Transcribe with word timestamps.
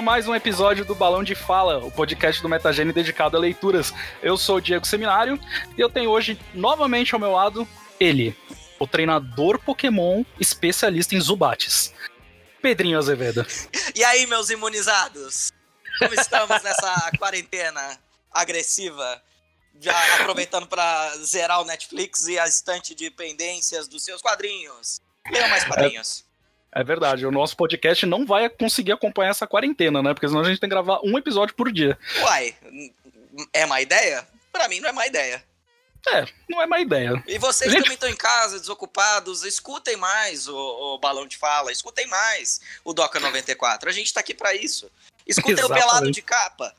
a 0.00 0.02
mais 0.02 0.26
um 0.26 0.34
episódio 0.34 0.82
do 0.82 0.94
Balão 0.94 1.22
de 1.22 1.34
Fala, 1.34 1.76
o 1.84 1.90
podcast 1.90 2.40
do 2.40 2.48
Metagene 2.48 2.90
dedicado 2.90 3.36
a 3.36 3.40
leituras. 3.40 3.92
Eu 4.22 4.34
sou 4.38 4.56
o 4.56 4.60
Diego 4.60 4.86
Seminário 4.86 5.38
e 5.76 5.80
eu 5.80 5.90
tenho 5.90 6.08
hoje 6.08 6.40
novamente 6.54 7.12
ao 7.12 7.20
meu 7.20 7.32
lado 7.32 7.68
ele, 8.00 8.34
o 8.78 8.86
treinador 8.86 9.58
Pokémon 9.58 10.24
especialista 10.40 11.14
em 11.14 11.20
Zubates, 11.20 11.92
Pedrinho 12.62 12.96
Azevedo. 12.96 13.46
E 13.94 14.02
aí, 14.02 14.26
meus 14.26 14.48
imunizados? 14.48 15.52
Como 15.98 16.14
estamos 16.14 16.62
nessa 16.62 17.10
quarentena 17.20 18.00
agressiva? 18.32 19.22
Já 19.78 20.14
aproveitando 20.14 20.66
para 20.66 21.14
zerar 21.18 21.60
o 21.60 21.66
Netflix 21.66 22.26
e 22.26 22.38
a 22.38 22.48
estante 22.48 22.94
de 22.94 23.10
pendências 23.10 23.86
dos 23.86 24.02
seus 24.02 24.22
quadrinhos. 24.22 24.98
Leiam 25.30 25.50
mais 25.50 25.64
quadrinhos. 25.64 26.24
É 26.26 26.29
verdade, 26.84 27.26
o 27.26 27.30
nosso 27.32 27.56
podcast 27.56 28.06
não 28.06 28.24
vai 28.24 28.48
conseguir 28.48 28.92
acompanhar 28.92 29.30
essa 29.30 29.46
quarentena, 29.46 30.02
né? 30.02 30.14
Porque 30.14 30.28
senão 30.28 30.40
a 30.40 30.44
gente 30.44 30.60
tem 30.60 30.68
que 30.68 30.74
gravar 30.74 31.00
um 31.04 31.18
episódio 31.18 31.54
por 31.54 31.72
dia. 31.72 31.98
Uai, 32.22 32.54
é 33.52 33.66
má 33.66 33.80
ideia? 33.80 34.26
Pra 34.52 34.68
mim 34.68 34.80
não 34.80 34.88
é 34.88 34.92
má 34.92 35.06
ideia. 35.06 35.42
É, 36.08 36.24
não 36.48 36.62
é 36.62 36.66
má 36.66 36.80
ideia. 36.80 37.22
E 37.26 37.38
vocês 37.38 37.70
Gente- 37.70 37.82
também 37.82 37.94
estão 37.94 38.08
em 38.08 38.16
casa, 38.16 38.58
desocupados, 38.58 39.44
escutem 39.44 39.96
mais 39.96 40.48
o, 40.48 40.56
o 40.56 40.98
Balão 40.98 41.26
de 41.26 41.36
Fala, 41.36 41.70
escutem 41.70 42.06
mais 42.06 42.60
o 42.84 42.94
Doca 42.94 43.20
94. 43.20 43.88
A 43.88 43.92
gente 43.92 44.12
tá 44.14 44.20
aqui 44.20 44.32
pra 44.32 44.54
isso. 44.54 44.90
Escutem 45.26 45.62
o. 45.64 45.68
Pelado 45.68 46.10
de 46.10 46.22
Capa. 46.22 46.74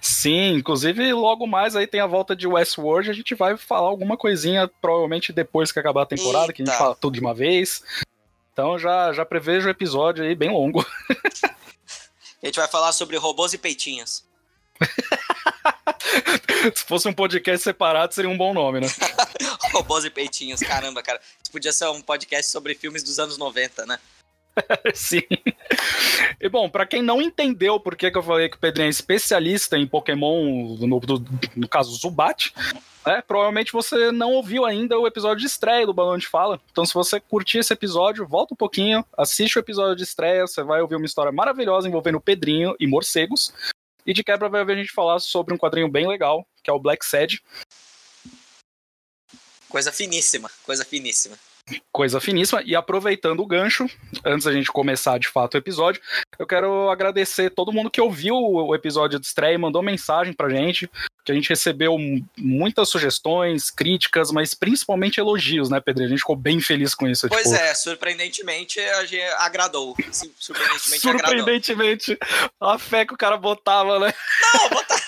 Sim, 0.00 0.54
inclusive 0.54 1.12
logo 1.12 1.46
mais 1.46 1.76
aí 1.76 1.86
tem 1.86 2.00
a 2.00 2.06
volta 2.06 2.34
de 2.34 2.46
Westworld, 2.46 3.10
a 3.10 3.12
gente 3.12 3.34
vai 3.34 3.56
falar 3.56 3.88
alguma 3.88 4.16
coisinha, 4.16 4.70
provavelmente 4.80 5.32
depois 5.32 5.70
que 5.70 5.78
acabar 5.78 6.02
a 6.02 6.06
temporada, 6.06 6.52
que 6.52 6.62
a 6.62 6.64
gente 6.64 6.72
Eita. 6.72 6.82
fala 6.82 6.96
tudo 6.96 7.14
de 7.14 7.20
uma 7.20 7.34
vez. 7.34 7.82
Então 8.56 8.78
já, 8.78 9.12
já 9.12 9.22
prevejo 9.22 9.66
o 9.66 9.70
episódio 9.70 10.24
aí 10.24 10.34
bem 10.34 10.50
longo. 10.50 10.80
A 12.42 12.46
gente 12.46 12.56
vai 12.58 12.66
falar 12.66 12.90
sobre 12.92 13.18
robôs 13.18 13.52
e 13.52 13.58
peitinhos. 13.58 14.24
Se 16.74 16.84
fosse 16.86 17.06
um 17.06 17.12
podcast 17.12 17.62
separado, 17.62 18.14
seria 18.14 18.30
um 18.30 18.36
bom 18.38 18.54
nome, 18.54 18.80
né? 18.80 18.86
Robôs 19.74 20.06
e 20.06 20.10
peitinhos, 20.10 20.60
caramba, 20.60 21.02
cara. 21.02 21.20
Isso 21.42 21.52
podia 21.52 21.70
ser 21.70 21.86
um 21.88 22.00
podcast 22.00 22.50
sobre 22.50 22.74
filmes 22.74 23.02
dos 23.02 23.18
anos 23.18 23.36
90, 23.36 23.84
né? 23.84 23.98
Sim. 24.94 25.22
E 26.40 26.48
bom, 26.48 26.68
pra 26.68 26.86
quem 26.86 27.02
não 27.02 27.20
entendeu 27.20 27.78
por 27.78 27.96
que, 27.96 28.10
que 28.10 28.18
eu 28.18 28.22
falei 28.22 28.48
que 28.48 28.56
o 28.56 28.60
Pedrinho 28.60 28.86
é 28.86 28.90
especialista 28.90 29.76
em 29.76 29.86
Pokémon, 29.86 30.76
no, 30.80 31.00
do- 31.00 31.24
no 31.54 31.68
caso 31.68 31.94
Zubat, 31.94 32.52
né, 33.06 33.22
provavelmente 33.26 33.72
você 33.72 34.10
não 34.10 34.32
ouviu 34.32 34.64
ainda 34.64 34.98
o 34.98 35.06
episódio 35.06 35.40
de 35.40 35.46
estreia 35.46 35.86
do 35.86 35.94
Balão 35.94 36.18
de 36.18 36.26
Fala. 36.26 36.60
Então, 36.72 36.84
se 36.84 36.94
você 36.94 37.20
curtir 37.20 37.58
esse 37.58 37.72
episódio, 37.72 38.26
volta 38.26 38.54
um 38.54 38.56
pouquinho, 38.56 39.04
assiste 39.16 39.56
o 39.56 39.60
episódio 39.60 39.96
de 39.96 40.02
estreia, 40.02 40.46
você 40.46 40.62
vai 40.62 40.80
ouvir 40.80 40.96
uma 40.96 41.06
história 41.06 41.30
maravilhosa 41.32 41.88
envolvendo 41.88 42.16
o 42.16 42.20
Pedrinho 42.20 42.74
e 42.80 42.86
morcegos. 42.86 43.52
E 44.06 44.12
de 44.12 44.22
quebra 44.22 44.48
vai 44.48 44.64
ver 44.64 44.74
a 44.74 44.76
gente 44.76 44.92
falar 44.92 45.18
sobre 45.18 45.52
um 45.52 45.58
quadrinho 45.58 45.88
bem 45.88 46.06
legal, 46.06 46.46
que 46.62 46.70
é 46.70 46.72
o 46.72 46.78
Black 46.78 47.04
Sad, 47.04 47.40
Coisa 49.68 49.90
finíssima, 49.90 50.48
coisa 50.62 50.84
finíssima. 50.84 51.36
Coisa 51.92 52.20
finíssima. 52.20 52.62
E 52.64 52.74
aproveitando 52.74 53.40
o 53.40 53.46
gancho, 53.46 53.86
antes 54.24 54.44
da 54.44 54.52
gente 54.52 54.70
começar 54.70 55.18
de 55.18 55.28
fato 55.28 55.54
o 55.54 55.58
episódio, 55.58 56.00
eu 56.38 56.46
quero 56.46 56.90
agradecer 56.90 57.50
todo 57.50 57.72
mundo 57.72 57.90
que 57.90 58.00
ouviu 58.00 58.36
o 58.36 58.74
episódio 58.74 59.18
de 59.18 59.26
estreia 59.26 59.54
e 59.54 59.58
mandou 59.58 59.82
mensagem 59.82 60.32
pra 60.32 60.48
gente, 60.48 60.90
que 61.24 61.32
a 61.32 61.34
gente 61.34 61.48
recebeu 61.48 61.96
muitas 62.36 62.88
sugestões, 62.88 63.70
críticas, 63.70 64.30
mas 64.30 64.54
principalmente 64.54 65.18
elogios, 65.18 65.68
né, 65.68 65.80
Pedro? 65.80 66.04
A 66.04 66.08
gente 66.08 66.20
ficou 66.20 66.36
bem 66.36 66.60
feliz 66.60 66.94
com 66.94 67.08
isso. 67.08 67.28
Pois 67.28 67.44
tipo, 67.44 67.56
é, 67.56 67.74
surpreendentemente 67.74 68.78
a 68.80 69.04
gente 69.04 69.22
agradou. 69.38 69.96
Sim, 70.10 70.32
Surpreendentemente 70.38 71.08
agradou. 71.08 71.36
Surpreendentemente, 71.38 72.18
a 72.60 72.78
fé 72.78 73.04
que 73.04 73.14
o 73.14 73.18
cara 73.18 73.36
botava, 73.36 73.98
né? 73.98 74.14
Não, 74.54 74.68
botava, 74.70 75.05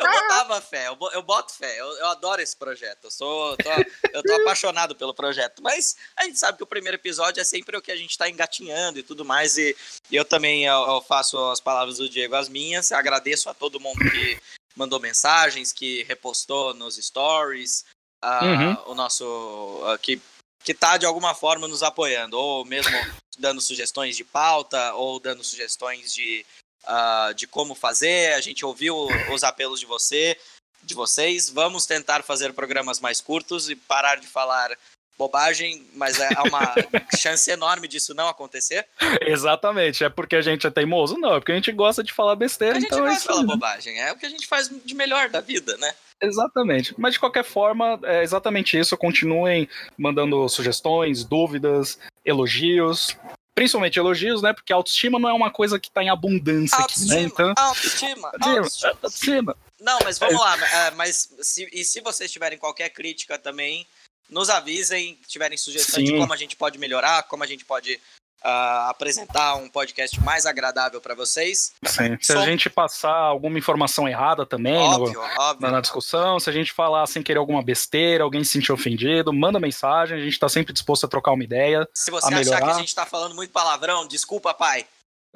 eu 0.00 0.10
botava 0.10 0.60
fé, 0.60 0.88
eu, 0.88 0.96
eu 1.12 1.22
boto 1.22 1.52
fé, 1.52 1.80
eu, 1.80 1.86
eu 1.98 2.06
adoro 2.08 2.40
esse 2.42 2.56
projeto. 2.56 3.04
Eu 3.04 3.10
sou. 3.10 3.56
tô- 3.56 3.70
eu 4.12 4.22
tô 4.22 4.32
apaixonado 4.34 4.94
pelo 4.96 5.14
projeto. 5.14 5.62
Mas 5.62 5.96
a 6.16 6.24
gente 6.24 6.38
sabe 6.38 6.56
que 6.58 6.64
o 6.64 6.66
primeiro 6.66 6.96
episódio 6.96 7.40
é 7.40 7.44
sempre 7.44 7.76
o 7.76 7.82
que 7.82 7.92
a 7.92 7.96
gente 7.96 8.16
tá 8.18 8.28
engatinhando 8.28 8.98
e 8.98 9.02
tudo 9.02 9.24
mais. 9.24 9.56
E, 9.58 9.76
e 10.10 10.16
eu 10.16 10.24
também 10.24 10.64
eu, 10.66 10.74
eu 10.86 11.00
faço 11.02 11.38
as 11.50 11.60
palavras 11.60 11.98
do 11.98 12.08
Diego 12.08 12.34
as 12.34 12.48
minhas. 12.48 12.92
Agradeço 12.92 13.48
a 13.50 13.54
todo 13.54 13.80
mundo 13.80 13.98
que 14.10 14.40
mandou 14.76 14.98
mensagens, 15.00 15.72
que 15.72 16.02
repostou 16.04 16.72
nos 16.74 16.96
stories, 16.96 17.84
ah, 18.22 18.44
Uhum. 18.86 18.92
o 18.92 18.94
nosso. 18.94 19.82
ah, 19.86 19.98
que, 19.98 20.20
que 20.62 20.74
tá 20.74 20.96
de 20.98 21.06
alguma 21.06 21.34
forma 21.34 21.66
nos 21.66 21.82
apoiando, 21.82 22.38
ou 22.38 22.64
mesmo 22.64 22.92
dando 23.38 23.60
sugestões 23.60 24.16
de 24.16 24.24
pauta, 24.24 24.92
ou 24.94 25.18
dando 25.18 25.42
sugestões 25.42 26.12
de, 26.12 26.44
ah, 26.86 27.32
de 27.34 27.46
como 27.46 27.74
fazer. 27.74 28.34
A 28.34 28.40
gente 28.40 28.64
ouviu 28.64 28.96
os 29.32 29.42
apelos 29.42 29.80
de 29.80 29.86
você, 29.86 30.36
de 30.82 30.94
vocês. 30.94 31.48
Vamos 31.48 31.86
tentar 31.86 32.22
fazer 32.22 32.52
programas 32.52 33.00
mais 33.00 33.20
curtos 33.20 33.68
e 33.70 33.76
parar 33.76 34.16
de 34.16 34.26
falar 34.26 34.76
bobagem, 35.20 35.86
mas 35.94 36.18
é 36.18 36.30
há 36.34 36.42
uma 36.44 36.74
chance 37.20 37.50
enorme 37.50 37.86
disso 37.86 38.14
não 38.14 38.26
acontecer. 38.26 38.86
Exatamente. 39.20 40.02
É 40.02 40.08
porque 40.08 40.34
a 40.34 40.40
gente 40.40 40.66
é 40.66 40.70
teimoso? 40.70 41.18
Não, 41.18 41.34
é 41.34 41.38
porque 41.38 41.52
a 41.52 41.54
gente 41.56 41.70
gosta 41.72 42.02
de 42.02 42.10
falar 42.10 42.36
besteira, 42.36 42.78
A 42.78 42.80
gente 42.80 42.86
então 42.86 43.00
é 43.00 43.08
vai 43.08 43.14
isso 43.14 43.26
falar 43.26 43.40
aí. 43.40 43.46
bobagem, 43.46 44.00
é 44.00 44.12
o 44.12 44.16
que 44.16 44.24
a 44.24 44.30
gente 44.30 44.46
faz 44.46 44.70
de 44.82 44.94
melhor 44.94 45.28
da 45.28 45.42
vida, 45.42 45.76
né? 45.76 45.94
Exatamente. 46.22 46.94
Mas 46.98 47.14
de 47.14 47.20
qualquer 47.20 47.44
forma, 47.44 48.00
é 48.02 48.22
exatamente 48.22 48.78
isso. 48.78 48.96
Continuem 48.96 49.68
mandando 49.96 50.48
sugestões, 50.48 51.22
dúvidas, 51.22 51.98
elogios. 52.24 53.16
Principalmente 53.60 53.98
elogios, 53.98 54.40
né? 54.40 54.54
Porque 54.54 54.72
autoestima 54.72 55.18
não 55.18 55.28
é 55.28 55.34
uma 55.34 55.50
coisa 55.50 55.78
que 55.78 55.90
tá 55.90 56.02
em 56.02 56.08
abundância 56.08 56.78
aqui, 56.78 57.04
né? 57.04 57.24
Autoestima, 57.24 57.26
Então. 57.26 57.54
autoestima, 57.58 58.28
Autoestima, 58.40 58.56
autoestima. 58.56 58.90
autoestima. 59.02 59.56
Não, 59.78 59.98
mas 60.02 60.18
vamos 60.18 60.40
lá. 60.40 60.56
é, 60.86 60.90
mas 60.92 61.28
se, 61.42 61.68
e 61.70 61.84
se 61.84 62.00
vocês 62.00 62.32
tiverem 62.32 62.56
qualquer 62.56 62.88
crítica 62.88 63.38
também, 63.38 63.86
nos 64.30 64.48
avisem, 64.48 65.18
tiverem 65.26 65.58
sugestões 65.58 66.06
de 66.06 66.12
Sim. 66.12 66.18
como 66.18 66.32
a 66.32 66.36
gente 66.38 66.56
pode 66.56 66.78
melhorar, 66.78 67.24
como 67.24 67.44
a 67.44 67.46
gente 67.46 67.62
pode 67.66 68.00
ah, 68.42 68.88
apresentar 68.90 69.54
um 69.56 69.68
podcast 69.68 70.18
mais 70.20 70.46
agradável 70.46 71.00
para 71.00 71.14
vocês. 71.14 71.72
Sim. 71.84 72.16
Se 72.20 72.32
Som- 72.32 72.38
a 72.40 72.46
gente 72.46 72.70
passar 72.70 73.14
alguma 73.14 73.58
informação 73.58 74.08
errada 74.08 74.46
também 74.46 74.74
no- 74.74 74.80
Óbvio, 75.04 75.20
óbvio. 75.38 75.70
na, 75.70 75.80
discussão, 75.80 76.38
se 76.40 76.48
a 76.48 76.52
gente 76.52 76.72
falar 76.72 77.06
sem 77.06 77.22
querer 77.22 77.38
alguma 77.38 77.62
besteira, 77.62 78.24
alguém 78.24 78.42
se 78.44 78.52
sentir 78.52 78.72
ofendido, 78.72 79.32
manda 79.32 79.60
mensagem, 79.60 80.18
a 80.18 80.24
gente 80.24 80.38
tá 80.38 80.48
sempre 80.48 80.72
disposto 80.72 81.04
a 81.04 81.08
trocar 81.08 81.32
uma 81.32 81.44
ideia. 81.44 81.86
Se 81.94 82.10
você 82.10 82.32
achar 82.34 82.58
que 82.62 82.70
a 82.70 82.74
gente 82.74 82.94
tá 82.94 83.04
falando 83.06 83.34
muito 83.34 83.50
palavrão, 83.52 84.06
desculpa, 84.06 84.54
pai. 84.54 84.86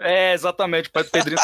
É, 0.00 0.32
exatamente. 0.32 0.90
Pai 0.90 1.04
Pedrinho 1.04 1.38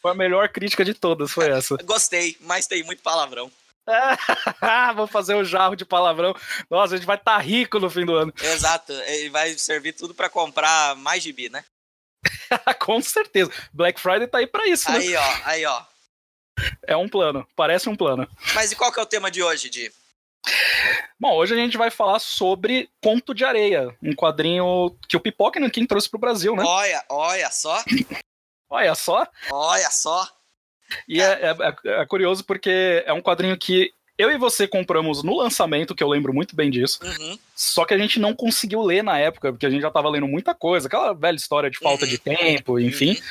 foi 0.00 0.10
a 0.10 0.14
melhor 0.14 0.48
crítica 0.48 0.84
de 0.84 0.94
todas, 0.94 1.30
foi 1.30 1.48
essa. 1.50 1.76
Gostei, 1.84 2.36
mas 2.40 2.66
tem 2.66 2.82
muito 2.82 3.02
palavrão. 3.02 3.50
Vou 4.96 5.06
fazer 5.06 5.34
o 5.34 5.44
jarro 5.44 5.76
de 5.76 5.84
palavrão. 5.84 6.34
Nossa, 6.70 6.94
a 6.94 6.96
gente 6.96 7.06
vai 7.06 7.16
estar 7.16 7.38
rico 7.38 7.78
no 7.78 7.90
fim 7.90 8.04
do 8.04 8.14
ano. 8.14 8.32
Exato, 8.42 8.92
ele 8.92 9.30
vai 9.30 9.52
servir 9.58 9.92
tudo 9.92 10.14
para 10.14 10.28
comprar 10.28 10.96
mais 10.96 11.22
gibi, 11.22 11.48
né? 11.48 11.64
Com 12.80 13.00
certeza. 13.00 13.50
Black 13.72 14.00
Friday 14.00 14.26
tá 14.26 14.38
aí 14.38 14.46
pra 14.46 14.66
isso, 14.66 14.90
né? 14.90 14.98
Aí, 14.98 15.14
ó, 15.16 15.38
aí, 15.44 15.64
ó. 15.66 15.82
É 16.86 16.96
um 16.96 17.08
plano. 17.08 17.46
Parece 17.54 17.88
um 17.88 17.96
plano. 17.96 18.28
Mas 18.54 18.72
e 18.72 18.76
qual 18.76 18.92
que 18.92 18.98
é 18.98 19.02
o 19.02 19.06
tema 19.06 19.30
de 19.30 19.42
hoje, 19.42 19.68
Di? 19.68 19.92
Bom, 21.18 21.34
hoje 21.34 21.54
a 21.54 21.56
gente 21.56 21.76
vai 21.76 21.90
falar 21.90 22.18
sobre 22.18 22.88
Conto 23.02 23.34
de 23.34 23.44
Areia, 23.44 23.96
um 24.02 24.14
quadrinho 24.14 24.96
que 25.08 25.16
o 25.16 25.20
Pipoca 25.20 25.58
quem 25.70 25.86
trouxe 25.86 26.08
pro 26.08 26.20
Brasil, 26.20 26.54
né? 26.54 26.62
Olha, 26.64 27.04
olha 27.08 27.50
só, 27.50 27.82
Olha 28.68 28.94
só. 28.94 29.26
olha 29.50 29.90
só. 29.90 30.28
E 31.08 31.20
é, 31.20 31.40
é- 31.50 32.00
é 32.02 32.06
curioso 32.06 32.44
porque 32.44 33.02
é 33.06 33.12
um 33.12 33.20
quadrinho 33.22 33.56
que 33.56 33.92
eu 34.18 34.30
e 34.30 34.38
você 34.38 34.66
compramos 34.66 35.22
no 35.22 35.36
lançamento, 35.36 35.94
que 35.94 36.02
eu 36.02 36.08
lembro 36.08 36.32
muito 36.32 36.56
bem 36.56 36.70
disso. 36.70 36.98
Uhum. 37.02 37.38
Só 37.54 37.84
que 37.84 37.92
a 37.92 37.98
gente 37.98 38.18
não 38.18 38.34
conseguiu 38.34 38.82
ler 38.82 39.02
na 39.04 39.18
época, 39.18 39.52
porque 39.52 39.66
a 39.66 39.70
gente 39.70 39.82
já 39.82 39.90
tava 39.90 40.08
lendo 40.08 40.26
muita 40.26 40.54
coisa, 40.54 40.86
aquela 40.88 41.12
velha 41.12 41.36
história 41.36 41.68
de 41.70 41.78
falta 41.78 42.04
Uhum. 42.04 42.10
de 42.10 42.18
tempo, 42.18 42.78
enfim. 42.80 43.10
Uhum. 43.10 43.22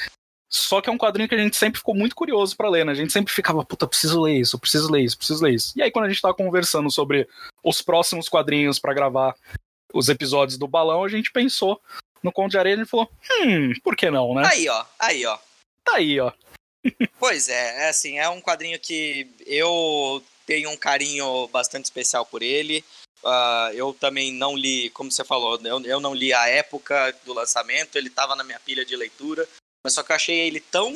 Só 0.48 0.80
que 0.82 0.90
é 0.90 0.94
um 0.94 0.98
quadrinho 0.98 1.28
que 1.28 1.34
a 1.36 1.40
gente 1.40 1.58
sempre 1.58 1.80
ficou 1.80 1.96
muito 1.96 2.16
curioso 2.16 2.56
pra 2.56 2.70
ler, 2.70 2.86
né? 2.86 2.92
A 2.92 2.96
gente 2.96 3.12
sempre 3.12 3.34
ficava, 3.34 3.66
puta, 3.66 3.88
preciso 3.88 4.22
ler 4.22 4.38
isso, 4.40 4.60
preciso 4.60 4.92
ler 4.92 5.02
isso, 5.02 5.18
preciso 5.18 5.44
ler 5.44 5.54
isso. 5.56 5.74
E 5.76 5.82
aí, 5.82 5.90
quando 5.92 6.06
a 6.06 6.10
gente 6.10 6.22
tava 6.22 6.36
conversando 6.36 6.90
sobre 6.92 7.28
os 7.64 7.82
próximos 7.82 8.30
quadrinhos 8.30 8.78
pra 8.78 8.94
gravar 8.94 9.36
os 9.92 10.08
episódios 10.08 10.58
do 10.58 10.68
balão, 10.68 11.04
a 11.04 11.10
gente 11.10 11.32
pensou 11.32 11.82
no 12.22 12.32
Conto 12.32 12.52
de 12.52 12.58
Areia 12.60 12.80
e 12.80 12.86
falou, 12.86 13.10
hum, 13.42 13.74
por 13.84 13.96
que 13.96 14.10
não, 14.12 14.36
né? 14.36 14.44
Aí, 14.46 14.70
ó, 14.70 14.86
aí, 15.00 15.26
ó. 15.26 15.38
Tá 15.84 15.96
aí, 15.96 16.20
ó. 16.20 16.32
Pois 17.20 17.50
é, 17.50 17.86
é 17.86 17.90
assim, 17.90 18.20
é 18.20 18.30
um 18.30 18.42
quadrinho 18.42 18.80
que 18.80 19.28
eu 19.46 20.24
tenho 20.46 20.70
um 20.70 20.78
carinho 20.78 21.48
bastante 21.48 21.86
especial 21.86 22.26
por 22.26 22.42
ele. 22.42 22.84
Ah, 23.24 23.72
eu 23.74 23.94
também 23.94 24.32
não 24.32 24.56
li, 24.56 24.90
como 24.92 25.12
você 25.12 25.24
falou, 25.24 25.60
eu, 25.64 25.84
eu 25.84 26.00
não 26.00 26.14
li 26.14 26.32
a 26.32 26.48
época 26.48 27.12
do 27.26 27.34
lançamento, 27.34 27.96
ele 27.96 28.08
estava 28.08 28.36
na 28.36 28.44
minha 28.44 28.60
pilha 28.60 28.86
de 28.86 28.96
leitura, 28.96 29.48
mas 29.84 29.94
só 29.94 30.04
que 30.04 30.12
eu 30.12 30.16
achei 30.16 30.38
ele 30.38 30.60
tão 30.60 30.94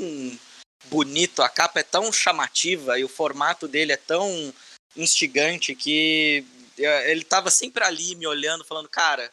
bonito, 0.85 1.41
a 1.41 1.49
capa 1.49 1.79
é 1.79 1.83
tão 1.83 2.11
chamativa 2.13 2.99
e 2.99 3.03
o 3.03 3.09
formato 3.09 3.67
dele 3.67 3.91
é 3.91 3.97
tão 3.97 4.53
instigante 4.95 5.75
que 5.75 6.45
eh, 6.77 7.11
ele 7.11 7.21
estava 7.21 7.49
sempre 7.49 7.83
ali 7.83 8.15
me 8.15 8.27
olhando, 8.27 8.63
falando, 8.63 8.87
cara, 8.87 9.31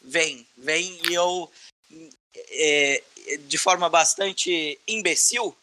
vem, 0.00 0.46
vem, 0.56 0.98
e 1.08 1.14
eu 1.14 1.50
é, 2.50 3.02
de 3.46 3.58
forma 3.58 3.88
bastante 3.88 4.78
imbecil, 4.86 5.56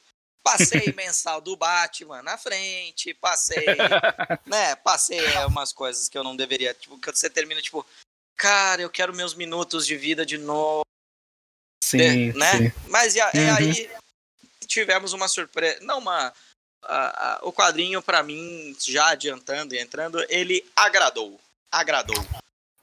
passei 0.45 0.93
mensal 0.93 1.41
do 1.41 1.57
Batman 1.57 2.21
na 2.21 2.37
frente, 2.37 3.15
passei, 3.15 3.65
né, 4.45 4.75
passei 4.75 5.25
umas 5.47 5.73
coisas 5.73 6.07
que 6.07 6.15
eu 6.15 6.23
não 6.23 6.35
deveria, 6.35 6.71
tipo, 6.75 6.99
que 6.99 7.11
você 7.11 7.27
termina 7.27 7.59
tipo, 7.63 7.83
cara, 8.37 8.79
eu 8.83 8.89
quero 8.91 9.11
meus 9.13 9.33
minutos 9.33 9.87
de 9.87 9.97
vida 9.97 10.23
de 10.23 10.37
novo. 10.37 10.85
Sim, 11.83 12.31
né? 12.33 12.57
sim. 12.57 12.71
Mas 12.87 13.15
e, 13.15 13.21
a- 13.21 13.31
e 13.33 13.39
Uhum. 13.39 13.55
aí 13.55 13.91
tivemos 14.67 15.13
uma 15.13 15.27
surpresa, 15.27 15.79
não 15.81 15.97
uma 15.97 16.31
a- 16.83 17.33
a- 17.33 17.39
o 17.41 17.51
quadrinho 17.51 17.99
pra 17.99 18.21
mim, 18.21 18.75
já 18.79 19.07
adiantando 19.09 19.73
e 19.73 19.79
entrando, 19.79 20.23
ele 20.29 20.63
agradou. 20.75 21.39
Agradou. 21.71 22.23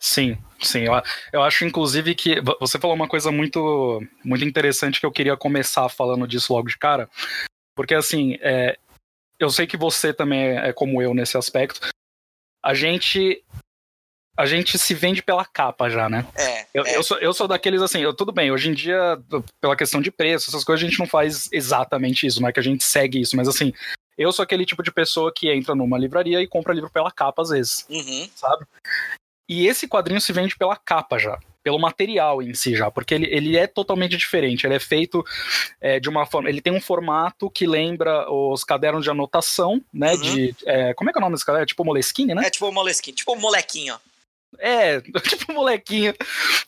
Sim, 0.01 0.37
sim. 0.61 0.81
Eu, 0.81 0.95
eu 1.33 1.43
acho, 1.45 1.65
inclusive, 1.65 2.13
que 2.17 2.41
vo- 2.41 2.57
você 2.59 2.77
falou 2.81 2.97
uma 2.97 3.07
coisa 3.07 3.31
muito, 3.31 4.03
muito 4.25 4.45
interessante 4.45 4.99
que 4.99 5.07
eu 5.07 5.13
queria 5.13 5.37
começar 5.37 5.89
falando 5.89 6.27
disso 6.27 6.53
logo 6.53 6.69
de 6.69 6.77
cara. 6.77 7.09
Porque, 7.75 7.95
assim, 7.95 8.37
é, 8.41 8.79
eu 9.39 9.51
sei 9.51 9.67
que 9.67 9.77
você 9.77 10.13
também 10.13 10.59
é 10.59 10.73
como 10.73 11.01
eu 11.03 11.15
nesse 11.15 11.37
aspecto. 11.37 11.81
A 12.63 12.75
gente. 12.75 13.43
A 14.35 14.47
gente 14.47 14.79
se 14.79 14.95
vende 14.95 15.23
pela 15.23 15.45
capa 15.45 15.91
já, 15.91 16.09
né? 16.09 16.27
É, 16.35 16.67
Eu, 16.73 16.87
é. 16.87 16.97
eu, 16.97 17.03
sou, 17.03 17.19
eu 17.19 17.35
sou 17.35 17.47
daqueles 17.47 17.83
assim, 17.83 18.01
eu- 18.01 18.15
tudo 18.17 18.33
bem, 18.33 18.51
hoje 18.51 18.71
em 18.71 18.73
dia, 18.73 19.21
pela 19.61 19.77
questão 19.77 20.01
de 20.01 20.11
preço, 20.11 20.49
essas 20.49 20.65
coisas, 20.65 20.83
a 20.83 20.89
gente 20.89 20.99
não 20.99 21.07
faz 21.07 21.51
exatamente 21.53 22.27
isso, 22.27 22.41
não 22.41 22.49
é 22.49 22.53
que 22.53 22.59
a 22.59 22.63
gente 22.63 22.83
segue 22.83 23.21
isso, 23.21 23.37
mas 23.37 23.47
assim, 23.47 23.75
eu 24.17 24.33
sou 24.33 24.43
aquele 24.43 24.65
tipo 24.65 24.83
de 24.83 24.91
pessoa 24.91 25.31
que 25.37 25.53
entra 25.53 25.75
numa 25.75 25.99
livraria 25.99 26.41
e 26.41 26.47
compra 26.49 26.73
livro 26.73 26.89
pela 26.91 27.13
capa 27.13 27.43
às 27.43 27.51
vezes 27.51 27.87
Uhum. 27.91 28.27
sabe? 28.35 28.65
E 29.47 29.67
esse 29.67 29.87
quadrinho 29.87 30.21
se 30.21 30.33
vende 30.33 30.57
pela 30.57 30.77
capa 30.77 31.19
já, 31.19 31.39
pelo 31.63 31.79
material 31.79 32.43
em 32.43 32.55
si 32.55 32.75
já, 32.75 32.91
porque 32.91 33.15
ele, 33.15 33.27
ele 33.27 33.57
é 33.57 33.67
totalmente 33.67 34.17
diferente. 34.17 34.67
Ele 34.67 34.75
é 34.75 34.81
feito 34.81 35.25
é, 35.81 36.01
de 36.01 36.09
uma 36.09 36.27
forma. 36.27 36.49
Ele 36.49 36.61
tem 36.61 36.73
um 36.73 36.81
formato 36.81 37.51
que 37.51 37.67
lembra 37.67 38.31
os 38.31 38.65
cadernos 38.65 39.05
de 39.05 39.11
anotação, 39.11 39.83
né? 39.93 40.15
Uhum. 40.15 40.21
De. 40.21 40.57
é, 40.67 40.95
como 40.95 41.11
é 41.11 41.13
que 41.13 41.19
é 41.19 41.21
o 41.21 41.23
nome 41.23 41.35
desse 41.35 41.47
caderno? 41.47 41.63
É 41.63 41.67
tipo 41.67 41.85
Moleskine, 41.85 42.35
né? 42.35 42.47
É 42.47 42.51
tipo 42.51 42.71
Moleskine, 42.73 43.17
tipo 43.17 43.37
molequinho. 43.37 43.97
É, 44.59 45.01
tipo 45.23 45.53
molequinho. 45.53 46.15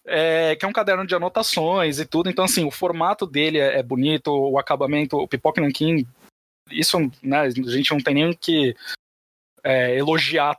É, 0.07 0.57
que 0.57 0.65
é 0.65 0.69
um 0.69 0.73
caderno 0.73 1.07
de 1.07 1.15
anotações 1.15 1.99
e 1.99 2.05
tudo. 2.05 2.31
Então, 2.31 2.45
assim, 2.45 2.65
o 2.65 2.71
formato 2.71 3.27
dele 3.27 3.59
é, 3.59 3.79
é 3.79 3.83
bonito, 3.83 4.29
o 4.29 4.59
acabamento, 4.59 5.17
o 5.17 5.29
Pipoca 5.29 5.61
Nankin, 5.61 6.07
isso, 6.71 6.99
né, 7.23 7.41
a 7.41 7.51
gente 7.51 7.91
não 7.91 8.01
tem 8.01 8.15
nem 8.15 8.33
que 8.33 8.75
é, 9.63 9.97
elogiar 9.97 10.59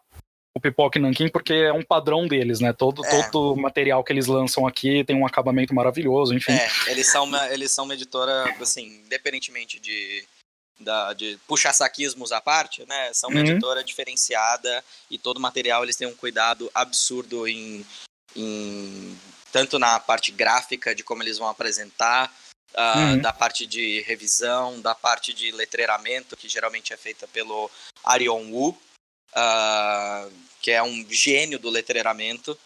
o 0.55 0.59
Pipoca 0.59 0.97
Nankin, 0.97 1.27
porque 1.27 1.53
é 1.53 1.73
um 1.73 1.83
padrão 1.83 2.25
deles, 2.27 2.61
né? 2.61 2.71
Todo, 2.71 3.05
É. 3.05 3.29
todo 3.29 3.57
material 3.57 4.01
que 4.03 4.13
eles 4.13 4.25
lançam 4.25 4.65
aqui 4.65 5.03
tem 5.03 5.13
um 5.15 5.25
acabamento 5.27 5.75
maravilhoso, 5.75 6.33
enfim. 6.33 6.53
É, 6.53 6.69
eles 6.87 7.07
são 7.11 7.25
uma, 7.25 7.45
eles 7.49 7.71
são 7.73 7.83
uma 7.83 7.93
editora, 7.93 8.55
assim, 8.61 9.01
independentemente 9.05 9.79
de, 9.81 10.25
da, 10.79 11.11
de 11.11 11.37
puxar 11.45 11.73
saquismos 11.73 12.31
à 12.31 12.39
parte, 12.39 12.85
né? 12.87 13.11
São 13.13 13.29
uma 13.29 13.41
Uhum. 13.41 13.47
editora 13.47 13.83
diferenciada 13.83 14.81
e 15.11 15.17
todo 15.17 15.41
material 15.41 15.83
eles 15.83 15.97
têm 15.97 16.07
um 16.07 16.15
cuidado 16.15 16.71
absurdo 16.73 17.45
em, 17.49 17.85
em 18.33 19.19
tanto 19.51 19.77
na 19.77 19.99
parte 19.99 20.31
gráfica 20.31 20.95
de 20.95 21.03
como 21.03 21.21
eles 21.21 21.37
vão 21.37 21.49
apresentar, 21.49 22.33
ah, 22.73 22.97
Uhum. 23.11 23.17
da 23.19 23.33
parte 23.33 23.65
de 23.65 24.01
revisão, 24.07 24.79
da 24.79 24.95
parte 24.95 25.33
de 25.33 25.51
letreiramento, 25.51 26.37
que 26.37 26.47
geralmente 26.47 26.93
é 26.93 26.97
feita 26.97 27.27
pelo 27.27 27.69
Arion 28.05 28.49
Wu, 28.51 28.77
ah, 29.33 30.27
que 30.61 30.71
é 30.71 30.81
um 30.83 31.05
gênio 31.09 31.59
do 31.59 31.69
letreiramento. 31.69 32.57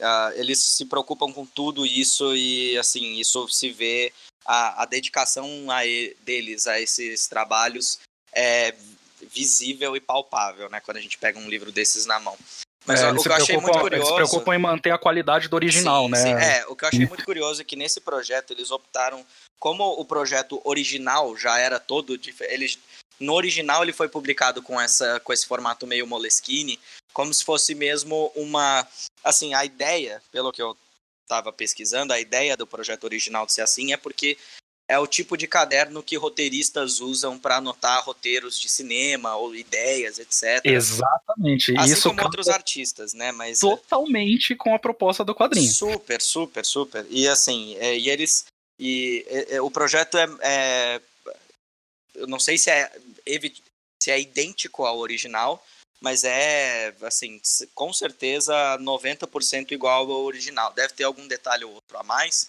Ah, 0.00 0.32
eles 0.34 0.58
se 0.58 0.84
preocupam 0.86 1.32
com 1.32 1.46
tudo 1.46 1.86
isso 1.86 2.34
e 2.34 2.76
assim 2.78 3.14
isso 3.14 3.48
se 3.48 3.70
vê 3.70 4.12
a, 4.44 4.82
a 4.82 4.86
dedicação 4.86 5.70
a 5.70 5.86
e- 5.86 6.16
deles 6.22 6.66
a 6.66 6.80
esses 6.80 7.26
trabalhos 7.28 7.98
é 8.34 8.74
visível 9.32 9.96
e 9.96 10.00
palpável, 10.00 10.68
né? 10.68 10.80
Quando 10.80 10.96
a 10.96 11.00
gente 11.00 11.16
pega 11.16 11.38
um 11.38 11.48
livro 11.48 11.70
desses 11.70 12.06
na 12.06 12.18
mão. 12.18 12.36
Mas 12.84 13.00
É, 13.00 13.08
o 13.10 13.22
que 13.22 13.28
eu 13.28 13.32
achei 13.32 13.56
muito 13.56 13.72
preocupam- 13.72 13.96
Eles 13.96 14.08
curioso 14.08 14.08
se 14.08 14.14
preocupam 14.14 14.54
em 14.54 14.58
manter 14.58 14.90
a 14.90 14.98
qualidade 14.98 15.48
do 15.48 15.56
original, 15.56 16.04
Sim, 16.06 16.10
né? 16.10 16.18
sim. 16.22 16.32
É, 16.34 16.66
o 16.66 16.76
que 16.76 16.84
eu 16.84 16.88
achei 16.88 17.06
muito 17.06 17.24
curioso 17.24 17.62
é 17.62 17.64
que 17.64 17.76
nesse 17.76 18.00
projeto 18.00 18.52
eles 18.52 18.70
optaram, 18.70 19.24
como 19.58 19.84
o 19.98 20.04
projeto 20.04 20.60
original 20.64 21.34
já 21.36 21.58
era 21.58 21.80
todo 21.80 22.20
eles 22.40 22.78
no 23.24 23.34
original 23.34 23.82
ele 23.82 23.92
foi 23.92 24.08
publicado 24.08 24.62
com 24.62 24.80
essa 24.80 25.18
com 25.20 25.32
esse 25.32 25.46
formato 25.46 25.86
meio 25.86 26.06
Moleskine, 26.06 26.78
como 27.12 27.32
se 27.32 27.44
fosse 27.44 27.74
mesmo 27.74 28.30
uma 28.34 28.86
assim, 29.22 29.54
a 29.54 29.64
ideia, 29.64 30.22
pelo 30.30 30.52
que 30.52 30.62
eu 30.62 30.76
estava 31.22 31.52
pesquisando, 31.52 32.12
a 32.12 32.20
ideia 32.20 32.56
do 32.56 32.66
projeto 32.66 33.04
original 33.04 33.46
de 33.46 33.52
ser 33.54 33.62
assim 33.62 33.92
é 33.92 33.96
porque 33.96 34.36
é 34.86 34.98
o 34.98 35.06
tipo 35.06 35.36
de 35.36 35.46
caderno 35.46 36.02
que 36.02 36.16
roteiristas 36.16 37.00
usam 37.00 37.38
para 37.38 37.56
anotar 37.56 38.04
roteiros 38.04 38.58
de 38.58 38.68
cinema 38.68 39.34
ou 39.36 39.54
ideias, 39.54 40.18
etc. 40.18 40.60
Exatamente. 40.62 41.74
Assim 41.78 41.92
Isso 41.92 42.08
como 42.10 42.22
outros 42.22 42.48
artistas, 42.48 43.14
né? 43.14 43.32
Mas 43.32 43.60
totalmente 43.60 44.54
com 44.54 44.74
a 44.74 44.78
proposta 44.78 45.24
do 45.24 45.34
quadrinho. 45.34 45.70
Super, 45.72 46.20
super, 46.20 46.66
super. 46.66 47.06
E 47.08 47.26
assim, 47.26 47.76
é, 47.76 47.96
e 47.96 48.10
eles. 48.10 48.44
E 48.78 49.24
é, 49.28 49.56
é, 49.56 49.62
o 49.62 49.70
projeto 49.70 50.18
é, 50.18 50.26
é- 50.42 51.00
Eu 52.14 52.26
não 52.26 52.38
sei 52.38 52.58
se 52.58 52.70
é, 52.70 52.92
se 54.02 54.10
é 54.10 54.20
idêntico 54.20 54.84
ao 54.84 54.98
original, 54.98 55.64
mas 56.00 56.24
é, 56.24 56.94
assim, 57.02 57.40
com 57.74 57.92
certeza 57.92 58.54
90% 58.78 59.72
igual 59.72 60.10
ao 60.10 60.24
original. 60.24 60.72
Deve 60.74 60.92
ter 60.92 61.04
algum 61.04 61.26
detalhe 61.26 61.64
ou 61.64 61.72
outro 61.72 61.96
a 61.96 62.02
mais, 62.02 62.48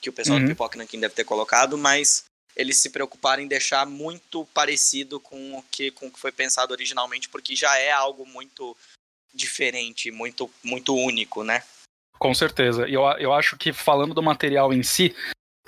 que 0.00 0.08
o 0.08 0.12
pessoal 0.12 0.38
Uhum. 0.38 0.44
do 0.44 0.48
Pipoca 0.48 0.78
Nankin 0.78 1.00
deve 1.00 1.14
ter 1.14 1.24
colocado, 1.24 1.76
mas 1.76 2.24
eles 2.56 2.78
se 2.78 2.90
preocuparam 2.90 3.42
em 3.42 3.48
deixar 3.48 3.84
muito 3.84 4.46
parecido 4.54 5.20
com 5.20 5.58
o 5.58 5.62
que, 5.64 5.90
com 5.90 6.06
o 6.06 6.10
que 6.10 6.20
foi 6.20 6.32
pensado 6.32 6.72
originalmente, 6.72 7.28
porque 7.28 7.54
já 7.54 7.76
é 7.76 7.90
algo 7.90 8.24
muito 8.24 8.76
diferente, 9.34 10.10
muito, 10.10 10.50
muito 10.62 10.96
único, 10.96 11.42
né? 11.42 11.62
Com 12.18 12.32
certeza. 12.32 12.88
E 12.88 12.94
eu, 12.94 13.02
eu 13.18 13.32
acho 13.32 13.56
que 13.58 13.72
falando 13.72 14.14
do 14.14 14.22
material 14.22 14.72
em 14.72 14.82
si, 14.82 15.14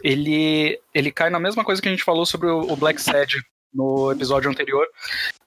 ele, 0.02 0.80
ele 0.94 1.10
cai 1.10 1.28
na 1.28 1.40
mesma 1.40 1.64
coisa 1.64 1.82
que 1.82 1.88
a 1.88 1.90
gente 1.90 2.04
falou 2.04 2.24
sobre 2.24 2.46
o, 2.46 2.60
o 2.60 2.76
Black 2.76 3.02
Sad 3.02 3.42
no 3.72 4.10
episódio 4.12 4.50
anterior, 4.50 4.86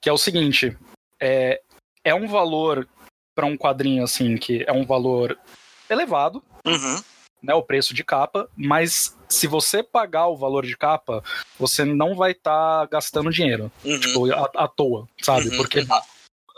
que 0.00 0.08
é 0.08 0.12
o 0.12 0.18
seguinte: 0.18 0.76
é, 1.20 1.60
é 2.04 2.14
um 2.14 2.26
valor 2.28 2.88
para 3.34 3.46
um 3.46 3.56
quadrinho 3.56 4.02
assim, 4.04 4.36
que 4.36 4.64
é 4.66 4.72
um 4.72 4.84
valor 4.84 5.38
elevado, 5.88 6.42
Uhum. 6.66 7.00
né, 7.42 7.54
o 7.54 7.62
preço 7.62 7.94
de 7.94 8.04
capa, 8.04 8.48
mas 8.56 9.16
se 9.28 9.46
você 9.46 9.82
pagar 9.82 10.26
o 10.28 10.36
valor 10.36 10.66
de 10.66 10.76
capa, 10.76 11.22
você 11.58 11.84
não 11.84 12.14
vai 12.14 12.32
estar 12.32 12.86
gastando 12.88 13.30
dinheiro, 13.30 13.70
Uhum. 13.84 13.98
tipo, 14.00 14.32
à, 14.32 14.50
à 14.64 14.68
toa, 14.68 15.08
sabe? 15.22 15.48
Uhum, 15.50 15.56
Porque 15.56 15.86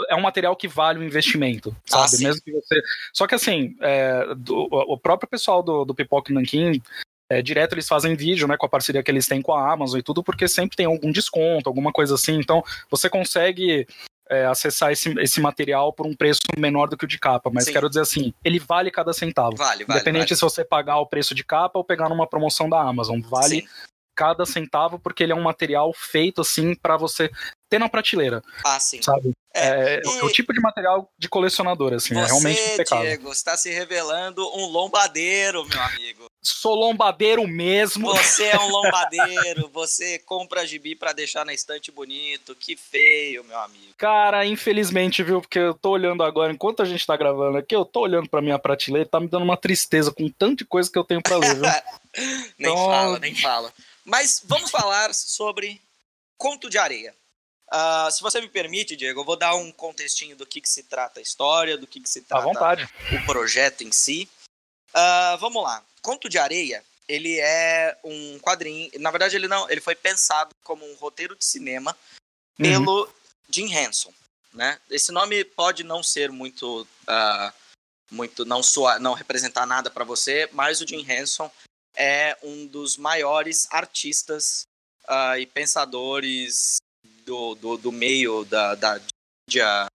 é 0.09 0.17
um 0.17 0.21
material 0.23 0.57
que 0.57 0.67
vale 0.67 0.99
o 0.99 1.05
investimento, 1.05 1.75
Ah, 1.93 1.99
sabe? 1.99 2.17
sim. 2.17 2.25
Mesmo 2.25 2.43
que 2.43 2.51
você. 2.53 2.83
Só 3.13 3.27
que 3.27 3.35
assim, 3.35 3.77
é, 3.81 4.35
do- 4.35 4.69
o 4.71 4.99
próprio 4.99 5.29
pessoal 5.29 5.63
do, 5.63 5.85
do 5.85 5.95
Pipoca 5.95 6.33
Nankin, 6.33 6.83
é, 7.33 7.43
direto 7.43 7.73
eles 7.75 7.89
fazem 7.89 8.15
vídeo, 8.15 8.47
né, 8.47 8.57
com 8.57 8.67
a 8.67 8.69
parceria 8.69 9.03
que 9.03 9.11
eles 9.11 9.27
têm 9.27 9.41
com 9.41 9.53
a 9.53 9.73
Amazon 9.73 9.99
e 9.99 10.03
tudo, 10.03 10.23
porque 10.23 10.47
sempre 10.47 10.77
tem 10.77 10.87
algum 10.87 11.11
desconto, 11.11 11.69
alguma 11.69 11.91
coisa 11.93 12.15
assim. 12.15 12.35
Então, 12.35 12.63
você 12.91 13.09
consegue 13.09 13.87
é, 14.29 14.45
acessar 14.47 14.93
esse, 14.93 15.13
esse 15.19 15.41
material 15.41 15.93
por 15.93 16.07
um 16.07 16.15
preço 16.15 16.41
menor 16.59 16.89
do 16.89 16.97
que 16.97 17.05
o 17.05 17.09
de 17.09 17.19
capa. 17.19 17.51
Mas 17.53 17.65
Sim. 17.65 17.73
quero 17.73 17.89
dizer 17.89 18.03
assim, 18.03 18.35
ele 18.45 18.59
vale 18.59 18.91
cada 18.91 19.13
centavo. 19.13 19.57
Vale, 19.57 19.85
vale. 19.85 19.99
Independente 19.99 20.29
vale. 20.29 20.37
se 20.37 20.43
você 20.43 20.65
pagar 20.65 20.99
o 20.99 21.07
preço 21.07 21.35
de 21.35 21.45
capa 21.45 21.79
ou 21.79 21.85
pegar 21.85 22.09
numa 22.09 22.27
promoção 22.27 22.69
da 22.69 22.81
Amazon, 22.81 23.21
vale 23.21 23.63
Sim. 23.63 23.69
Cada 24.15 24.45
centavo 24.47 24.99
porque 24.99 25.23
ele 25.23 25.33
é 25.33 25.37
um 25.37 25.43
material 25.43 25.93
feito 25.95 26.41
assim 26.41 26.75
pra 26.75 26.97
você 26.97 27.31
ter 27.71 27.79
na 27.79 27.89
prateleira, 27.89 28.43
Ah, 28.65 28.79
sim. 28.79 29.01
sabe? 29.01 29.33
É, 29.55 29.97
É, 29.97 30.01
e- 30.05 30.19
é 30.19 30.25
o 30.25 30.31
tipo 30.31 30.53
de 30.53 30.61
material 30.61 31.11
de 31.19 31.29
colecionador, 31.29 31.93
assim, 31.95 32.15
é 32.19 32.25
realmente 32.25 32.59
Você, 32.61 32.75
impecável. 32.75 33.05
Diego, 33.05 33.33
está 33.33 33.57
se 33.57 33.71
revelando 33.71 34.47
um 34.57 34.67
lombadeiro, 34.67 35.65
meu 35.67 35.81
amigo. 35.83 36.27
Sou 36.43 36.75
lombadeiro 36.75 37.47
mesmo. 37.47 38.09
Você 38.15 38.45
é 38.47 38.59
um 38.59 38.69
lombadeiro, 39.53 39.71
você 39.73 40.19
compra 40.19 40.67
gibi 40.67 40.95
pra 40.97 41.13
deixar 41.13 41.45
na 41.47 41.55
estante 41.55 41.91
bonito. 41.91 42.55
Que 42.57 42.77
feio, 42.77 43.45
meu 43.45 43.59
amigo. 43.61 43.93
Cara, 43.97 44.45
infelizmente, 44.45 45.23
viu? 45.23 45.41
Porque 45.41 45.59
eu 45.59 45.75
tô 45.75 45.91
olhando 45.91 46.23
agora, 46.23 46.53
enquanto 46.53 46.83
a 46.83 46.85
gente 46.87 47.07
tá 47.07 47.17
gravando 47.17 47.57
aqui, 47.59 47.75
eu 47.77 47.85
tô 47.85 48.01
olhando 48.01 48.29
pra 48.29 48.43
minha 48.43 48.59
prateleira 48.59 49.07
e 49.07 49.11
tá 49.11 49.21
me 49.21 49.29
dando 49.29 49.45
uma 49.45 49.57
tristeza 49.57 50.11
com 50.13 50.29
tanto 50.29 50.59
de 50.59 50.65
coisa 50.67 50.91
que 50.91 50.99
eu 50.99 51.05
tenho 51.05 51.23
pra 51.23 51.37
ler, 51.37 51.55
viu? 51.55 51.63
Nem 52.59 52.71
Então- 52.73 52.87
fala, 52.87 53.19
nem 53.19 53.35
fala. 53.35 53.73
Mas 54.05 54.41
vamos 54.45 54.71
falar 54.71 55.15
sobre 55.15 55.81
Conto 56.37 56.69
de 56.69 56.79
Areia. 56.79 57.15
Ah, 57.71 58.09
se 58.11 58.21
você 58.21 58.41
me 58.41 58.49
permite, 58.49 58.97
Diego, 58.97 59.21
eu 59.21 59.25
vou 59.25 59.37
dar 59.37 59.55
um 59.55 59.73
contextinho 59.73 60.37
do 60.37 60.45
que, 60.45 60.61
que 60.61 60.69
se 60.69 60.83
trata 60.83 61.21
a 61.21 61.23
história, 61.23 61.79
do 61.79 61.87
que, 61.87 62.01
que 62.01 62.09
se 62.09 62.21
trata 62.23 62.45
o 63.15 63.25
projeto 63.27 63.83
em 63.83 63.93
si. 63.93 64.29
Ah, 64.93 65.37
vamos 65.41 65.63
lá. 65.63 65.83
Conto 66.03 66.29
de 66.29 66.39
Areia, 66.39 66.85
ele 67.09 67.39
é 67.41 67.97
um 68.05 68.39
quadrinho. 68.41 68.91
Na 68.99 69.11
verdade, 69.11 69.37
ele 69.37 69.49
não. 69.49 69.71
Ele 69.71 69.81
foi 69.81 69.95
pensado 69.95 70.55
como 70.65 70.85
um 70.85 70.95
roteiro 70.97 71.35
de 71.37 71.45
cinema 71.45 71.97
Uhum. 72.59 72.65
pelo 72.85 73.13
Jim 73.49 73.73
Henson. 73.73 74.13
Né? 74.53 74.79
Esse 74.91 75.11
nome 75.11 75.43
pode 75.45 75.83
não 75.83 76.03
ser 76.03 76.31
muito. 76.31 76.87
ah, 77.07 77.53
muito 78.11 78.45
não 78.45 78.63
soar, 78.63 79.01
não 79.01 79.15
representar 79.15 79.65
nada 79.65 79.91
para 79.91 80.05
você, 80.05 80.47
mas 80.53 80.83
o 80.83 80.87
Jim 80.87 81.03
Henson 81.11 81.51
é 81.97 82.37
um 82.43 82.67
dos 82.67 82.97
maiores 82.97 83.69
artistas 83.71 84.67
uh, 85.09 85.39
e 85.39 85.47
pensadores 85.47 86.77
do, 87.25 87.55
do, 87.55 87.77
do, 87.77 87.93
meio 87.93 88.45
da, 88.45 88.75
da 88.75 89.01
mídia, 89.49 89.87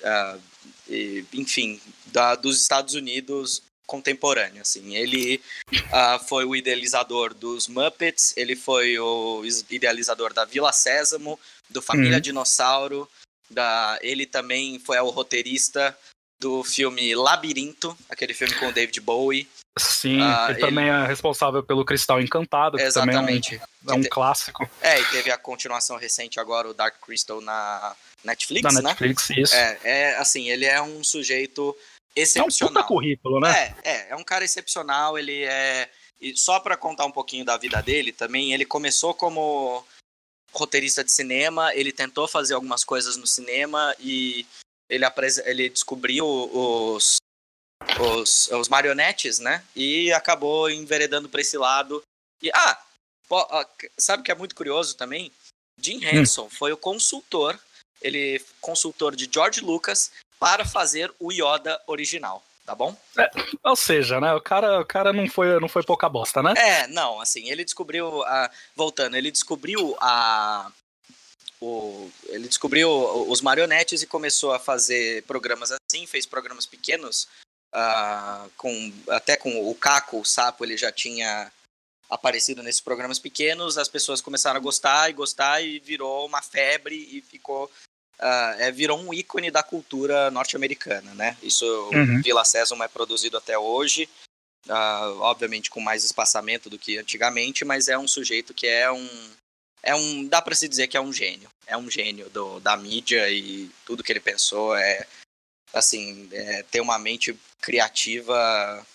uh, 0.00 0.42
e, 0.88 1.24
enfim, 1.32 1.80
da, 2.06 2.34
dos 2.34 2.60
Estados 2.60 2.94
Unidos 2.94 3.62
contemporâneo. 3.86 4.62
Assim. 4.62 4.96
Ele 4.96 5.40
uh, 5.74 6.24
foi 6.26 6.44
o 6.44 6.54
idealizador 6.54 7.32
dos 7.32 7.68
Muppets, 7.68 8.36
ele 8.36 8.54
foi 8.54 8.98
o 8.98 9.42
idealizador 9.70 10.32
da 10.32 10.44
Vila 10.44 10.72
Sésamo, 10.72 11.38
do 11.68 11.80
Família 11.80 12.16
uhum. 12.16 12.20
Dinossauro, 12.20 13.08
da, 13.50 13.98
ele 14.02 14.26
também 14.26 14.78
foi 14.78 14.98
o 14.98 15.10
roteirista 15.10 15.96
do 16.40 16.62
filme 16.62 17.14
Labirinto, 17.14 17.96
aquele 18.08 18.32
filme 18.32 18.54
com 18.54 18.68
o 18.68 18.72
David 18.72 19.00
Bowie. 19.00 19.48
Sim, 19.78 20.20
uh, 20.20 20.50
ele, 20.50 20.60
também 20.60 20.88
é 20.88 21.06
responsável 21.06 21.62
pelo 21.62 21.84
Cristal 21.84 22.20
Encantado, 22.20 22.76
que 22.76 22.82
exatamente. 22.82 23.58
também 23.58 23.68
é 23.86 23.92
um, 23.92 23.94
é 23.94 24.06
um 24.06 24.08
clássico. 24.08 24.68
É, 24.80 25.00
e 25.00 25.04
teve 25.06 25.30
a 25.30 25.38
continuação 25.38 25.96
recente 25.96 26.40
agora, 26.40 26.68
o 26.68 26.74
Dark 26.74 26.96
Crystal, 27.00 27.40
na 27.40 27.94
Netflix, 28.24 28.62
na 28.62 28.82
né? 28.82 28.88
Netflix, 28.88 29.30
isso. 29.30 29.54
É, 29.54 29.78
é, 29.84 30.16
assim, 30.16 30.48
ele 30.50 30.64
é 30.64 30.80
um 30.82 31.04
sujeito 31.04 31.76
excepcional. 32.14 32.68
É 32.68 32.70
um 32.70 32.74
puta 32.74 32.82
currículo, 32.86 33.40
né? 33.40 33.74
É, 33.84 33.90
é, 33.90 34.06
é 34.10 34.16
um 34.16 34.24
cara 34.24 34.44
excepcional, 34.44 35.18
ele 35.18 35.44
é... 35.44 35.88
E 36.20 36.36
só 36.36 36.58
para 36.58 36.76
contar 36.76 37.04
um 37.04 37.12
pouquinho 37.12 37.44
da 37.44 37.56
vida 37.56 37.80
dele 37.80 38.10
também, 38.10 38.52
ele 38.52 38.64
começou 38.64 39.14
como 39.14 39.84
roteirista 40.52 41.04
de 41.04 41.12
cinema, 41.12 41.72
ele 41.74 41.92
tentou 41.92 42.26
fazer 42.26 42.54
algumas 42.54 42.82
coisas 42.82 43.16
no 43.16 43.26
cinema 43.26 43.94
e 44.00 44.44
ele, 44.88 45.04
ele 45.44 45.68
descobriu 45.68 46.26
os, 46.26 47.16
os, 48.00 48.48
os 48.48 48.68
marionetes, 48.68 49.38
né? 49.38 49.64
E 49.74 50.12
acabou 50.12 50.70
enveredando 50.70 51.28
para 51.28 51.40
esse 51.40 51.56
lado. 51.56 52.02
E, 52.42 52.50
ah, 52.52 52.80
pô, 53.28 53.46
sabe 53.96 54.20
o 54.20 54.24
que 54.24 54.32
é 54.32 54.34
muito 54.34 54.54
curioso 54.54 54.96
também? 54.96 55.32
Jim 55.80 55.98
hum. 55.98 56.08
Henson 56.08 56.44
hum. 56.46 56.50
foi 56.50 56.72
o 56.72 56.76
consultor, 56.76 57.58
ele 58.00 58.44
consultor 58.60 59.14
de 59.14 59.28
George 59.32 59.60
Lucas 59.60 60.10
para 60.38 60.64
fazer 60.64 61.12
o 61.18 61.32
Yoda 61.32 61.80
original 61.86 62.42
tá 62.68 62.74
bom? 62.74 62.94
É, 63.16 63.30
ou 63.64 63.74
seja, 63.74 64.20
né? 64.20 64.34
O 64.34 64.42
cara, 64.42 64.80
o 64.82 64.84
cara 64.84 65.10
não 65.10 65.26
foi, 65.26 65.58
não 65.58 65.70
foi 65.70 65.82
pouca 65.82 66.06
bosta, 66.06 66.42
né? 66.42 66.52
É, 66.54 66.86
não, 66.88 67.18
assim, 67.18 67.48
ele 67.48 67.64
descobriu 67.64 68.22
a, 68.24 68.50
voltando, 68.76 69.16
ele 69.16 69.30
descobriu 69.30 69.96
a 69.98 70.70
o, 71.60 72.10
ele 72.26 72.48
descobriu 72.48 72.90
os 73.28 73.40
marionetes 73.40 74.02
e 74.02 74.06
começou 74.06 74.52
a 74.52 74.58
fazer 74.58 75.22
programas 75.24 75.70
assim, 75.72 76.06
fez 76.06 76.26
programas 76.26 76.66
pequenos, 76.66 77.28
uh, 77.74 78.50
com 78.56 78.92
até 79.08 79.36
com 79.36 79.68
o 79.68 79.74
Caco, 79.74 80.20
o 80.20 80.24
sapo, 80.24 80.64
ele 80.64 80.76
já 80.76 80.92
tinha 80.92 81.50
aparecido 82.08 82.62
nesses 82.62 82.80
programas 82.80 83.18
pequenos, 83.18 83.76
as 83.76 83.88
pessoas 83.88 84.20
começaram 84.20 84.56
a 84.56 84.62
gostar 84.62 85.10
e 85.10 85.12
gostar 85.12 85.60
e 85.60 85.78
virou 85.78 86.26
uma 86.26 86.40
febre 86.40 86.96
e 86.96 87.20
ficou 87.20 87.70
uh, 88.18 88.54
é, 88.58 88.70
virou 88.70 88.98
um 88.98 89.12
ícone 89.12 89.50
da 89.50 89.62
cultura 89.62 90.30
norte-americana, 90.30 91.14
né? 91.14 91.36
Isso, 91.42 91.66
uhum. 91.92 92.22
Vila 92.22 92.44
Sésamo 92.44 92.82
é 92.82 92.88
produzido 92.88 93.36
até 93.36 93.58
hoje, 93.58 94.08
uh, 94.66 95.20
obviamente 95.20 95.70
com 95.70 95.80
mais 95.80 96.04
espaçamento 96.04 96.70
do 96.70 96.78
que 96.78 96.98
antigamente, 96.98 97.64
mas 97.64 97.88
é 97.88 97.98
um 97.98 98.08
sujeito 98.08 98.54
que 98.54 98.66
é 98.66 98.90
um, 98.90 99.30
é 99.82 99.94
um, 99.94 100.26
dá 100.26 100.42
para 100.42 100.54
se 100.54 100.68
dizer 100.68 100.88
que 100.88 100.96
é 100.96 101.00
um 101.00 101.12
gênio, 101.12 101.48
é 101.66 101.76
um 101.76 101.90
gênio 101.90 102.28
do, 102.30 102.60
da 102.60 102.76
mídia 102.76 103.30
e 103.30 103.70
tudo 103.84 104.02
que 104.02 104.12
ele 104.12 104.20
pensou. 104.20 104.74
É, 104.76 105.06
assim, 105.72 106.28
é, 106.32 106.62
ter 106.64 106.80
uma 106.80 106.98
mente 106.98 107.36
criativa 107.60 108.86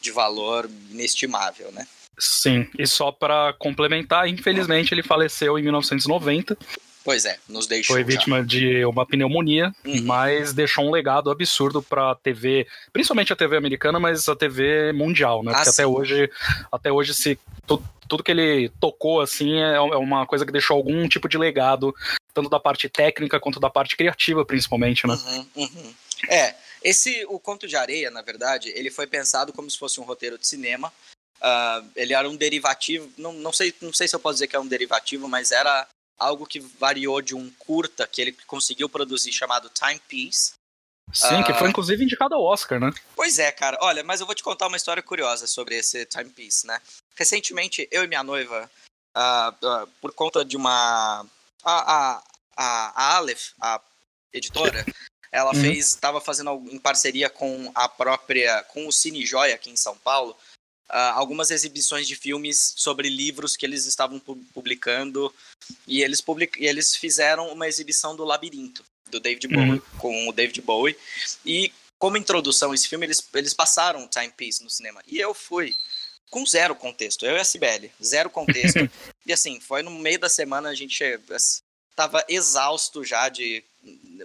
de 0.00 0.10
valor 0.10 0.68
inestimável, 0.90 1.70
né? 1.72 1.86
Sim, 2.18 2.68
e 2.78 2.86
só 2.86 3.10
para 3.10 3.52
complementar, 3.54 4.28
infelizmente 4.28 4.94
ele 4.94 5.02
faleceu 5.02 5.58
em 5.58 5.62
1990 5.62 6.56
Pois 7.04 7.26
é, 7.26 7.38
nos 7.46 7.66
deixou. 7.66 7.94
Foi 7.94 8.02
vítima 8.02 8.38
já. 8.38 8.44
de 8.44 8.84
uma 8.86 9.04
pneumonia, 9.04 9.74
uhum. 9.84 10.02
mas 10.04 10.54
deixou 10.54 10.86
um 10.86 10.90
legado 10.90 11.30
absurdo 11.30 11.82
para 11.82 12.12
a 12.12 12.14
TV, 12.14 12.66
principalmente 12.94 13.30
a 13.30 13.36
TV 13.36 13.58
americana, 13.58 14.00
mas 14.00 14.26
a 14.26 14.34
TV 14.34 14.90
mundial, 14.94 15.42
né? 15.44 15.52
Ah, 15.52 15.56
Porque 15.56 15.70
sim. 15.70 15.82
até 15.82 15.86
hoje, 15.86 16.30
até 16.72 16.90
hoje 16.90 17.14
se 17.14 17.38
tudo, 17.66 17.86
tudo 18.08 18.22
que 18.22 18.30
ele 18.30 18.70
tocou 18.80 19.20
assim 19.20 19.60
é, 19.60 19.74
é 19.74 19.80
uma 19.80 20.26
coisa 20.26 20.46
que 20.46 20.52
deixou 20.52 20.78
algum 20.78 21.06
tipo 21.06 21.28
de 21.28 21.36
legado, 21.36 21.94
tanto 22.32 22.48
da 22.48 22.58
parte 22.58 22.88
técnica 22.88 23.38
quanto 23.38 23.60
da 23.60 23.68
parte 23.68 23.98
criativa, 23.98 24.42
principalmente, 24.42 25.06
né? 25.06 25.14
Uhum, 25.14 25.46
uhum. 25.56 25.94
É, 26.30 26.54
esse 26.82 27.24
o 27.28 27.38
Conto 27.38 27.66
de 27.66 27.76
Areia, 27.76 28.10
na 28.10 28.22
verdade, 28.22 28.72
ele 28.74 28.90
foi 28.90 29.06
pensado 29.06 29.52
como 29.52 29.70
se 29.70 29.78
fosse 29.78 30.00
um 30.00 30.04
roteiro 30.04 30.38
de 30.38 30.46
cinema. 30.46 30.90
Uh, 31.38 31.86
ele 31.94 32.14
era 32.14 32.28
um 32.28 32.36
derivativo, 32.36 33.12
não, 33.18 33.32
não, 33.34 33.52
sei, 33.52 33.74
não 33.82 33.92
sei 33.92 34.08
se 34.08 34.16
eu 34.16 34.20
posso 34.20 34.36
dizer 34.36 34.46
que 34.46 34.56
é 34.56 34.60
um 34.60 34.66
derivativo, 34.66 35.28
mas 35.28 35.50
era 35.50 35.86
algo 36.18 36.46
que 36.46 36.60
variou 36.60 37.20
de 37.20 37.34
um 37.34 37.50
curta 37.58 38.06
que 38.06 38.20
ele 38.20 38.32
conseguiu 38.46 38.88
produzir 38.88 39.32
chamado 39.32 39.70
Timepiece. 39.70 40.52
Sim, 41.12 41.40
uh, 41.40 41.44
que 41.44 41.52
foi 41.52 41.66
ah, 41.66 41.70
inclusive 41.70 42.02
indicado 42.02 42.34
ao 42.34 42.42
Oscar, 42.42 42.80
né? 42.80 42.90
Pois 43.14 43.38
é, 43.38 43.52
cara. 43.52 43.78
Olha, 43.82 44.02
mas 44.02 44.20
eu 44.20 44.26
vou 44.26 44.34
te 44.34 44.42
contar 44.42 44.66
uma 44.66 44.76
história 44.76 45.02
curiosa 45.02 45.46
sobre 45.46 45.76
esse 45.76 46.04
Timepiece, 46.06 46.66
né? 46.66 46.80
Recentemente, 47.14 47.86
eu 47.90 48.02
e 48.02 48.06
minha 48.06 48.22
noiva, 48.22 48.70
uh, 49.16 49.66
uh, 49.66 49.86
por 50.00 50.12
conta 50.12 50.44
de 50.44 50.56
uma. 50.56 51.26
A, 51.62 52.16
a, 52.16 52.22
a, 52.56 53.16
Aleph, 53.16 53.52
a 53.60 53.80
editora, 54.32 54.84
ela 55.30 55.54
uhum. 55.54 55.60
fez. 55.60 55.88
estava 55.88 56.20
fazendo 56.20 56.50
em 56.70 56.78
parceria 56.78 57.28
com 57.28 57.70
a 57.74 57.88
própria. 57.88 58.62
com 58.64 58.86
o 58.86 58.92
Cine 58.92 59.26
Joia 59.26 59.54
aqui 59.54 59.70
em 59.70 59.76
São 59.76 59.96
Paulo 59.98 60.36
algumas 60.88 61.50
exibições 61.50 62.06
de 62.06 62.14
filmes 62.14 62.74
sobre 62.76 63.08
livros 63.08 63.56
que 63.56 63.64
eles 63.64 63.86
estavam 63.86 64.20
publicando 64.52 65.34
e 65.86 66.02
eles, 66.02 66.20
public... 66.20 66.60
e 66.62 66.66
eles 66.66 66.94
fizeram 66.94 67.48
uma 67.48 67.66
exibição 67.66 68.14
do 68.14 68.24
Labirinto, 68.24 68.84
do 69.10 69.18
David 69.18 69.48
Bowie, 69.48 69.70
uhum. 69.72 69.98
com 69.98 70.28
o 70.28 70.32
David 70.32 70.60
Bowie. 70.60 70.96
E 71.44 71.72
como 71.98 72.16
introdução 72.16 72.74
esse 72.74 72.88
filme, 72.88 73.06
eles, 73.06 73.26
eles 73.34 73.54
passaram 73.54 74.08
Timepiece 74.08 74.62
no 74.62 74.70
cinema. 74.70 75.00
E 75.06 75.18
eu 75.18 75.32
fui 75.32 75.74
com 76.30 76.44
zero 76.44 76.74
contexto, 76.74 77.24
eu 77.24 77.36
e 77.36 77.40
a 77.40 77.44
Cibele, 77.44 77.92
zero 78.02 78.28
contexto. 78.28 78.78
e 79.24 79.32
assim, 79.32 79.60
foi 79.60 79.82
no 79.82 79.90
meio 79.90 80.18
da 80.18 80.28
semana, 80.28 80.68
a 80.68 80.74
gente 80.74 81.02
estava 81.90 82.24
exausto 82.28 83.04
já 83.04 83.28
de... 83.28 83.64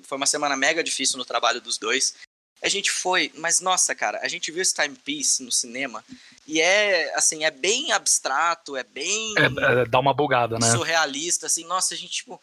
Foi 0.03 0.17
uma 0.17 0.25
semana 0.25 0.57
mega 0.57 0.83
difícil 0.83 1.17
no 1.17 1.25
trabalho 1.25 1.61
dos 1.61 1.77
dois. 1.77 2.15
A 2.61 2.67
gente 2.67 2.91
foi, 2.91 3.31
mas 3.35 3.61
nossa, 3.61 3.95
cara, 3.95 4.19
a 4.21 4.27
gente 4.27 4.51
viu 4.51 4.61
esse 4.61 4.73
Timepiece 4.73 5.41
no 5.43 5.51
cinema 5.51 6.03
e 6.45 6.59
é, 6.59 7.13
assim, 7.15 7.45
é 7.45 7.51
bem 7.51 7.91
abstrato, 7.91 8.75
é 8.75 8.83
bem. 8.83 9.33
É, 9.37 9.81
é, 9.81 9.85
dá 9.85 9.99
uma 9.99 10.13
bugada, 10.13 10.57
né? 10.59 10.69
Surrealista, 10.71 11.45
assim, 11.45 11.63
nossa, 11.65 11.93
a 11.93 11.97
gente, 11.97 12.11
tipo. 12.11 12.41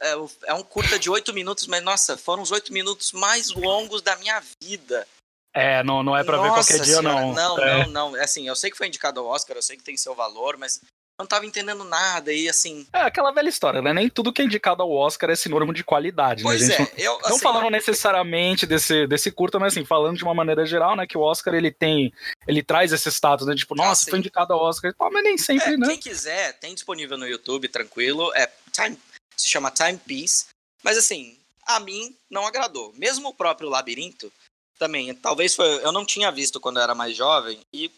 É, 0.00 0.14
é 0.46 0.54
um 0.54 0.64
curta 0.64 0.98
de 0.98 1.08
oito 1.08 1.32
minutos, 1.32 1.68
mas 1.68 1.82
nossa, 1.82 2.16
foram 2.16 2.42
os 2.42 2.50
oito 2.50 2.72
minutos 2.72 3.12
mais 3.12 3.50
longos 3.50 4.02
da 4.02 4.16
minha 4.16 4.42
vida. 4.60 5.06
É, 5.54 5.84
não, 5.84 6.02
não 6.02 6.16
é 6.16 6.24
pra 6.24 6.38
nossa 6.38 6.48
ver 6.48 6.54
qualquer 6.54 6.84
dia, 6.84 6.96
senhora, 6.96 7.20
não. 7.20 7.34
Não, 7.34 7.58
é. 7.58 7.86
não, 7.86 8.10
não. 8.10 8.20
Assim, 8.20 8.48
eu 8.48 8.56
sei 8.56 8.70
que 8.70 8.76
foi 8.76 8.88
indicado 8.88 9.20
ao 9.20 9.26
Oscar, 9.26 9.56
eu 9.56 9.62
sei 9.62 9.76
que 9.76 9.84
tem 9.84 9.96
seu 9.96 10.14
valor, 10.14 10.56
mas 10.56 10.80
não 11.22 11.26
tava 11.26 11.46
entendendo 11.46 11.84
nada 11.84 12.32
e 12.32 12.48
assim. 12.48 12.86
É 12.92 13.00
aquela 13.00 13.30
velha 13.30 13.48
história, 13.48 13.80
né? 13.80 13.92
Nem 13.92 14.08
tudo 14.08 14.32
que 14.32 14.42
é 14.42 14.44
indicado 14.44 14.82
ao 14.82 14.90
Oscar 14.90 15.30
é 15.30 15.36
sinônimo 15.36 15.72
de 15.72 15.84
qualidade, 15.84 16.42
pois 16.42 16.68
né? 16.68 16.74
é, 16.74 16.78
não, 16.78 16.88
eu, 16.96 17.18
assim, 17.20 17.30
não 17.30 17.38
falando 17.38 17.70
necessariamente 17.70 18.66
desse, 18.66 19.06
desse 19.06 19.30
curta, 19.30 19.58
mas 19.58 19.72
assim, 19.72 19.84
falando 19.84 20.16
de 20.16 20.24
uma 20.24 20.34
maneira 20.34 20.66
geral, 20.66 20.96
né? 20.96 21.06
Que 21.06 21.16
o 21.16 21.22
Oscar 21.22 21.54
ele 21.54 21.70
tem. 21.70 22.12
Ele 22.46 22.62
traz 22.62 22.92
esse 22.92 23.10
status, 23.10 23.46
né? 23.46 23.54
Tipo, 23.54 23.74
nossa, 23.74 24.04
ah, 24.06 24.10
foi 24.10 24.18
indicado 24.18 24.52
ao 24.52 24.60
Oscar, 24.60 24.92
mas 24.98 25.24
nem 25.24 25.38
sempre, 25.38 25.74
é, 25.74 25.76
né? 25.76 25.86
Quem 25.86 25.98
quiser, 25.98 26.58
tem 26.58 26.74
disponível 26.74 27.16
no 27.16 27.26
YouTube, 27.26 27.68
tranquilo. 27.68 28.32
É 28.34 28.50
Time, 28.72 28.98
se 29.36 29.48
chama 29.48 29.70
Timepiece. 29.70 30.46
Mas 30.82 30.98
assim, 30.98 31.38
a 31.64 31.78
mim 31.78 32.16
não 32.28 32.46
agradou. 32.46 32.92
Mesmo 32.96 33.28
o 33.28 33.34
próprio 33.34 33.68
Labirinto, 33.68 34.32
também, 34.78 35.14
talvez 35.14 35.54
foi, 35.54 35.66
eu 35.84 35.92
não 35.92 36.04
tinha 36.04 36.32
visto 36.32 36.58
quando 36.58 36.78
eu 36.78 36.82
era 36.82 36.92
mais 36.92 37.16
jovem 37.16 37.60
e 37.72 37.88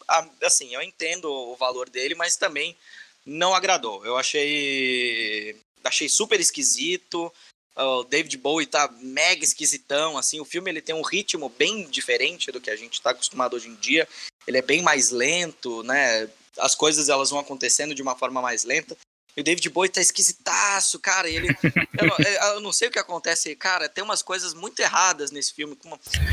assim, 0.43 0.71
eu 0.75 0.83
entendo 0.83 1.25
o 1.25 1.55
valor 1.55 1.89
dele, 1.89 2.13
mas 2.13 2.35
também 2.35 2.77
não 3.25 3.55
agradou. 3.55 4.05
Eu 4.05 4.17
achei 4.17 5.55
achei 5.83 6.09
super 6.09 6.39
esquisito. 6.39 7.31
O 7.77 8.03
David 8.03 8.37
Bowie 8.37 8.65
tá 8.65 8.89
mega 9.01 9.43
esquisitão, 9.43 10.17
assim, 10.17 10.39
o 10.39 10.45
filme 10.45 10.71
ele 10.71 10.81
tem 10.81 10.95
um 10.95 11.01
ritmo 11.01 11.49
bem 11.49 11.85
diferente 11.89 12.49
do 12.49 12.61
que 12.61 12.69
a 12.69 12.75
gente 12.75 13.01
tá 13.01 13.09
acostumado 13.09 13.55
hoje 13.55 13.67
em 13.67 13.75
dia. 13.75 14.07
Ele 14.47 14.57
é 14.57 14.61
bem 14.61 14.81
mais 14.81 15.09
lento, 15.09 15.83
né? 15.83 16.29
As 16.57 16.73
coisas 16.73 17.09
elas 17.09 17.29
vão 17.29 17.39
acontecendo 17.39 17.93
de 17.93 18.01
uma 18.01 18.15
forma 18.15 18.41
mais 18.41 18.63
lenta. 18.63 18.95
E 19.35 19.41
o 19.41 19.43
David 19.43 19.69
Bowie 19.69 19.89
tá 19.89 19.99
esquisitaço, 19.99 20.97
cara. 20.99 21.29
Ele, 21.29 21.49
eu, 21.99 22.07
não, 22.07 22.17
eu, 22.53 22.61
não, 22.61 22.71
sei 22.71 22.87
o 22.87 22.91
que 22.91 22.99
acontece, 22.99 23.53
cara. 23.57 23.89
Tem 23.89 24.03
umas 24.03 24.23
coisas 24.23 24.53
muito 24.53 24.79
erradas 24.79 25.29
nesse 25.31 25.53
filme. 25.53 25.77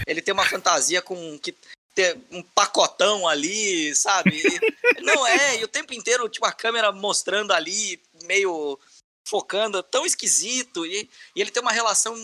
Ele 0.07 0.23
tem 0.23 0.33
uma 0.33 0.49
fantasia 0.49 1.03
com 1.03 1.37
que 1.41 1.57
ter 1.95 2.19
um 2.31 2.43
pacotão 2.43 3.27
ali, 3.29 3.95
sabe? 3.95 4.43
não 5.03 5.27
é, 5.27 5.61
e 5.61 5.65
o 5.65 5.69
tempo 5.69 5.93
inteiro, 5.95 6.29
tipo, 6.29 6.47
a 6.47 6.53
câmera 6.53 6.91
mostrando 6.93 7.53
ali, 7.53 8.01
meio 8.25 8.79
focando, 9.27 9.83
tão 9.83 10.05
esquisito. 10.05 10.87
E, 10.87 11.09
e 11.35 11.41
ele 11.41 11.51
tem 11.51 11.63
uma 11.63 11.73
relação 11.73 12.15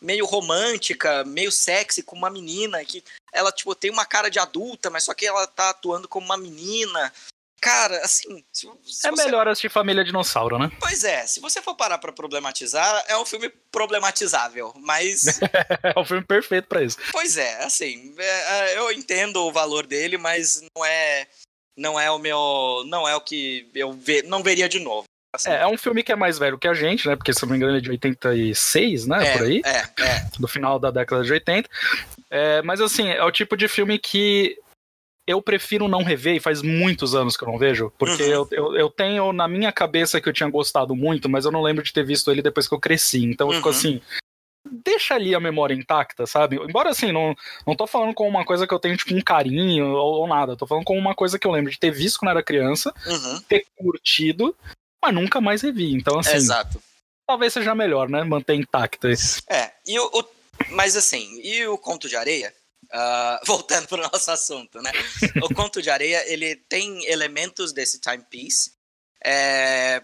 meio 0.00 0.24
romântica, 0.26 1.24
meio 1.24 1.50
sexy 1.50 2.02
com 2.02 2.16
uma 2.16 2.30
menina 2.30 2.84
que 2.84 3.02
ela, 3.32 3.50
tipo, 3.50 3.74
tem 3.74 3.90
uma 3.90 4.04
cara 4.04 4.28
de 4.28 4.38
adulta, 4.38 4.90
mas 4.90 5.04
só 5.04 5.14
que 5.14 5.26
ela 5.26 5.46
tá 5.46 5.70
atuando 5.70 6.08
como 6.08 6.26
uma 6.26 6.36
menina. 6.36 7.12
Cara, 7.60 7.98
assim. 8.04 8.44
Se, 8.52 8.68
se 8.84 9.06
é 9.06 9.10
você... 9.10 9.24
melhor 9.24 9.48
assistir 9.48 9.68
Família 9.68 10.04
Dinossauro, 10.04 10.58
né? 10.58 10.70
Pois 10.78 11.04
é, 11.04 11.26
se 11.26 11.40
você 11.40 11.60
for 11.60 11.74
parar 11.74 11.98
pra 11.98 12.12
problematizar, 12.12 13.04
é 13.08 13.16
um 13.16 13.24
filme 13.24 13.48
problematizável, 13.70 14.72
mas. 14.76 15.40
é 15.82 15.98
um 15.98 16.04
filme 16.04 16.24
perfeito 16.24 16.68
para 16.68 16.82
isso. 16.82 16.98
Pois 17.10 17.36
é, 17.36 17.64
assim, 17.64 18.14
é, 18.18 18.74
é, 18.74 18.78
eu 18.78 18.92
entendo 18.92 19.42
o 19.42 19.52
valor 19.52 19.86
dele, 19.86 20.16
mas 20.16 20.62
não 20.74 20.84
é. 20.84 21.26
Não 21.76 21.98
é 21.98 22.10
o 22.10 22.18
meu. 22.18 22.84
Não 22.86 23.08
é 23.08 23.14
o 23.14 23.20
que 23.20 23.68
eu 23.74 23.92
ve, 23.92 24.22
não 24.22 24.42
veria 24.42 24.68
de 24.68 24.80
novo. 24.80 25.04
Assim. 25.34 25.50
É, 25.50 25.62
é 25.62 25.66
um 25.66 25.76
filme 25.76 26.02
que 26.02 26.10
é 26.10 26.16
mais 26.16 26.38
velho 26.38 26.58
que 26.58 26.66
a 26.66 26.74
gente, 26.74 27.06
né? 27.06 27.14
Porque, 27.14 27.32
se 27.32 27.42
não 27.42 27.50
me 27.50 27.56
engano, 27.56 27.76
é 27.76 27.80
de 27.80 27.90
86, 27.90 29.06
né? 29.06 29.28
É, 29.28 29.32
por 29.36 29.46
aí. 29.46 29.62
É, 29.64 30.02
é. 30.02 30.28
Do 30.38 30.48
final 30.48 30.78
da 30.78 30.90
década 30.90 31.22
de 31.22 31.32
80. 31.32 31.68
É, 32.30 32.62
mas, 32.62 32.80
assim, 32.80 33.08
é 33.08 33.22
o 33.22 33.30
tipo 33.30 33.56
de 33.56 33.68
filme 33.68 33.98
que 33.98 34.58
eu 35.28 35.42
prefiro 35.42 35.86
não 35.86 36.02
rever, 36.02 36.36
e 36.36 36.40
faz 36.40 36.62
muitos 36.62 37.14
anos 37.14 37.36
que 37.36 37.44
eu 37.44 37.48
não 37.48 37.58
vejo, 37.58 37.92
porque 37.98 38.22
uhum. 38.22 38.30
eu, 38.30 38.48
eu, 38.50 38.76
eu, 38.76 38.90
tenho 38.90 39.30
na 39.30 39.46
minha 39.46 39.70
cabeça 39.70 40.22
que 40.22 40.26
eu 40.26 40.32
tinha 40.32 40.48
gostado 40.48 40.96
muito, 40.96 41.28
mas 41.28 41.44
eu 41.44 41.52
não 41.52 41.60
lembro 41.60 41.84
de 41.84 41.92
ter 41.92 42.02
visto 42.02 42.30
ele 42.30 42.40
depois 42.40 42.66
que 42.66 42.74
eu 42.74 42.80
cresci. 42.80 43.24
Então 43.26 43.48
eu 43.48 43.56
fico 43.56 43.68
uhum. 43.68 43.74
assim. 43.74 44.00
Deixa 44.84 45.14
ali 45.14 45.34
a 45.34 45.40
memória 45.40 45.74
intacta, 45.74 46.26
sabe? 46.26 46.56
Embora 46.56 46.90
assim, 46.90 47.12
não, 47.12 47.34
não 47.66 47.76
tô 47.76 47.86
falando 47.86 48.14
com 48.14 48.26
uma 48.26 48.44
coisa 48.44 48.66
que 48.66 48.72
eu 48.72 48.78
tenho, 48.78 48.96
tipo, 48.96 49.14
um 49.14 49.20
carinho 49.20 49.86
ou, 49.92 50.22
ou 50.22 50.26
nada. 50.26 50.56
Tô 50.56 50.66
falando 50.66 50.84
com 50.84 50.98
uma 50.98 51.14
coisa 51.14 51.38
que 51.38 51.46
eu 51.46 51.50
lembro 51.50 51.70
de 51.70 51.78
ter 51.78 51.90
visto 51.90 52.18
quando 52.18 52.30
era 52.30 52.42
criança, 52.42 52.92
uhum. 53.06 53.40
ter 53.42 53.66
curtido, 53.76 54.56
mas 55.02 55.14
nunca 55.14 55.42
mais 55.42 55.60
revi. 55.60 55.92
Então, 55.92 56.18
assim. 56.18 56.36
Exato. 56.36 56.82
Talvez 57.26 57.52
seja 57.52 57.74
melhor, 57.74 58.08
né? 58.08 58.24
Manter 58.24 58.54
intacta 58.54 59.10
isso. 59.10 59.42
É, 59.48 59.72
e 59.86 59.98
o, 59.98 60.06
o, 60.06 60.24
mas 60.70 60.96
assim, 60.96 61.38
e 61.42 61.66
o 61.66 61.76
Conto 61.76 62.08
de 62.08 62.16
Areia? 62.16 62.52
Uh, 62.90 63.38
voltando 63.46 63.86
para 63.86 63.98
o 63.98 64.10
nosso 64.10 64.30
assunto, 64.30 64.80
né? 64.80 64.90
o 65.42 65.54
Conto 65.54 65.82
de 65.82 65.90
Areia, 65.90 66.24
ele 66.26 66.56
tem 66.56 67.04
elementos 67.06 67.72
desse 67.72 67.98
timepiece. 67.98 68.72
É, 69.22 70.02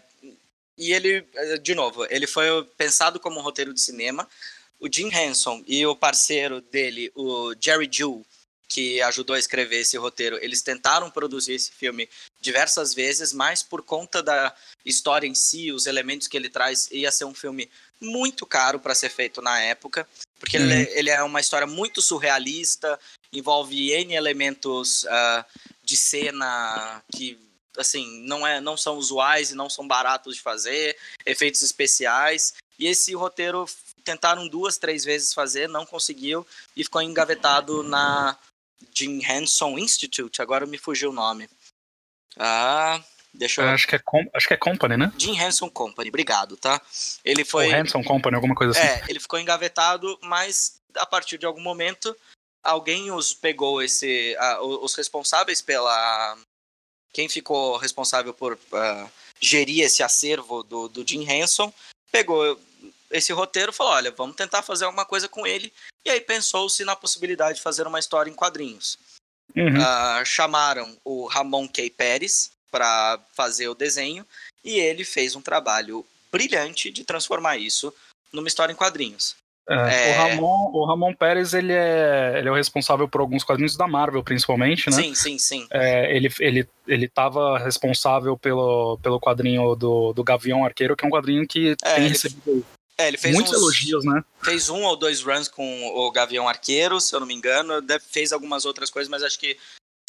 e 0.76 0.92
ele, 0.92 1.26
de 1.62 1.74
novo, 1.74 2.04
ele 2.10 2.26
foi 2.26 2.46
pensado 2.76 3.20
como 3.20 3.38
um 3.38 3.42
roteiro 3.42 3.72
de 3.72 3.80
cinema. 3.80 4.28
O 4.78 4.88
Jim 4.92 5.08
Henson 5.08 5.62
e 5.66 5.86
o 5.86 5.94
parceiro 5.96 6.60
dele, 6.60 7.10
o 7.14 7.54
Jerry 7.58 7.88
Jew, 7.90 8.24
que 8.68 9.00
ajudou 9.02 9.36
a 9.36 9.38
escrever 9.38 9.80
esse 9.80 9.96
roteiro, 9.96 10.36
eles 10.42 10.62
tentaram 10.62 11.10
produzir 11.10 11.52
esse 11.52 11.70
filme 11.70 12.08
diversas 12.40 12.92
vezes, 12.92 13.32
mas 13.32 13.62
por 13.62 13.82
conta 13.82 14.22
da 14.22 14.54
história 14.84 15.28
em 15.28 15.34
si, 15.34 15.70
os 15.70 15.86
elementos 15.86 16.26
que 16.26 16.36
ele 16.36 16.48
traz, 16.48 16.88
ia 16.90 17.12
ser 17.12 17.24
um 17.24 17.34
filme 17.34 17.70
muito 18.00 18.44
caro 18.46 18.78
para 18.78 18.94
ser 18.94 19.08
feito 19.08 19.40
na 19.40 19.60
época, 19.60 20.06
porque 20.38 20.58
uhum. 20.58 20.64
ele, 20.64 20.74
é, 20.74 20.98
ele, 20.98 21.10
é 21.10 21.22
uma 21.22 21.40
história 21.40 21.66
muito 21.66 22.02
surrealista, 22.02 22.98
envolve 23.32 23.92
N 23.92 24.14
elementos 24.14 25.04
uh, 25.04 25.44
de 25.82 25.96
cena 25.96 27.02
que 27.14 27.38
assim 27.76 28.22
não 28.24 28.46
é 28.46 28.60
não 28.60 28.76
são 28.76 28.96
usuais 28.96 29.50
e 29.50 29.56
não 29.56 29.68
são 29.68 29.86
baratos 29.86 30.36
de 30.36 30.42
fazer 30.42 30.96
efeitos 31.26 31.60
especiais 31.60 32.54
e 32.78 32.86
esse 32.86 33.12
roteiro 33.14 33.66
tentaram 34.04 34.46
duas 34.46 34.78
três 34.78 35.04
vezes 35.04 35.34
fazer 35.34 35.68
não 35.68 35.84
conseguiu 35.84 36.46
e 36.76 36.84
ficou 36.84 37.02
engavetado 37.02 37.82
na 37.82 38.38
Jim 38.94 39.20
Henson 39.24 39.76
Institute, 39.78 40.40
agora 40.40 40.66
me 40.66 40.78
fugiu 40.78 41.10
o 41.10 41.14
nome. 41.14 41.48
Ah, 42.36 43.02
deixa 43.34 43.62
eu... 43.62 43.68
Acho 43.68 43.86
que 43.86 43.96
é, 43.96 43.98
com... 43.98 44.24
acho 44.32 44.48
que 44.48 44.54
é 44.54 44.56
Company, 44.56 44.96
né? 44.96 45.12
Jim 45.18 45.38
Henson 45.38 45.68
Company, 45.68 46.08
obrigado, 46.08 46.56
tá? 46.56 46.80
Ele 47.24 47.44
foi... 47.44 47.66
Ou 47.66 47.74
Henson 47.74 48.02
Company, 48.02 48.34
alguma 48.36 48.54
coisa 48.54 48.78
assim. 48.78 48.86
É, 48.86 49.04
ele 49.08 49.20
ficou 49.20 49.38
engavetado, 49.38 50.18
mas 50.22 50.80
a 50.96 51.04
partir 51.04 51.38
de 51.38 51.46
algum 51.46 51.60
momento 51.60 52.16
alguém 52.62 53.10
os 53.10 53.34
pegou 53.34 53.82
esse... 53.82 54.36
Uh, 54.60 54.84
os 54.84 54.94
responsáveis 54.94 55.60
pela... 55.60 56.36
Quem 57.12 57.28
ficou 57.28 57.76
responsável 57.76 58.34
por 58.34 58.54
uh, 58.54 59.10
gerir 59.40 59.84
esse 59.84 60.02
acervo 60.02 60.62
do, 60.62 60.88
do 60.88 61.06
Jim 61.06 61.28
Henson 61.28 61.72
pegou 62.10 62.58
esse 63.10 63.32
roteiro 63.32 63.72
falou: 63.72 63.92
olha, 63.92 64.10
vamos 64.10 64.36
tentar 64.36 64.62
fazer 64.62 64.84
alguma 64.84 65.04
coisa 65.04 65.28
com 65.28 65.46
ele. 65.46 65.72
E 66.04 66.10
aí 66.10 66.20
pensou-se 66.20 66.84
na 66.84 66.96
possibilidade 66.96 67.56
de 67.56 67.62
fazer 67.62 67.86
uma 67.86 67.98
história 67.98 68.30
em 68.30 68.34
quadrinhos. 68.34 68.98
Uhum. 69.56 69.78
Uh, 69.78 70.24
chamaram 70.24 70.98
o 71.04 71.26
Ramon 71.26 71.68
K. 71.68 71.88
Pérez 71.90 72.50
para 72.74 73.20
fazer 73.32 73.68
o 73.68 73.74
desenho 73.74 74.26
e 74.64 74.80
ele 74.80 75.04
fez 75.04 75.36
um 75.36 75.40
trabalho 75.40 76.04
brilhante 76.32 76.90
de 76.90 77.04
transformar 77.04 77.56
isso 77.56 77.94
numa 78.32 78.48
história 78.48 78.72
em 78.72 78.76
quadrinhos. 78.76 79.36
É, 79.68 80.10
é... 80.10 80.10
O, 80.10 80.16
Ramon, 80.16 80.70
o 80.72 80.84
Ramon 80.84 81.14
Pérez 81.14 81.54
ele 81.54 81.72
é, 81.72 82.34
ele 82.36 82.48
é 82.48 82.50
o 82.50 82.56
responsável 82.56 83.08
por 83.08 83.20
alguns 83.20 83.44
quadrinhos 83.44 83.76
da 83.76 83.86
Marvel, 83.86 84.24
principalmente, 84.24 84.90
né? 84.90 84.96
Sim, 84.96 85.14
sim, 85.14 85.38
sim. 85.38 85.66
É, 85.70 86.14
ele, 86.16 86.28
ele, 86.40 86.68
ele 86.88 87.08
tava 87.08 87.58
responsável 87.58 88.36
pelo, 88.36 88.98
pelo 89.00 89.20
quadrinho 89.20 89.76
do, 89.76 90.12
do 90.12 90.24
Gavião 90.24 90.64
Arqueiro, 90.64 90.96
que 90.96 91.04
é 91.04 91.08
um 91.08 91.12
quadrinho 91.12 91.46
que 91.46 91.76
é, 91.80 91.94
tem 91.94 92.08
recebido 92.08 92.66
é, 92.98 93.08
ele 93.08 93.16
fez 93.16 93.34
Muitos 93.34 93.52
uns, 93.52 93.58
elogios, 93.58 94.04
né? 94.04 94.24
Fez 94.42 94.68
um 94.68 94.82
ou 94.82 94.96
dois 94.96 95.20
runs 95.20 95.48
com 95.48 95.86
o 95.86 96.10
Gavião 96.12 96.48
Arqueiro, 96.48 97.00
se 97.00 97.14
eu 97.14 97.20
não 97.20 97.26
me 97.26 97.34
engano. 97.34 97.74
Fez 98.08 98.32
algumas 98.32 98.64
outras 98.64 98.88
coisas, 98.88 99.08
mas 99.08 99.22
acho 99.22 99.38
que 99.38 99.56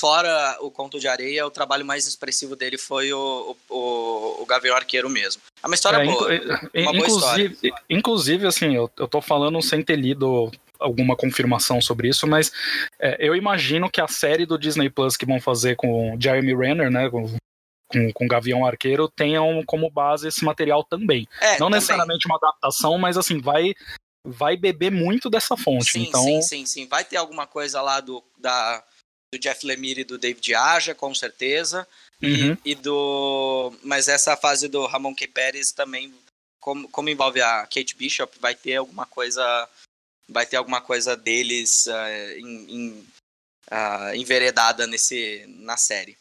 fora 0.05 0.57
o 0.59 0.69
Conto 0.69 0.99
de 0.99 1.07
Areia, 1.07 1.47
o 1.47 1.49
trabalho 1.49 1.83
mais 1.83 2.05
expressivo 2.05 2.55
dele 2.55 2.77
foi 2.77 3.11
o, 3.11 3.57
o, 3.67 4.43
o 4.43 4.45
Gavião 4.45 4.75
Arqueiro 4.75 5.09
mesmo. 5.09 5.41
É 5.63 5.65
uma 5.65 5.73
história 5.73 5.97
é, 5.97 6.05
boa. 6.05 6.27
uma 6.75 6.93
boa 6.93 6.97
inclusive, 6.97 7.53
história. 7.53 7.83
inclusive, 7.89 8.45
assim, 8.45 8.75
eu, 8.75 8.91
eu 8.99 9.07
tô 9.07 9.19
falando 9.19 9.59
sem 9.63 9.81
ter 9.81 9.95
lido 9.95 10.51
alguma 10.79 11.15
confirmação 11.15 11.81
sobre 11.81 12.09
isso, 12.09 12.27
mas 12.27 12.51
é, 12.99 13.17
eu 13.19 13.35
imagino 13.35 13.89
que 13.89 13.99
a 13.99 14.07
série 14.07 14.45
do 14.45 14.59
Disney 14.59 14.91
Plus 14.91 15.17
que 15.17 15.25
vão 15.25 15.41
fazer 15.41 15.75
com 15.75 16.13
o 16.13 16.21
Jeremy 16.21 16.55
Renner, 16.55 16.91
né, 16.91 17.09
com 17.09 17.25
com, 17.87 18.11
com 18.13 18.27
Gavião 18.27 18.65
Arqueiro 18.65 19.07
tenham 19.07 19.63
como 19.65 19.91
base 19.91 20.27
esse 20.27 20.43
material 20.43 20.83
também. 20.83 21.27
É, 21.39 21.51
Não 21.51 21.67
também. 21.67 21.75
necessariamente 21.75 22.25
uma 22.25 22.37
adaptação, 22.37 22.97
mas 22.97 23.15
assim, 23.15 23.39
vai 23.39 23.73
vai 24.25 24.57
beber 24.57 24.91
muito 24.91 25.29
dessa 25.29 25.55
fonte. 25.55 25.91
Sim, 25.91 26.03
então... 26.07 26.23
sim, 26.23 26.41
sim, 26.41 26.65
sim. 26.65 26.87
Vai 26.87 27.05
ter 27.05 27.17
alguma 27.17 27.45
coisa 27.45 27.79
lá 27.81 27.99
do, 27.99 28.23
da, 28.39 28.83
do 29.35 29.39
Jeff 29.39 29.65
Lemire 29.65 30.01
e 30.01 30.05
do 30.05 30.17
David 30.17 30.55
Aja, 30.55 30.95
com 30.95 31.13
certeza. 31.13 31.87
Uhum. 32.21 32.57
E, 32.63 32.71
e, 32.71 32.75
do. 32.75 33.73
Mas 33.83 34.07
essa 34.07 34.35
fase 34.37 34.67
do 34.67 34.85
Ramon 34.85 35.13
K. 35.13 35.27
Pérez 35.27 35.71
também, 35.71 36.13
como, 36.59 36.87
como 36.89 37.09
envolve 37.09 37.41
a 37.41 37.61
Kate 37.63 37.95
Bishop, 37.95 38.37
vai 38.39 38.55
ter 38.55 38.75
alguma 38.75 39.05
coisa. 39.05 39.69
Vai 40.27 40.45
ter 40.45 40.55
alguma 40.55 40.81
coisa 40.81 41.15
deles 41.15 41.85
uh, 41.85 42.39
em, 42.39 42.75
em, 42.75 43.07
uh, 43.71 44.15
enveredada 44.15 44.87
nesse, 44.87 45.45
na 45.47 45.77
série. 45.77 46.17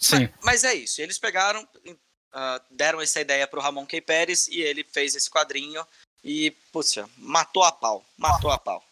Sim. 0.00 0.20
Mas, 0.40 0.62
mas 0.62 0.64
é 0.64 0.72
isso. 0.72 1.02
Eles 1.02 1.18
pegaram, 1.18 1.62
uh, 1.62 2.60
deram 2.70 3.02
essa 3.02 3.20
ideia 3.20 3.46
pro 3.46 3.60
Ramon 3.60 3.84
K. 3.84 4.00
Pérez 4.00 4.48
e 4.48 4.62
ele 4.62 4.84
fez 4.84 5.14
esse 5.14 5.28
quadrinho 5.28 5.86
e, 6.24 6.52
puxa, 6.72 7.06
matou 7.18 7.62
a 7.62 7.72
pau. 7.72 8.02
Matou 8.16 8.50
a 8.50 8.56
pau. 8.56 8.82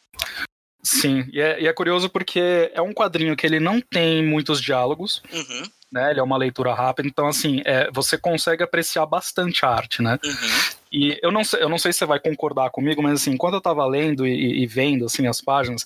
Sim, 0.82 1.26
e 1.32 1.40
é, 1.40 1.60
e 1.60 1.66
é 1.66 1.72
curioso 1.72 2.08
porque 2.08 2.70
é 2.74 2.80
um 2.80 2.92
quadrinho 2.92 3.36
que 3.36 3.46
ele 3.46 3.60
não 3.60 3.80
tem 3.80 4.24
muitos 4.24 4.60
diálogos. 4.60 5.22
Uhum. 5.32 5.62
Né, 5.92 6.12
ele 6.12 6.20
é 6.20 6.22
uma 6.22 6.36
leitura 6.36 6.72
rápida, 6.72 7.08
então 7.08 7.26
assim, 7.26 7.62
é, 7.64 7.90
você 7.92 8.16
consegue 8.16 8.62
apreciar 8.62 9.04
bastante 9.06 9.66
a 9.66 9.70
arte, 9.70 10.00
né? 10.00 10.20
Uhum. 10.24 10.50
E 10.92 11.18
eu 11.20 11.32
não, 11.32 11.42
sei, 11.42 11.60
eu 11.60 11.68
não 11.68 11.78
sei 11.78 11.92
se 11.92 11.98
você 11.98 12.06
vai 12.06 12.20
concordar 12.20 12.70
comigo, 12.70 13.02
mas 13.02 13.20
assim, 13.20 13.36
quando 13.36 13.54
eu 13.54 13.60
tava 13.60 13.84
lendo 13.84 14.24
e, 14.24 14.62
e 14.62 14.66
vendo 14.68 15.06
assim, 15.06 15.26
as 15.26 15.40
páginas, 15.40 15.84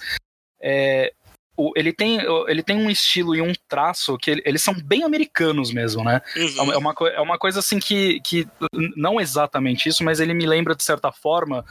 é, 0.60 1.10
o, 1.56 1.72
ele, 1.76 1.92
tem, 1.92 2.18
ele 2.48 2.62
tem 2.62 2.76
um 2.76 2.90
estilo 2.90 3.34
e 3.34 3.40
um 3.40 3.52
traço 3.68 4.18
que 4.18 4.30
ele, 4.30 4.42
eles 4.44 4.62
são 4.62 4.74
bem 4.74 5.04
americanos 5.04 5.72
mesmo, 5.72 6.02
né? 6.02 6.20
Uhum. 6.36 6.72
É, 6.72 6.76
uma, 6.76 6.94
é 7.14 7.20
uma 7.20 7.38
coisa 7.38 7.60
assim 7.60 7.78
que, 7.78 8.20
que 8.20 8.46
não 8.96 9.20
exatamente 9.20 9.88
isso, 9.88 10.02
mas 10.02 10.20
ele 10.20 10.34
me 10.34 10.46
lembra 10.46 10.74
de 10.74 10.82
certa 10.82 11.12
forma 11.12 11.64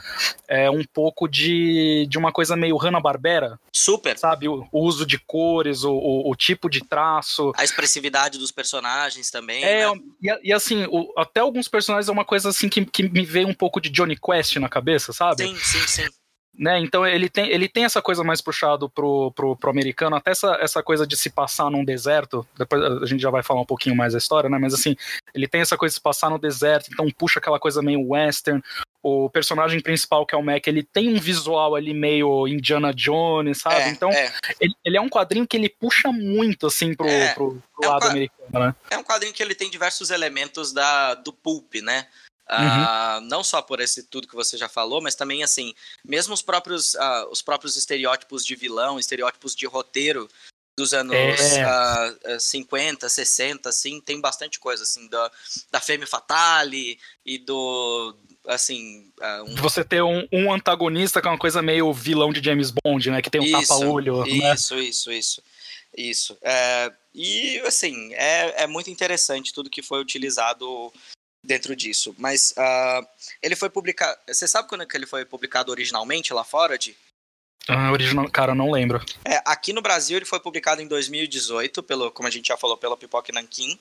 é, 0.48 0.70
um 0.70 0.84
pouco 0.84 1.28
de, 1.28 2.06
de 2.08 2.16
uma 2.16 2.32
coisa 2.32 2.56
meio 2.56 2.76
Hanna-Barbera. 2.76 3.58
Super. 3.72 4.16
Sabe? 4.16 4.48
O, 4.48 4.66
o, 4.72 4.84
uso 4.84 5.04
de 5.04 5.18
cores, 5.18 5.84
o, 5.84 5.92
o, 5.92 6.30
o, 6.30 6.34
tipo 6.34 6.70
de 6.70 6.80
traço. 6.80 7.52
A 7.56 7.64
expressividade 7.64 8.38
dos 8.38 8.50
personagens 8.50 9.30
também. 9.30 9.64
É, 9.64 9.86
né? 9.86 10.00
e, 10.22 10.48
e, 10.48 10.52
assim, 10.52 10.86
até 11.16 11.40
alguns 11.40 11.68
personagens 11.68 12.08
é 12.08 12.12
uma 12.12 12.24
coisa 12.24 12.48
assim 12.48 12.68
que, 12.68 12.84
que 12.84 13.02
me 13.08 13.24
veio 13.24 13.48
um 13.48 13.54
pouco 13.54 13.80
de 13.80 13.90
Johnny 13.90 14.16
Quest 14.16 14.56
na 14.56 14.68
cabeça, 14.68 15.12
sabe? 15.12 15.44
Sim, 15.44 15.56
sim, 15.56 15.86
sim. 15.86 16.23
Né? 16.56 16.78
Então 16.78 17.04
ele 17.04 17.28
tem, 17.28 17.48
ele 17.50 17.68
tem 17.68 17.84
essa 17.84 18.00
coisa 18.00 18.22
mais 18.22 18.40
puxado 18.40 18.88
pro, 18.88 19.32
pro, 19.32 19.56
pro 19.56 19.70
americano, 19.70 20.14
até 20.14 20.30
essa, 20.30 20.56
essa 20.60 20.82
coisa 20.84 21.04
de 21.04 21.16
se 21.16 21.28
passar 21.28 21.68
num 21.68 21.84
deserto. 21.84 22.46
Depois 22.56 22.80
a 23.02 23.06
gente 23.06 23.20
já 23.20 23.30
vai 23.30 23.42
falar 23.42 23.60
um 23.60 23.66
pouquinho 23.66 23.96
mais 23.96 24.12
da 24.12 24.18
história, 24.18 24.48
né? 24.48 24.56
Mas 24.56 24.72
assim, 24.72 24.94
ele 25.34 25.48
tem 25.48 25.60
essa 25.60 25.76
coisa 25.76 25.90
de 25.92 25.96
se 25.96 26.00
passar 26.00 26.30
no 26.30 26.38
deserto, 26.38 26.90
então 26.92 27.10
puxa 27.10 27.40
aquela 27.40 27.58
coisa 27.58 27.82
meio 27.82 28.08
western. 28.08 28.62
O 29.02 29.28
personagem 29.28 29.80
principal, 29.80 30.24
que 30.24 30.34
é 30.34 30.38
o 30.38 30.42
Mac, 30.42 30.66
ele 30.66 30.82
tem 30.82 31.14
um 31.14 31.20
visual 31.20 31.74
ali 31.74 31.92
meio 31.92 32.48
Indiana 32.48 32.94
Jones, 32.94 33.58
sabe? 33.58 33.82
É, 33.82 33.88
então, 33.88 34.10
é. 34.10 34.32
Ele, 34.58 34.74
ele, 34.82 34.96
é 34.96 35.00
um 35.00 35.10
quadrinho 35.10 35.46
que 35.46 35.56
ele 35.58 35.68
puxa 35.68 36.10
muito, 36.10 36.68
assim, 36.68 36.94
pro, 36.94 37.06
é, 37.06 37.34
pro, 37.34 37.62
pro 37.74 37.84
é 37.84 37.88
lado 37.88 38.06
um 38.06 38.10
americano, 38.10 38.48
né? 38.60 38.74
É 38.90 38.96
um 38.96 39.04
quadrinho 39.04 39.34
que 39.34 39.42
ele 39.42 39.54
tem 39.54 39.68
diversos 39.68 40.08
elementos 40.08 40.72
da, 40.72 41.14
do 41.14 41.34
pulp, 41.34 41.74
né? 41.82 42.06
Uh, 42.50 43.20
não 43.22 43.42
só 43.42 43.62
por 43.62 43.80
esse 43.80 44.02
tudo 44.02 44.28
que 44.28 44.34
você 44.34 44.56
já 44.56 44.68
falou, 44.68 45.00
mas 45.00 45.14
também 45.14 45.42
assim, 45.42 45.74
mesmo 46.04 46.34
os 46.34 46.42
próprios, 46.42 46.94
uh, 46.94 47.28
os 47.30 47.40
próprios 47.40 47.76
estereótipos 47.76 48.44
de 48.44 48.54
vilão, 48.54 48.98
estereótipos 48.98 49.54
de 49.54 49.66
roteiro 49.66 50.28
dos 50.76 50.92
anos 50.92 51.14
é. 51.14 52.36
uh, 52.36 52.40
50, 52.40 53.08
60, 53.08 53.68
assim, 53.68 54.00
tem 54.00 54.20
bastante 54.20 54.58
coisa, 54.58 54.82
assim, 54.82 55.08
da, 55.08 55.30
da 55.70 55.80
Femme 55.80 56.04
Fatale 56.04 56.98
e 57.24 57.38
do, 57.38 58.14
assim... 58.46 59.10
Uh, 59.20 59.50
um... 59.50 59.54
Você 59.56 59.84
ter 59.84 60.02
um, 60.02 60.26
um, 60.32 60.52
antagonista 60.52 61.22
que 61.22 61.28
é 61.28 61.30
uma 61.30 61.38
coisa 61.38 61.62
meio 61.62 61.92
vilão 61.92 62.32
de 62.32 62.44
James 62.44 62.70
Bond, 62.70 63.10
né, 63.10 63.22
que 63.22 63.30
tem 63.30 63.40
um 63.40 63.50
tapa-olho, 63.52 64.26
Isso, 64.26 64.42
né? 64.42 64.54
isso, 64.54 64.78
isso, 64.78 65.12
isso. 65.12 65.42
Isso. 65.96 66.36
É, 66.42 66.92
e, 67.14 67.60
assim, 67.60 68.12
é, 68.14 68.64
é 68.64 68.66
muito 68.66 68.90
interessante 68.90 69.52
tudo 69.52 69.70
que 69.70 69.80
foi 69.80 70.00
utilizado 70.00 70.92
dentro 71.44 71.76
disso. 71.76 72.14
Mas 72.18 72.54
uh, 72.56 73.06
ele 73.42 73.54
foi 73.54 73.70
publicado. 73.70 74.18
Você 74.26 74.48
sabe 74.48 74.68
quando 74.68 74.86
que 74.86 74.96
ele 74.96 75.06
foi 75.06 75.24
publicado 75.24 75.70
originalmente 75.70 76.32
lá 76.32 76.42
fora, 76.42 76.78
de? 76.78 76.96
Ah, 77.68 77.92
original, 77.92 78.28
cara, 78.30 78.54
não 78.54 78.70
lembro. 78.70 79.02
É, 79.24 79.40
aqui 79.44 79.72
no 79.72 79.80
Brasil 79.80 80.16
ele 80.16 80.26
foi 80.26 80.40
publicado 80.40 80.82
em 80.82 80.86
2018, 80.86 81.82
pelo, 81.82 82.10
como 82.10 82.28
a 82.28 82.30
gente 82.30 82.48
já 82.48 82.56
falou, 82.56 82.76
pela 82.76 82.96
Pipoca 82.96 83.32
Nankin. 83.32 83.78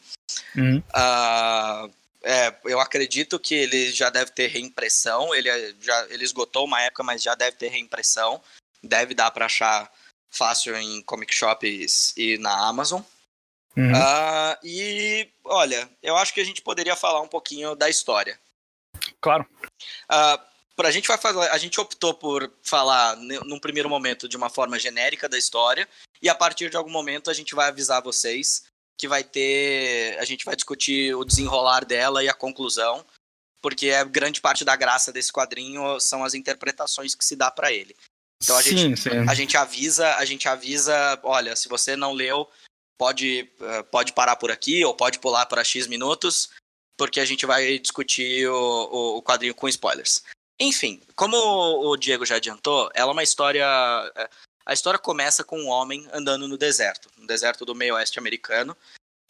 Uhum. 0.56 0.78
Uh, 0.78 1.92
é, 2.24 2.56
eu 2.66 2.80
acredito 2.80 3.38
que 3.38 3.54
ele 3.54 3.92
já 3.92 4.10
deve 4.10 4.32
ter 4.32 4.48
reimpressão. 4.48 5.34
Ele 5.36 5.50
é, 5.50 5.74
já 5.82 6.08
ele 6.10 6.24
esgotou 6.24 6.66
uma 6.66 6.82
época, 6.82 7.04
mas 7.04 7.22
já 7.22 7.36
deve 7.36 7.58
ter 7.58 7.70
reimpressão. 7.70 8.42
Deve 8.82 9.14
dar 9.14 9.32
para 9.32 9.46
achar 9.46 9.92
fácil 10.30 10.76
em 10.78 11.02
comic 11.04 11.34
shops 11.34 12.14
e 12.18 12.38
na 12.38 12.68
Amazon. 12.68 13.02
Uhum. 13.76 13.92
Uh, 13.92 14.58
e 14.64 15.30
olha, 15.44 15.90
eu 16.02 16.16
acho 16.16 16.34
que 16.34 16.42
a 16.42 16.46
gente 16.46 16.62
poderia 16.62 16.96
falar 16.96 17.22
um 17.22 17.28
pouquinho 17.28 17.76
da 17.76 17.90
história. 17.90 18.40
Claro. 19.20 19.46
Uh, 20.12 20.40
pra 20.76 20.92
gente 20.92 21.08
vai 21.08 21.18
fazer, 21.18 21.40
a 21.50 21.58
gente 21.58 21.80
optou 21.80 22.14
por 22.14 22.52
falar 22.62 23.16
num 23.16 23.60
primeiro 23.60 23.90
momento 23.90 24.30
de 24.30 24.38
uma 24.38 24.50
forma 24.50 24.80
genérica 24.80 25.28
da 25.28 25.38
história 25.38 25.88
e 26.22 26.30
a 26.30 26.36
partir 26.36 26.70
de 26.70 26.78
algum 26.78 26.92
momento 26.92 27.30
a 27.30 27.34
gente 27.34 27.56
vai 27.56 27.68
avisar 27.68 28.02
vocês 28.02 28.64
que 28.98 29.08
vai 29.08 29.24
ter, 29.24 30.18
a 30.20 30.26
gente 30.26 30.46
vai 30.46 30.56
discutir 30.56 31.16
o 31.16 31.26
desenrolar 31.26 31.84
dela 31.84 32.24
e 32.24 32.30
a 32.30 32.34
conclusão, 32.34 33.04
porque 33.62 33.88
é 33.88 34.06
grande 34.06 34.40
parte 34.40 34.64
da 34.64 34.76
graça 34.76 35.12
desse 35.12 35.32
quadrinho 35.32 36.00
são 36.00 36.24
as 36.24 36.34
interpretações 36.34 37.16
que 37.16 37.26
se 37.26 37.36
dá 37.36 37.50
para 37.50 37.72
ele. 37.72 37.96
Então 38.42 38.58
a 38.58 38.62
sim, 38.62 38.78
gente 38.78 39.02
sim. 39.02 39.10
a 39.28 39.34
gente 39.34 39.58
avisa, 39.58 40.16
a 40.16 40.26
gente 40.26 40.48
avisa, 40.48 41.20
olha, 41.24 41.56
se 41.56 41.68
você 41.68 41.96
não 41.96 42.14
leu, 42.14 42.48
pode, 42.98 43.50
eh, 43.60 43.84
pode 43.84 44.14
parar 44.14 44.36
por 44.36 44.52
aqui 44.52 44.84
ou 44.86 44.94
pode 44.94 45.20
pular 45.20 45.46
para 45.46 45.64
X 45.64 45.88
minutos, 45.88 46.50
porque 46.98 47.20
a 47.20 47.26
gente 47.26 47.46
vai 47.46 47.80
discutir 47.80 48.48
o, 48.48 49.18
o, 49.18 49.22
quadrinho 49.22 49.56
com 49.56 49.68
spoilers. 49.68 50.24
Enfim, 50.60 51.02
como 51.16 51.36
o 51.38 51.98
Diego 51.98 52.26
já 52.26 52.36
adiantou, 52.36 52.90
ela 52.94 53.12
é 53.12 53.14
uma 53.14 53.24
história. 53.24 53.66
Eh, 54.16 54.30
a 54.66 54.74
história 54.74 55.00
começa 55.00 55.44
com 55.44 55.60
um 55.60 55.68
homem 55.68 56.08
andando 56.14 56.48
no 56.48 56.58
deserto, 56.58 57.10
no 57.18 57.28
deserto 57.28 57.66
do 57.66 57.76
meio 57.76 57.96
oeste 57.96 58.20
americano. 58.20 58.78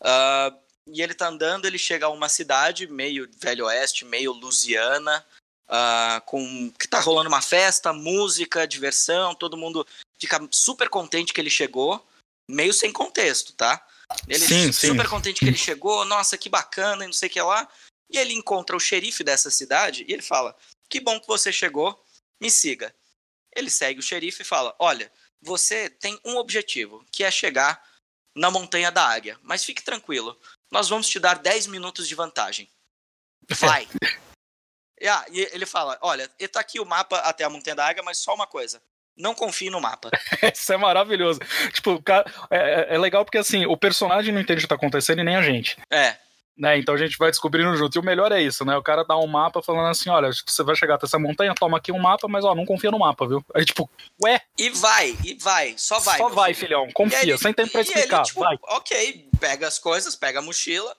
Uh, 0.01 0.55
e 0.87 1.01
ele 1.01 1.13
tá 1.13 1.27
andando, 1.27 1.65
ele 1.65 1.77
chega 1.77 2.05
a 2.05 2.09
uma 2.09 2.29
cidade 2.29 2.85
meio 2.85 3.27
velho 3.39 3.65
oeste, 3.65 4.05
meio 4.05 4.33
Louisiana, 4.33 5.25
uh, 5.69 6.21
com 6.25 6.71
que 6.77 6.87
tá 6.87 6.99
rolando 6.99 7.29
uma 7.29 7.41
festa, 7.41 7.93
música, 7.93 8.67
diversão, 8.67 9.33
todo 9.33 9.57
mundo 9.57 9.87
fica 10.19 10.39
super 10.51 10.89
contente 10.89 11.33
que 11.33 11.41
ele 11.41 11.49
chegou 11.49 12.05
meio 12.49 12.73
sem 12.73 12.91
contexto, 12.91 13.53
tá? 13.53 13.85
Ele 14.27 14.39
sim, 14.39 14.71
super 14.71 15.03
sim. 15.03 15.09
contente 15.09 15.39
que 15.39 15.45
ele 15.45 15.57
chegou, 15.57 16.05
nossa, 16.05 16.37
que 16.37 16.49
bacana, 16.49 17.03
e 17.03 17.07
não 17.07 17.13
sei 17.13 17.29
o 17.29 17.31
que 17.31 17.41
lá. 17.41 17.67
E 18.09 18.17
ele 18.17 18.33
encontra 18.33 18.75
o 18.75 18.79
xerife 18.79 19.23
dessa 19.23 19.49
cidade 19.49 20.05
e 20.07 20.13
ele 20.13 20.21
fala: 20.21 20.55
Que 20.89 20.99
bom 20.99 21.19
que 21.19 21.27
você 21.27 21.51
chegou, 21.51 22.03
me 22.39 22.51
siga. 22.51 22.93
Ele 23.55 23.69
segue 23.69 23.99
o 23.99 24.03
xerife 24.03 24.41
e 24.41 24.45
fala: 24.45 24.75
Olha, 24.79 25.11
você 25.41 25.89
tem 25.89 26.19
um 26.23 26.37
objetivo, 26.37 27.03
que 27.11 27.23
é 27.23 27.31
chegar 27.31 27.83
na 28.35 28.51
Montanha 28.51 28.91
da 28.91 29.07
Águia. 29.07 29.39
Mas 29.41 29.63
fique 29.63 29.81
tranquilo, 29.81 30.39
nós 30.71 30.89
vamos 30.89 31.07
te 31.07 31.19
dar 31.19 31.39
10 31.39 31.67
minutos 31.67 32.07
de 32.07 32.15
vantagem. 32.15 32.69
Vai! 33.49 33.87
e, 34.99 35.07
ah, 35.07 35.25
e 35.31 35.41
ele 35.51 35.65
fala: 35.65 35.97
Olha, 36.01 36.31
está 36.37 36.59
aqui 36.59 36.79
o 36.79 36.85
mapa 36.85 37.17
até 37.19 37.43
a 37.43 37.49
Montanha 37.49 37.75
da 37.75 37.87
Águia, 37.87 38.03
mas 38.03 38.19
só 38.19 38.33
uma 38.33 38.45
coisa 38.47 38.81
não 39.17 39.33
confie 39.33 39.69
no 39.69 39.81
mapa. 39.81 40.09
Isso 40.53 40.73
é 40.73 40.77
maravilhoso. 40.77 41.39
Tipo, 41.71 42.01
cara, 42.01 42.25
é, 42.49 42.57
é, 42.57 42.95
é, 42.95 42.97
legal 42.97 43.23
porque 43.23 43.37
assim, 43.37 43.65
o 43.65 43.77
personagem 43.77 44.33
não 44.33 44.41
entende 44.41 44.59
o 44.59 44.61
que 44.63 44.67
tá 44.67 44.75
acontecendo 44.75 45.19
e 45.19 45.23
nem 45.23 45.35
a 45.35 45.41
gente. 45.41 45.77
É. 45.91 46.15
Né, 46.55 46.77
então 46.77 46.93
a 46.93 46.97
gente 46.97 47.17
vai 47.17 47.31
descobrindo 47.31 47.75
junto. 47.75 47.97
E 47.97 47.99
o 47.99 48.05
melhor 48.05 48.31
é 48.31 48.39
isso, 48.39 48.63
né? 48.63 48.77
O 48.77 48.83
cara 48.83 49.03
dá 49.03 49.17
um 49.17 49.25
mapa 49.25 49.63
falando 49.63 49.87
assim: 49.87 50.09
olha, 50.11 50.29
você 50.31 50.61
vai 50.61 50.75
chegar 50.75 50.95
até 50.95 51.07
essa 51.07 51.17
montanha, 51.17 51.55
toma 51.55 51.77
aqui 51.77 51.91
um 51.91 51.97
mapa, 51.97 52.27
mas 52.27 52.45
ó, 52.45 52.53
não 52.53 52.63
confia 52.63 52.91
no 52.91 52.99
mapa, 52.99 53.27
viu? 53.27 53.43
Aí, 53.55 53.65
tipo, 53.65 53.89
ué. 54.23 54.39
E 54.55 54.69
vai, 54.69 55.17
e 55.23 55.33
vai, 55.33 55.73
só 55.77 55.97
vai. 55.99 56.19
Só 56.19 56.29
vai, 56.29 56.53
filho. 56.53 56.67
filhão, 56.67 56.91
confia, 56.93 57.23
ele, 57.23 57.37
sem 57.39 57.53
tempo 57.53 57.71
pra 57.71 57.81
explicar. 57.81 58.17
Ele, 58.17 58.25
tipo, 58.25 58.39
vai. 58.41 58.55
Ok, 58.65 59.29
pega 59.39 59.67
as 59.67 59.79
coisas, 59.79 60.15
pega 60.15 60.39
a 60.39 60.41
mochila 60.43 60.95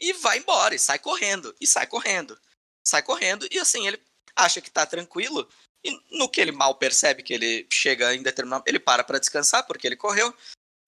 e 0.00 0.14
vai 0.14 0.38
embora, 0.38 0.74
e 0.74 0.78
sai 0.78 0.98
correndo, 0.98 1.54
e 1.60 1.66
sai 1.66 1.86
correndo. 1.86 2.38
Sai 2.82 3.02
correndo, 3.02 3.46
e 3.50 3.58
assim, 3.58 3.86
ele 3.86 4.00
acha 4.34 4.60
que 4.60 4.70
tá 4.70 4.86
tranquilo, 4.86 5.46
e 5.84 6.00
no 6.10 6.28
que 6.28 6.40
ele 6.40 6.52
mal 6.52 6.74
percebe 6.76 7.22
que 7.22 7.34
ele 7.34 7.66
chega 7.70 8.14
em 8.14 8.22
determinado. 8.22 8.64
Ele 8.66 8.78
para 8.78 9.04
para 9.04 9.18
descansar 9.18 9.66
porque 9.66 9.86
ele 9.86 9.96
correu. 9.96 10.34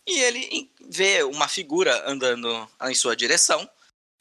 E 0.06 0.20
ele 0.20 0.72
vê 0.88 1.22
uma 1.24 1.48
figura 1.48 2.08
andando 2.08 2.48
em 2.82 2.94
sua 2.94 3.14
direção. 3.14 3.68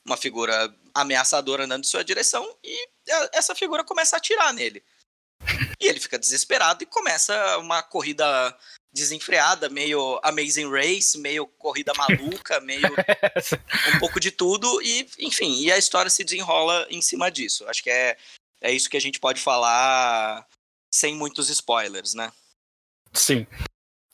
Uma 0.06 0.18
figura 0.18 0.74
ameaçadora 0.94 1.64
andando 1.64 1.84
em 1.84 1.88
sua 1.88 2.04
direção. 2.04 2.46
E 2.64 2.90
essa 3.32 3.56
figura 3.56 3.84
começa 3.84 4.16
a 4.16 4.18
atirar 4.18 4.54
nele. 4.54 4.84
E 5.80 5.88
ele 5.88 6.00
fica 6.00 6.20
desesperado 6.20 6.84
e 6.84 6.88
começa 6.88 7.58
uma 7.60 7.82
corrida 7.82 8.26
desenfreada, 8.92 9.70
meio 9.70 10.20
Amazing 10.24 10.70
Race, 10.72 11.18
meio 11.18 11.46
corrida 11.46 11.94
maluca, 11.96 12.60
meio 12.62 12.88
um 13.94 14.00
pouco 14.00 14.20
de 14.20 14.32
tudo 14.32 14.82
e, 14.82 15.08
enfim, 15.20 15.62
e 15.62 15.72
a 15.72 15.78
história 15.78 16.10
se 16.10 16.24
desenrola 16.24 16.88
em 16.90 17.02
cima 17.02 17.30
disso. 17.30 17.68
Acho 17.68 17.84
que 17.84 17.90
é, 17.90 18.18
é 18.62 18.72
isso 18.72 18.90
que 18.90 18.96
a 18.96 19.02
gente 19.02 19.20
pode 19.20 19.42
falar 19.42 20.48
sem 20.96 21.14
muitos 21.16 21.50
spoilers, 21.50 22.14
né? 22.14 22.32
Sim. 23.14 23.46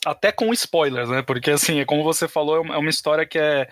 Até 0.05 0.31
com 0.31 0.51
spoilers, 0.51 1.09
né? 1.09 1.21
Porque, 1.21 1.51
assim, 1.51 1.79
é 1.79 1.85
como 1.85 2.03
você 2.03 2.27
falou, 2.27 2.65
é 2.65 2.77
uma 2.77 2.89
história 2.89 3.25
que 3.25 3.37
é. 3.37 3.69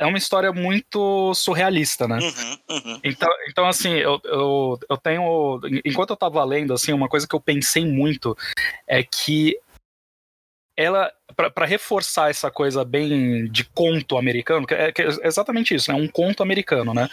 É 0.00 0.06
uma 0.06 0.16
história 0.16 0.52
muito 0.52 1.34
surrealista, 1.34 2.06
né? 2.06 2.18
Uhum, 2.18 2.58
uhum. 2.70 3.00
Então, 3.02 3.28
então, 3.48 3.66
assim, 3.66 3.94
eu, 3.94 4.20
eu, 4.24 4.78
eu 4.88 4.96
tenho. 4.96 5.60
Enquanto 5.84 6.10
eu 6.10 6.16
tava 6.16 6.42
lendo, 6.44 6.72
assim, 6.72 6.92
uma 6.92 7.08
coisa 7.08 7.26
que 7.26 7.34
eu 7.34 7.40
pensei 7.40 7.84
muito 7.84 8.36
é 8.86 9.02
que 9.02 9.58
ela 10.76 11.12
para 11.34 11.66
reforçar 11.66 12.30
essa 12.30 12.50
coisa 12.50 12.84
bem 12.84 13.50
de 13.50 13.64
conto 13.64 14.16
americano, 14.16 14.66
que 14.66 14.74
é, 14.74 14.92
que 14.92 15.02
é, 15.02 15.08
exatamente 15.24 15.74
isso, 15.74 15.92
né? 15.92 15.98
Um 15.98 16.08
conto 16.08 16.42
americano, 16.42 16.94
né? 16.94 17.08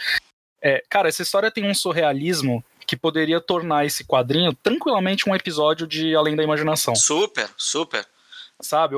É, 0.62 0.84
cara, 0.88 1.10
essa 1.10 1.23
história 1.23 1.51
tem 1.51 1.65
um 1.65 1.73
surrealismo 1.73 2.63
que 2.86 2.95
poderia 2.95 3.41
tornar 3.41 3.86
esse 3.86 4.04
quadrinho 4.04 4.54
tranquilamente 4.54 5.30
um 5.30 5.36
episódio 5.36 5.88
de 5.88 6.15
Além 6.15 6.36
da 6.36 6.43
Imaginação. 6.43 6.95
Super, 6.95 7.50
super. 7.58 8.06
Sabe, 8.62 8.95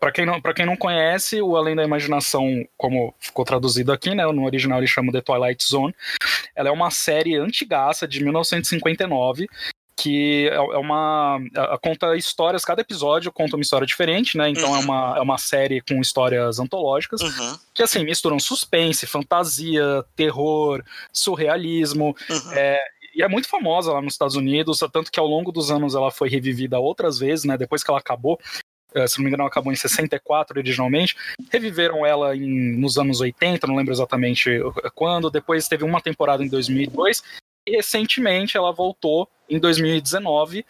para 0.00 0.10
quem, 0.10 0.24
não, 0.24 0.40
quem 0.40 0.64
não 0.64 0.76
conhece, 0.76 1.42
o 1.42 1.54
Além 1.54 1.76
da 1.76 1.84
Imaginação, 1.84 2.66
como 2.78 3.14
ficou 3.20 3.44
traduzido 3.44 3.92
aqui, 3.92 4.14
né, 4.14 4.24
no 4.24 4.44
original 4.44 4.78
ele 4.78 4.86
chama 4.86 5.12
The 5.12 5.20
Twilight 5.20 5.62
Zone, 5.68 5.94
ela 6.54 6.70
é 6.70 6.72
uma 6.72 6.90
série 6.90 7.36
antigaça 7.36 8.08
de 8.08 8.24
1959, 8.24 9.46
que 9.96 10.48
é, 10.48 10.54
é 10.54 10.78
uma 10.78 11.38
conta 11.82 12.14
histórias, 12.16 12.64
cada 12.64 12.82
episódio 12.82 13.32
conta 13.32 13.56
uma 13.56 13.62
história 13.62 13.86
diferente, 13.86 14.36
né? 14.36 14.48
Então 14.50 14.68
é 14.68 14.72
uhum. 14.72 14.76
é, 14.76 14.84
uma, 14.84 15.14
é 15.16 15.20
uma 15.20 15.38
série 15.38 15.80
com 15.80 16.00
histórias 16.00 16.58
antológicas 16.58 17.22
uhum. 17.22 17.58
que 17.72 17.82
assim 17.82 18.04
misturam 18.04 18.38
suspense, 18.38 19.06
fantasia, 19.06 20.04
terror, 20.14 20.84
surrealismo. 21.12 22.14
Uhum. 22.28 22.52
É, 22.52 22.78
e 23.16 23.22
é 23.22 23.28
muito 23.28 23.48
famosa 23.48 23.92
lá 23.92 24.02
nos 24.02 24.12
Estados 24.12 24.36
Unidos, 24.36 24.80
tanto 24.92 25.10
que 25.10 25.18
ao 25.18 25.26
longo 25.26 25.50
dos 25.50 25.70
anos 25.70 25.94
ela 25.94 26.10
foi 26.10 26.28
revivida 26.28 26.78
outras 26.78 27.18
vezes, 27.18 27.46
né? 27.46 27.56
Depois 27.56 27.82
que 27.82 27.90
ela 27.90 27.98
acabou, 27.98 28.38
eh, 28.94 29.06
se 29.06 29.16
não 29.16 29.24
me 29.24 29.30
engano, 29.30 29.42
ela 29.42 29.48
acabou 29.48 29.72
em 29.72 29.76
64 29.76 30.58
originalmente. 30.58 31.16
Reviveram 31.50 32.04
ela 32.04 32.36
em, 32.36 32.76
nos 32.78 32.98
anos 32.98 33.22
80, 33.22 33.66
não 33.66 33.74
lembro 33.74 33.94
exatamente 33.94 34.50
quando. 34.94 35.30
Depois 35.30 35.66
teve 35.66 35.82
uma 35.82 36.02
temporada 36.02 36.44
em 36.44 36.48
2002. 36.48 37.22
E 37.66 37.76
recentemente 37.76 38.56
ela 38.56 38.70
voltou 38.70 39.28
em 39.48 39.58
2019. 39.58 40.64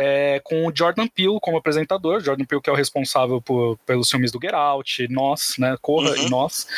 É, 0.00 0.40
com 0.44 0.64
o 0.64 0.72
Jordan 0.72 1.08
Peele 1.08 1.40
como 1.42 1.58
apresentador. 1.58 2.20
Jordan 2.20 2.44
Peele 2.44 2.62
que 2.62 2.70
é 2.70 2.72
o 2.72 2.76
responsável 2.76 3.42
por, 3.42 3.76
pelos 3.78 4.08
filmes 4.08 4.30
do 4.30 4.38
Get 4.40 4.54
Out, 4.54 5.08
Nós, 5.10 5.56
né? 5.58 5.76
Corra 5.82 6.10
uhum. 6.10 6.16
e 6.26 6.30
Nós. 6.30 6.68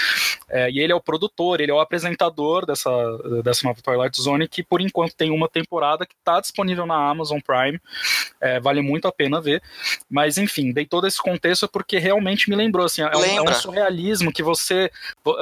É, 0.49 0.71
e 0.71 0.81
ele 0.81 0.91
é 0.91 0.97
o 0.97 1.01
produtor, 1.01 1.61
ele 1.61 1.71
é 1.71 1.75
o 1.75 1.81
apresentador 1.81 2.65
dessa, 2.65 2.91
dessa 3.45 3.67
nova 3.67 3.83
Twilight 3.83 4.21
Zone, 4.21 4.49
que 4.49 4.63
por 4.63 4.81
enquanto 4.81 5.15
tem 5.15 5.31
uma 5.31 5.49
temporada 5.49 6.07
que 6.07 6.15
está 6.15 6.41
disponível 6.41 6.87
na 6.87 7.11
Amazon 7.11 7.41
Prime. 7.41 7.79
É, 8.41 8.59
vale 8.59 8.81
muito 8.81 9.07
a 9.07 9.13
pena 9.13 9.39
ver. 9.39 9.63
Mas 10.09 10.39
enfim, 10.39 10.73
dei 10.73 10.87
todo 10.87 11.07
esse 11.07 11.19
contexto 11.19 11.69
porque 11.69 11.99
realmente 11.99 12.49
me 12.49 12.57
lembrou, 12.57 12.87
assim, 12.87 13.03
é 13.03 13.15
um, 13.15 13.23
é 13.23 13.43
um 13.43 13.53
surrealismo 13.53 14.33
que 14.33 14.43
você, 14.43 14.91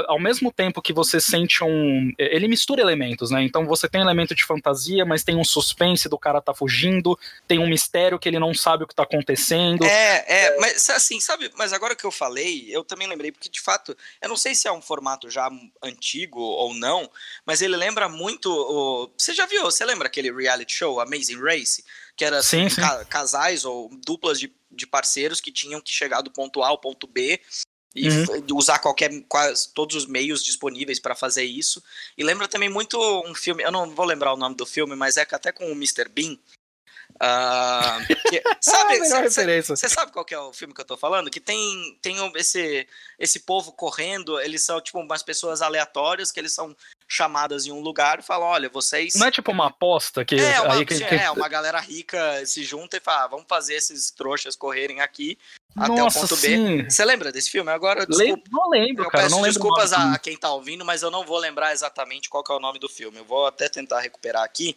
ao 0.08 0.18
mesmo 0.18 0.50
tempo 0.50 0.82
que 0.82 0.92
você 0.92 1.20
sente 1.20 1.62
um. 1.62 2.12
Ele 2.18 2.48
mistura 2.48 2.80
elementos, 2.80 3.30
né? 3.30 3.44
Então 3.44 3.64
você 3.64 3.88
tem 3.88 4.00
elemento 4.00 4.34
de 4.34 4.44
fantasia, 4.44 5.04
mas 5.04 5.22
tem 5.22 5.36
um 5.36 5.44
suspense 5.44 6.08
do 6.08 6.18
cara 6.18 6.40
tá 6.40 6.52
fugindo, 6.52 7.16
tem 7.46 7.60
um 7.60 7.67
mistério 7.68 8.18
que 8.18 8.28
ele 8.28 8.38
não 8.38 8.54
sabe 8.54 8.84
o 8.84 8.86
que 8.86 8.94
tá 8.94 9.02
acontecendo. 9.02 9.84
É, 9.84 10.24
é, 10.26 10.58
mas 10.58 10.88
assim, 10.90 11.20
sabe, 11.20 11.50
mas 11.56 11.72
agora 11.72 11.94
que 11.94 12.04
eu 12.04 12.10
falei, 12.10 12.66
eu 12.70 12.82
também 12.82 13.06
lembrei, 13.06 13.30
porque 13.30 13.48
de 13.48 13.60
fato, 13.60 13.96
eu 14.20 14.28
não 14.28 14.36
sei 14.36 14.54
se 14.54 14.66
é 14.66 14.72
um 14.72 14.82
formato 14.82 15.30
já 15.30 15.50
antigo 15.82 16.40
ou 16.40 16.74
não, 16.74 17.10
mas 17.44 17.62
ele 17.62 17.76
lembra 17.76 18.08
muito. 18.08 18.50
O... 18.50 19.10
Você 19.16 19.32
já 19.32 19.46
viu? 19.46 19.62
Você 19.64 19.84
lembra 19.84 20.08
aquele 20.08 20.32
reality 20.32 20.74
show, 20.74 21.00
Amazing 21.00 21.40
Race? 21.40 21.84
Que 22.16 22.24
era 22.24 22.38
assim, 22.38 22.68
sim, 22.68 22.76
sim. 22.76 22.80
Ca 22.80 23.04
casais 23.04 23.64
ou 23.64 23.90
duplas 24.04 24.40
de, 24.40 24.52
de 24.70 24.86
parceiros 24.86 25.40
que 25.40 25.52
tinham 25.52 25.80
que 25.80 25.90
chegar 25.90 26.20
do 26.20 26.32
ponto 26.32 26.62
A 26.62 26.68
ao 26.68 26.78
ponto 26.78 27.06
B 27.06 27.40
e 27.94 28.08
uhum. 28.08 28.56
usar 28.56 28.78
qualquer 28.78 29.10
quase 29.28 29.72
todos 29.72 29.96
os 29.96 30.06
meios 30.06 30.42
disponíveis 30.42 31.00
para 31.00 31.14
fazer 31.14 31.44
isso. 31.44 31.82
E 32.16 32.22
lembra 32.22 32.46
também 32.46 32.68
muito 32.68 32.98
um 33.26 33.34
filme, 33.34 33.62
eu 33.62 33.72
não 33.72 33.90
vou 33.90 34.06
lembrar 34.06 34.32
o 34.32 34.36
nome 34.36 34.54
do 34.54 34.66
filme, 34.66 34.94
mas 34.94 35.16
é 35.16 35.22
até 35.22 35.50
com 35.50 35.66
o 35.66 35.72
Mr. 35.72 36.08
Bean, 36.08 36.38
Uh, 37.20 38.30
que, 38.30 38.42
sabe, 38.62 38.98
você 39.00 39.88
sabe 39.88 40.12
qual 40.12 40.24
é 40.30 40.38
o 40.38 40.52
filme 40.52 40.72
que 40.72 40.80
eu 40.80 40.84
tô 40.84 40.96
falando? 40.96 41.30
Que 41.30 41.40
tem, 41.40 41.98
tem 42.00 42.16
esse, 42.36 42.86
esse 43.18 43.40
povo 43.40 43.72
correndo, 43.72 44.38
eles 44.40 44.62
são 44.62 44.80
tipo 44.80 45.00
umas 45.00 45.22
pessoas 45.22 45.60
aleatórias 45.60 46.30
que 46.30 46.38
eles 46.38 46.52
são 46.52 46.76
chamadas 47.08 47.66
em 47.66 47.72
um 47.72 47.80
lugar 47.80 48.20
e 48.20 48.22
falam: 48.22 48.46
olha, 48.46 48.68
vocês. 48.68 49.14
Não 49.16 49.26
é 49.26 49.30
tipo 49.30 49.50
uma 49.50 49.66
aposta 49.66 50.24
que. 50.24 50.36
É, 50.36 50.60
uma, 50.60 50.74
aí, 50.74 50.86
que, 50.86 51.04
que... 51.04 51.14
é 51.14 51.30
uma 51.30 51.48
galera 51.48 51.80
rica 51.80 52.44
se 52.46 52.62
junta 52.62 52.98
e 52.98 53.00
fala: 53.00 53.24
ah, 53.24 53.28
vamos 53.28 53.46
fazer 53.48 53.74
esses 53.74 54.10
trouxas 54.10 54.54
correrem 54.54 55.00
aqui 55.00 55.36
Nossa, 55.74 55.92
até 55.92 56.02
o 56.04 56.12
ponto 56.12 56.36
sim. 56.36 56.76
B. 56.82 56.90
Você 56.90 57.04
lembra 57.04 57.32
desse 57.32 57.50
filme? 57.50 57.70
Agora, 57.72 58.06
desculpa, 58.06 58.42
não 58.50 58.68
lembro, 58.68 59.04
eu 59.04 59.10
cara. 59.10 59.24
Peço 59.24 59.34
não 59.34 59.42
lembro 59.42 59.54
desculpas 59.54 59.92
a, 59.92 60.12
a 60.12 60.18
quem 60.18 60.36
tá 60.36 60.52
ouvindo, 60.52 60.84
mas 60.84 61.02
eu 61.02 61.10
não 61.10 61.24
vou 61.24 61.38
lembrar 61.38 61.72
exatamente 61.72 62.28
qual 62.28 62.44
é 62.48 62.52
o 62.52 62.60
nome 62.60 62.78
do 62.78 62.88
filme. 62.88 63.18
Eu 63.18 63.24
vou 63.24 63.46
até 63.46 63.68
tentar 63.68 64.00
recuperar 64.00 64.44
aqui. 64.44 64.76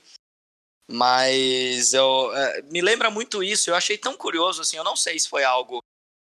Mas 0.89 1.93
eu 1.93 2.35
é, 2.35 2.61
me 2.63 2.81
lembra 2.81 3.09
muito 3.09 3.43
isso. 3.43 3.69
Eu 3.69 3.75
achei 3.75 3.97
tão 3.97 4.15
curioso 4.15 4.61
assim. 4.61 4.77
Eu 4.77 4.83
não 4.83 4.95
sei 4.95 5.19
se 5.19 5.29
foi 5.29 5.43
algo. 5.43 5.81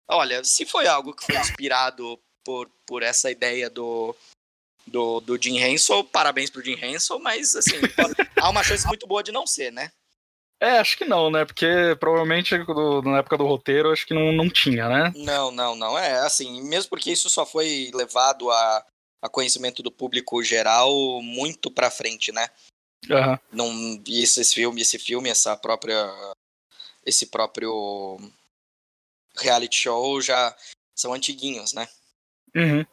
Olha, 0.09 0.45
se 0.45 0.67
foi 0.67 0.87
algo 0.87 1.15
que 1.15 1.25
foi 1.25 1.37
inspirado 1.37 2.19
por, 2.45 2.69
por 2.87 3.03
essa 3.03 3.31
ideia 3.31 3.71
do, 3.71 4.15
do, 4.87 5.21
do 5.21 5.41
Jim 5.41 5.59
Henson, 5.59 6.05
parabéns 6.05 6.51
pro 6.51 6.63
Jim 6.65 6.79
Henson, 6.81 7.19
mas 7.19 7.55
assim, 7.55 7.77
há 8.41 8.51
uma 8.51 8.63
chance 8.63 8.87
muito 8.87 9.07
boa 9.07 9.23
de 9.23 9.33
não 9.33 9.47
ser, 9.47 9.73
né? 9.73 9.91
É, 10.61 10.79
acho 10.79 10.97
que 10.97 11.05
não, 11.05 11.29
né? 11.29 11.45
Porque 11.45 11.67
provavelmente 11.99 12.55
na 13.05 13.19
época 13.19 13.37
do 13.37 13.47
roteiro 13.47 13.91
acho 13.91 14.07
que 14.07 14.15
não, 14.15 14.31
não 14.33 14.49
tinha, 14.49 14.89
né? 14.89 15.13
Não, 15.17 15.51
não, 15.51 15.75
não. 15.75 15.99
É 15.99 16.21
assim, 16.21 16.63
mesmo 16.63 16.89
porque 16.89 17.11
isso 17.11 17.29
só 17.29 17.45
foi 17.45 17.91
levado 17.93 18.49
a, 18.49 18.87
a 19.21 19.29
conhecimento 19.29 19.83
do 19.83 19.91
público 19.91 20.41
geral 20.43 20.93
muito 21.21 21.69
pra 21.69 21.91
frente, 21.91 22.31
né? 22.31 22.49
Uhum. 23.11 23.39
Não, 23.51 24.03
e 24.07 24.23
esse 24.23 24.45
filme, 24.45 24.81
esse 24.81 24.99
filme, 24.99 25.29
essa 25.29 25.57
própria, 25.57 26.09
esse 27.05 27.27
próprio 27.27 28.19
reality 29.37 29.77
show 29.77 30.21
já 30.21 30.57
são 30.95 31.13
antiguinhos, 31.13 31.73
né? 31.73 31.89
Uhum. 32.55 32.85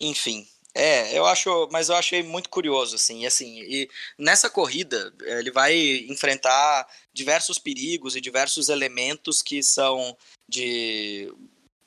Enfim, 0.00 0.48
é, 0.74 1.16
eu 1.16 1.26
acho, 1.26 1.68
mas 1.72 1.88
eu 1.88 1.96
achei 1.96 2.22
muito 2.22 2.48
curioso, 2.48 2.94
assim, 2.94 3.22
e 3.22 3.26
assim, 3.26 3.60
e 3.60 3.90
nessa 4.16 4.48
corrida 4.48 5.12
ele 5.22 5.50
vai 5.50 5.76
enfrentar 6.08 6.88
diversos 7.12 7.58
perigos 7.58 8.14
e 8.14 8.20
diversos 8.20 8.68
elementos 8.68 9.42
que 9.42 9.62
são 9.62 10.16
de, 10.48 11.32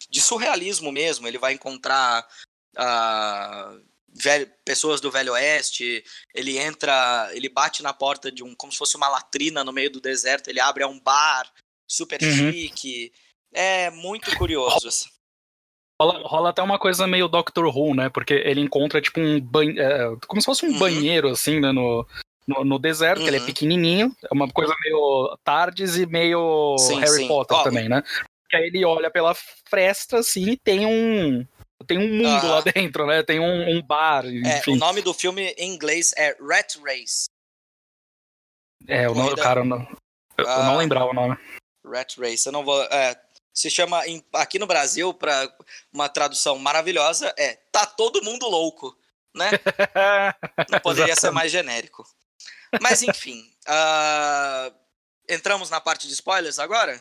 de 0.10 0.22
surrealismo 0.22 0.92
mesmo. 0.92 1.28
Ele 1.28 1.38
vai 1.38 1.54
encontrar 1.54 2.28
uh, 2.76 3.82
velho, 4.14 4.50
pessoas 4.64 5.02
do 5.02 5.12
Velho 5.12 5.34
Oeste, 5.34 6.04
ele 6.34 6.58
entra, 6.58 7.30
ele 7.34 7.50
bate 7.50 7.82
na 7.82 7.94
porta 7.94 8.32
de 8.32 8.44
um, 8.44 8.54
como 8.56 8.72
se 8.72 8.78
fosse 8.78 8.96
uma 8.96 9.10
latrina 9.10 9.64
no 9.64 9.74
meio 9.74 9.90
do 9.90 10.00
deserto, 10.00 10.50
ele 10.50 10.60
abre 10.60 10.86
um 10.86 11.00
bar 11.00 11.52
super 11.88 12.22
uhum. 12.22 12.52
chique. 12.52 13.12
É 13.54 13.90
muito 13.90 14.36
curioso. 14.38 14.88
Assim. 14.88 15.10
Rola, 16.02 16.28
rola, 16.28 16.50
até 16.50 16.62
uma 16.62 16.80
coisa 16.80 17.08
meio 17.08 17.28
Doctor 17.28 17.66
Who, 17.66 17.96
né? 17.96 18.10
Porque 18.10 18.34
ele 18.34 18.62
encontra, 18.62 19.02
tipo, 19.02 19.20
um 19.20 19.40
banho. 19.40 19.80
É, 19.80 20.16
como 20.28 20.42
se 20.42 20.46
fosse 20.46 20.66
um 20.66 20.72
uhum. 20.72 20.80
banheiro, 20.80 21.30
assim, 21.30 21.60
né? 21.60 21.72
No, 21.72 22.06
no, 22.48 22.66
no 22.66 22.80
deserto, 22.80 23.20
uhum. 23.20 23.24
que 23.24 23.30
ele 23.30 23.38
é 23.38 23.40
uhum. 23.40 23.46
pequenininho. 23.46 24.18
É 24.24 24.34
uma 24.34 24.50
coisa 24.50 24.74
meio 24.84 25.38
Tardes 25.44 25.96
e 25.98 26.06
meio 26.06 26.76
sim, 26.80 27.00
Harry 27.00 27.18
sim. 27.18 27.28
Potter 27.28 27.64
também, 27.64 27.88
né? 27.88 28.04
Que 28.50 28.58
aí 28.58 28.68
ele 28.68 28.84
olha 28.84 29.10
pela 29.10 29.36
fresta, 29.70 30.18
assim, 30.18 30.50
e 30.50 30.58
tem 30.58 30.86
um 30.86 31.46
tem 31.84 31.98
um 31.98 32.18
mundo 32.18 32.48
lá 32.48 32.62
dentro, 32.62 33.06
né? 33.06 33.24
Tem 33.24 33.40
um, 33.40 33.78
um 33.78 33.82
bar. 33.82 34.26
É, 34.26 34.62
o 34.70 34.76
nome 34.76 35.02
do 35.02 35.14
filme 35.14 35.54
em 35.58 35.74
inglês 35.74 36.14
é 36.18 36.36
Rat 36.40 36.78
Race. 36.84 37.26
É, 38.88 39.10
o 39.10 39.16
nome, 39.16 39.36
cara, 39.36 39.62
eu 39.62 39.66
não, 39.66 39.88
eu 40.38 40.64
não 40.64 40.78
lembrava 40.78 41.12
o 41.12 41.14
nome. 41.14 41.38
Rat 41.86 42.18
Race, 42.18 42.46
eu 42.46 42.52
não 42.52 42.64
vou. 42.64 42.82
É, 42.84 43.16
se 43.54 43.70
chama 43.70 44.02
aqui 44.34 44.58
no 44.58 44.66
Brasil, 44.66 45.14
para 45.14 45.52
uma 45.92 46.10
tradução 46.10 46.58
maravilhosa, 46.58 47.34
é 47.38 47.56
Tá 47.72 47.86
Todo 47.86 48.24
Mundo 48.24 48.48
Louco, 48.50 48.98
né? 49.36 49.52
não 50.70 50.80
poderia 50.80 51.16
ser 51.16 51.32
mais 51.32 51.52
genérico. 51.52 52.04
Mas 52.82 53.04
enfim, 53.04 53.40
uh, 53.68 54.74
entramos 55.30 55.70
na 55.70 55.80
parte 55.80 56.08
de 56.08 56.14
spoilers 56.14 56.58
agora? 56.58 57.00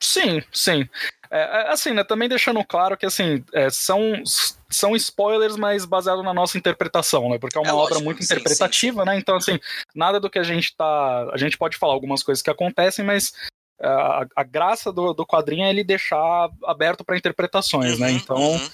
Sim, 0.00 0.42
sim. 0.52 0.88
É, 1.30 1.40
é, 1.40 1.72
assim, 1.72 1.92
né, 1.92 2.02
também 2.02 2.28
deixando 2.28 2.64
claro 2.64 2.96
que 2.96 3.04
assim, 3.04 3.44
é, 3.52 3.68
são, 3.68 4.22
são 4.70 4.96
spoilers, 4.96 5.56
mas 5.56 5.84
baseado 5.84 6.22
na 6.22 6.32
nossa 6.32 6.56
interpretação, 6.56 7.28
né? 7.28 7.38
Porque 7.38 7.58
é 7.58 7.60
uma 7.60 7.70
é 7.70 7.72
obra 7.72 7.94
lógico, 7.94 8.04
muito 8.04 8.22
interpretativa, 8.22 9.02
sim, 9.02 9.04
sim. 9.04 9.06
né? 9.06 9.18
Então, 9.18 9.36
assim, 9.36 9.58
nada 9.94 10.18
do 10.18 10.30
que 10.30 10.38
a 10.38 10.42
gente 10.42 10.74
tá. 10.74 11.30
A 11.32 11.36
gente 11.36 11.58
pode 11.58 11.76
falar 11.76 11.92
algumas 11.92 12.22
coisas 12.22 12.40
que 12.42 12.50
acontecem, 12.50 13.04
mas 13.04 13.34
é, 13.80 13.86
a, 13.86 14.26
a 14.36 14.42
graça 14.42 14.90
do, 14.90 15.12
do 15.12 15.26
quadrinho 15.26 15.64
é 15.64 15.70
ele 15.70 15.84
deixar 15.84 16.48
aberto 16.64 17.04
para 17.04 17.16
interpretações, 17.16 17.98
né? 17.98 18.06
uhum, 18.06 18.12
né? 18.12 18.18
Então. 18.18 18.36
Uhum. 18.36 18.70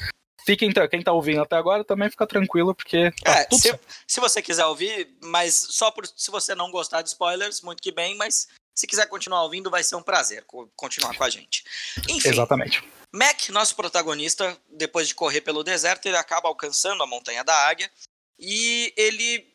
Fiquem, 0.47 0.71
quem 0.91 1.01
tá 1.01 1.11
ouvindo 1.11 1.41
até 1.41 1.57
agora 1.57 1.83
também 1.83 2.11
fica 2.11 2.27
tranquilo, 2.27 2.75
porque. 2.75 3.11
Tá 3.23 3.41
é, 3.41 3.49
se, 3.51 3.81
se, 4.07 4.21
você 4.21 4.43
quiser 4.43 4.67
ouvir, 4.67 5.09
mas 5.23 5.55
só 5.71 5.91
por, 5.91 6.07
se 6.07 6.31
você 6.31 6.55
não 6.55 6.71
gostar 6.71 7.01
de 7.01 7.09
spoilers, 7.09 7.63
muito 7.63 7.83
que 7.83 7.91
bem, 7.91 8.15
mas 8.15 8.49
se 8.75 8.87
quiser 8.87 9.07
continuar 9.07 9.43
ouvindo, 9.45 9.71
vai 9.71 9.85
ser 9.85 9.97
um 9.97 10.03
prazer 10.03 10.45
continuar 10.77 11.17
com 11.17 11.25
a 11.25 11.31
gente. 11.31 11.65
Enfim. 12.09 12.29
Exatamente. 12.29 12.83
Mac, 13.13 13.49
nosso 13.51 13.77
protagonista, 13.77 14.59
depois 14.69 15.07
de 15.07 15.15
correr 15.15 15.41
pelo 15.41 15.63
deserto, 15.63 16.07
ele 16.07 16.17
acaba 16.17 16.49
alcançando 16.49 17.03
a 17.03 17.07
Montanha 17.07 17.45
da 17.45 17.55
Águia 17.69 17.91
e 18.39 18.93
ele, 18.97 19.47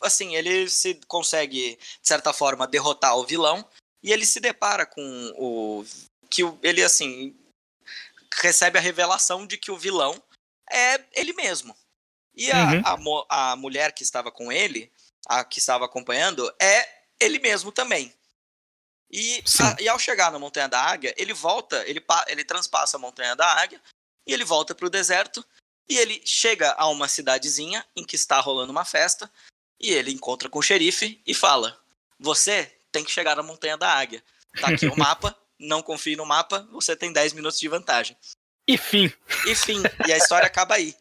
assim, 0.00 0.36
ele 0.36 0.68
se 0.68 0.94
consegue, 1.08 1.76
de 1.76 2.08
certa 2.08 2.32
forma, 2.32 2.68
derrotar 2.68 3.16
o 3.16 3.26
vilão 3.26 3.66
e 4.00 4.12
ele 4.12 4.24
se 4.24 4.38
depara 4.38 4.86
com 4.86 5.02
o 5.36 5.84
que 6.30 6.42
ele, 6.62 6.84
assim, 6.84 7.36
recebe 8.40 8.78
a 8.78 8.80
revelação 8.80 9.44
de 9.44 9.58
que 9.58 9.72
o 9.72 9.76
vilão 9.76 10.22
é 10.70 11.00
ele 11.12 11.32
mesmo. 11.32 11.76
E 12.32 12.50
a, 12.52 12.94
uhum. 12.96 13.26
a, 13.28 13.52
a 13.52 13.56
mulher 13.56 13.92
que 13.92 14.04
estava 14.04 14.30
com 14.30 14.52
ele, 14.52 14.90
a 15.26 15.44
que 15.44 15.58
estava 15.58 15.84
acompanhando, 15.84 16.48
é 16.60 16.88
ele 17.18 17.40
mesmo 17.40 17.72
também. 17.72 18.14
E, 19.10 19.42
a, 19.60 19.82
e 19.82 19.88
ao 19.88 19.98
chegar 19.98 20.30
na 20.30 20.38
Montanha 20.38 20.68
da 20.68 20.80
Águia, 20.80 21.12
ele 21.16 21.32
volta, 21.32 21.84
ele, 21.88 22.04
ele 22.28 22.44
transpassa 22.44 22.96
a 22.96 23.00
Montanha 23.00 23.34
da 23.34 23.46
Águia 23.60 23.80
e 24.26 24.32
ele 24.32 24.44
volta 24.44 24.74
para 24.74 24.86
o 24.86 24.90
deserto. 24.90 25.44
E 25.88 25.98
ele 25.98 26.22
chega 26.24 26.72
a 26.78 26.86
uma 26.86 27.08
cidadezinha 27.08 27.84
em 27.96 28.04
que 28.04 28.14
está 28.14 28.38
rolando 28.38 28.70
uma 28.70 28.84
festa. 28.84 29.30
E 29.80 29.90
ele 29.90 30.12
encontra 30.12 30.48
com 30.48 30.60
o 30.60 30.62
xerife 30.62 31.20
e 31.26 31.34
fala: 31.34 31.76
Você 32.18 32.72
tem 32.92 33.02
que 33.02 33.10
chegar 33.10 33.34
na 33.34 33.42
Montanha 33.42 33.76
da 33.76 33.92
Águia. 33.92 34.22
Tá 34.60 34.68
aqui 34.68 34.86
o 34.86 34.94
mapa, 34.98 35.36
não 35.58 35.82
confie 35.82 36.14
no 36.14 36.24
mapa, 36.24 36.68
você 36.70 36.94
tem 36.94 37.12
10 37.12 37.32
minutos 37.32 37.58
de 37.58 37.66
vantagem. 37.66 38.16
E 38.68 38.78
fim. 38.78 39.12
E 39.46 39.54
fim. 39.56 39.82
E 40.06 40.12
a 40.12 40.16
história 40.16 40.46
acaba 40.46 40.76
aí 40.76 40.94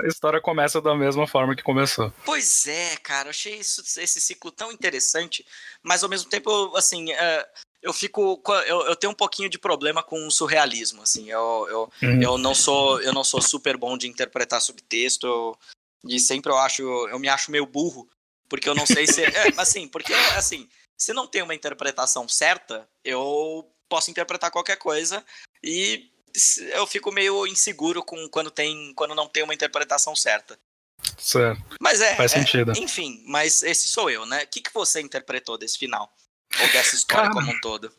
a 0.00 0.06
história 0.06 0.40
começa 0.40 0.80
da 0.80 0.94
mesma 0.94 1.26
forma 1.26 1.56
que 1.56 1.62
começou. 1.62 2.12
Pois 2.24 2.66
é, 2.66 2.96
cara, 2.96 3.28
eu 3.28 3.30
achei 3.30 3.56
isso, 3.56 3.82
esse 4.00 4.20
ciclo 4.20 4.50
tão 4.50 4.70
interessante, 4.70 5.44
mas 5.82 6.02
ao 6.02 6.10
mesmo 6.10 6.28
tempo, 6.28 6.76
assim, 6.76 7.12
é, 7.12 7.48
eu 7.82 7.92
fico, 7.92 8.42
eu, 8.66 8.82
eu, 8.82 8.96
tenho 8.96 9.12
um 9.12 9.16
pouquinho 9.16 9.48
de 9.48 9.58
problema 9.58 10.02
com 10.02 10.26
o 10.26 10.30
surrealismo, 10.30 11.02
assim, 11.02 11.30
eu, 11.30 11.66
eu, 11.70 11.92
uhum. 12.02 12.22
eu 12.22 12.38
não 12.38 12.54
sou, 12.54 13.00
eu 13.00 13.12
não 13.12 13.24
sou 13.24 13.40
super 13.40 13.76
bom 13.76 13.96
de 13.96 14.06
interpretar 14.06 14.60
subtexto, 14.60 15.26
eu, 15.26 15.58
e 16.04 16.20
sempre 16.20 16.52
eu 16.52 16.58
acho, 16.58 16.82
eu 16.82 17.18
me 17.18 17.28
acho 17.28 17.50
meio 17.50 17.64
burro, 17.64 18.08
porque 18.48 18.68
eu 18.68 18.74
não 18.74 18.86
sei 18.86 19.06
se, 19.06 19.24
é, 19.24 19.30
assim, 19.56 19.88
porque, 19.88 20.12
assim, 20.36 20.68
Se 20.98 21.12
não 21.12 21.26
tem 21.26 21.42
uma 21.42 21.54
interpretação 21.54 22.26
certa, 22.26 22.88
eu 23.04 23.70
posso 23.88 24.10
interpretar 24.10 24.50
qualquer 24.50 24.76
coisa 24.76 25.24
e 25.62 26.10
eu 26.72 26.86
fico 26.86 27.12
meio 27.12 27.46
inseguro 27.46 28.02
com 28.02 28.28
quando 28.28 28.50
tem 28.50 28.92
quando 28.94 29.14
não 29.14 29.28
tem 29.28 29.42
uma 29.42 29.54
interpretação 29.54 30.14
certa. 30.14 30.58
Certo. 31.18 31.76
Mas 31.80 32.00
é, 32.00 32.14
Faz 32.14 32.32
é, 32.32 32.38
sentido. 32.38 32.72
enfim, 32.76 33.22
mas 33.26 33.62
esse 33.62 33.88
sou 33.88 34.10
eu, 34.10 34.26
né? 34.26 34.44
O 34.44 34.46
que, 34.48 34.60
que 34.60 34.72
você 34.72 35.00
interpretou 35.00 35.58
desse 35.58 35.78
final? 35.78 36.10
Ou 36.60 36.68
dessa 36.68 36.94
história 36.96 37.30
Cara, 37.30 37.34
como 37.34 37.50
um 37.50 37.60
todo? 37.60 37.92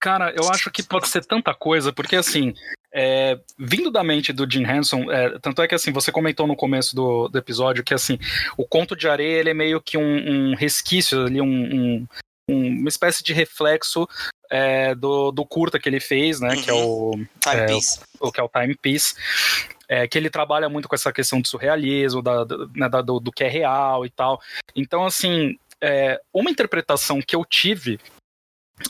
Cara, 0.00 0.34
eu 0.36 0.48
acho 0.50 0.70
que 0.70 0.82
pode 0.82 1.08
ser 1.08 1.24
tanta 1.24 1.54
coisa, 1.54 1.92
porque 1.92 2.16
assim, 2.16 2.52
é, 2.92 3.38
vindo 3.56 3.90
da 3.90 4.02
mente 4.02 4.32
do 4.32 4.50
Jim 4.50 4.64
Henson, 4.64 5.10
é, 5.10 5.38
tanto 5.38 5.62
é 5.62 5.68
que 5.68 5.76
assim, 5.76 5.92
você 5.92 6.10
comentou 6.10 6.46
no 6.46 6.56
começo 6.56 6.94
do, 6.96 7.28
do 7.28 7.38
episódio 7.38 7.84
que 7.84 7.94
assim, 7.94 8.18
o 8.56 8.66
conto 8.66 8.96
de 8.96 9.08
areia 9.08 9.38
ele 9.38 9.50
é 9.50 9.54
meio 9.54 9.80
que 9.80 9.96
um, 9.96 10.02
um 10.50 10.54
resquício 10.56 11.24
ali, 11.24 11.40
um, 11.40 11.46
um, 11.46 12.06
uma 12.48 12.88
espécie 12.88 13.22
de 13.22 13.32
reflexo 13.32 14.08
é, 14.52 14.94
do, 14.94 15.32
do 15.32 15.46
curta 15.46 15.78
que 15.78 15.88
ele 15.88 15.98
fez, 15.98 16.38
né? 16.38 16.54
Que 16.54 16.68
é 16.68 16.74
o. 16.74 17.12
Timepiece. 17.40 18.00
o 18.20 18.30
que 18.30 18.38
é 18.38 18.42
o 18.42 18.48
Timepiece. 18.50 19.14
É, 19.88 20.06
que 20.06 20.18
ele 20.18 20.28
trabalha 20.28 20.68
muito 20.68 20.88
com 20.88 20.94
essa 20.94 21.12
questão 21.12 21.40
do 21.40 21.48
surrealismo, 21.48 22.22
da, 22.22 22.44
da, 22.44 22.56
né, 22.74 22.88
da 22.88 23.00
do, 23.00 23.18
do, 23.18 23.32
que 23.32 23.44
é 23.44 23.48
real 23.48 24.04
e 24.04 24.10
tal. 24.10 24.40
Então, 24.76 25.06
assim, 25.06 25.58
é, 25.80 26.20
uma 26.32 26.50
interpretação 26.50 27.20
que 27.20 27.34
eu 27.34 27.44
tive 27.46 27.98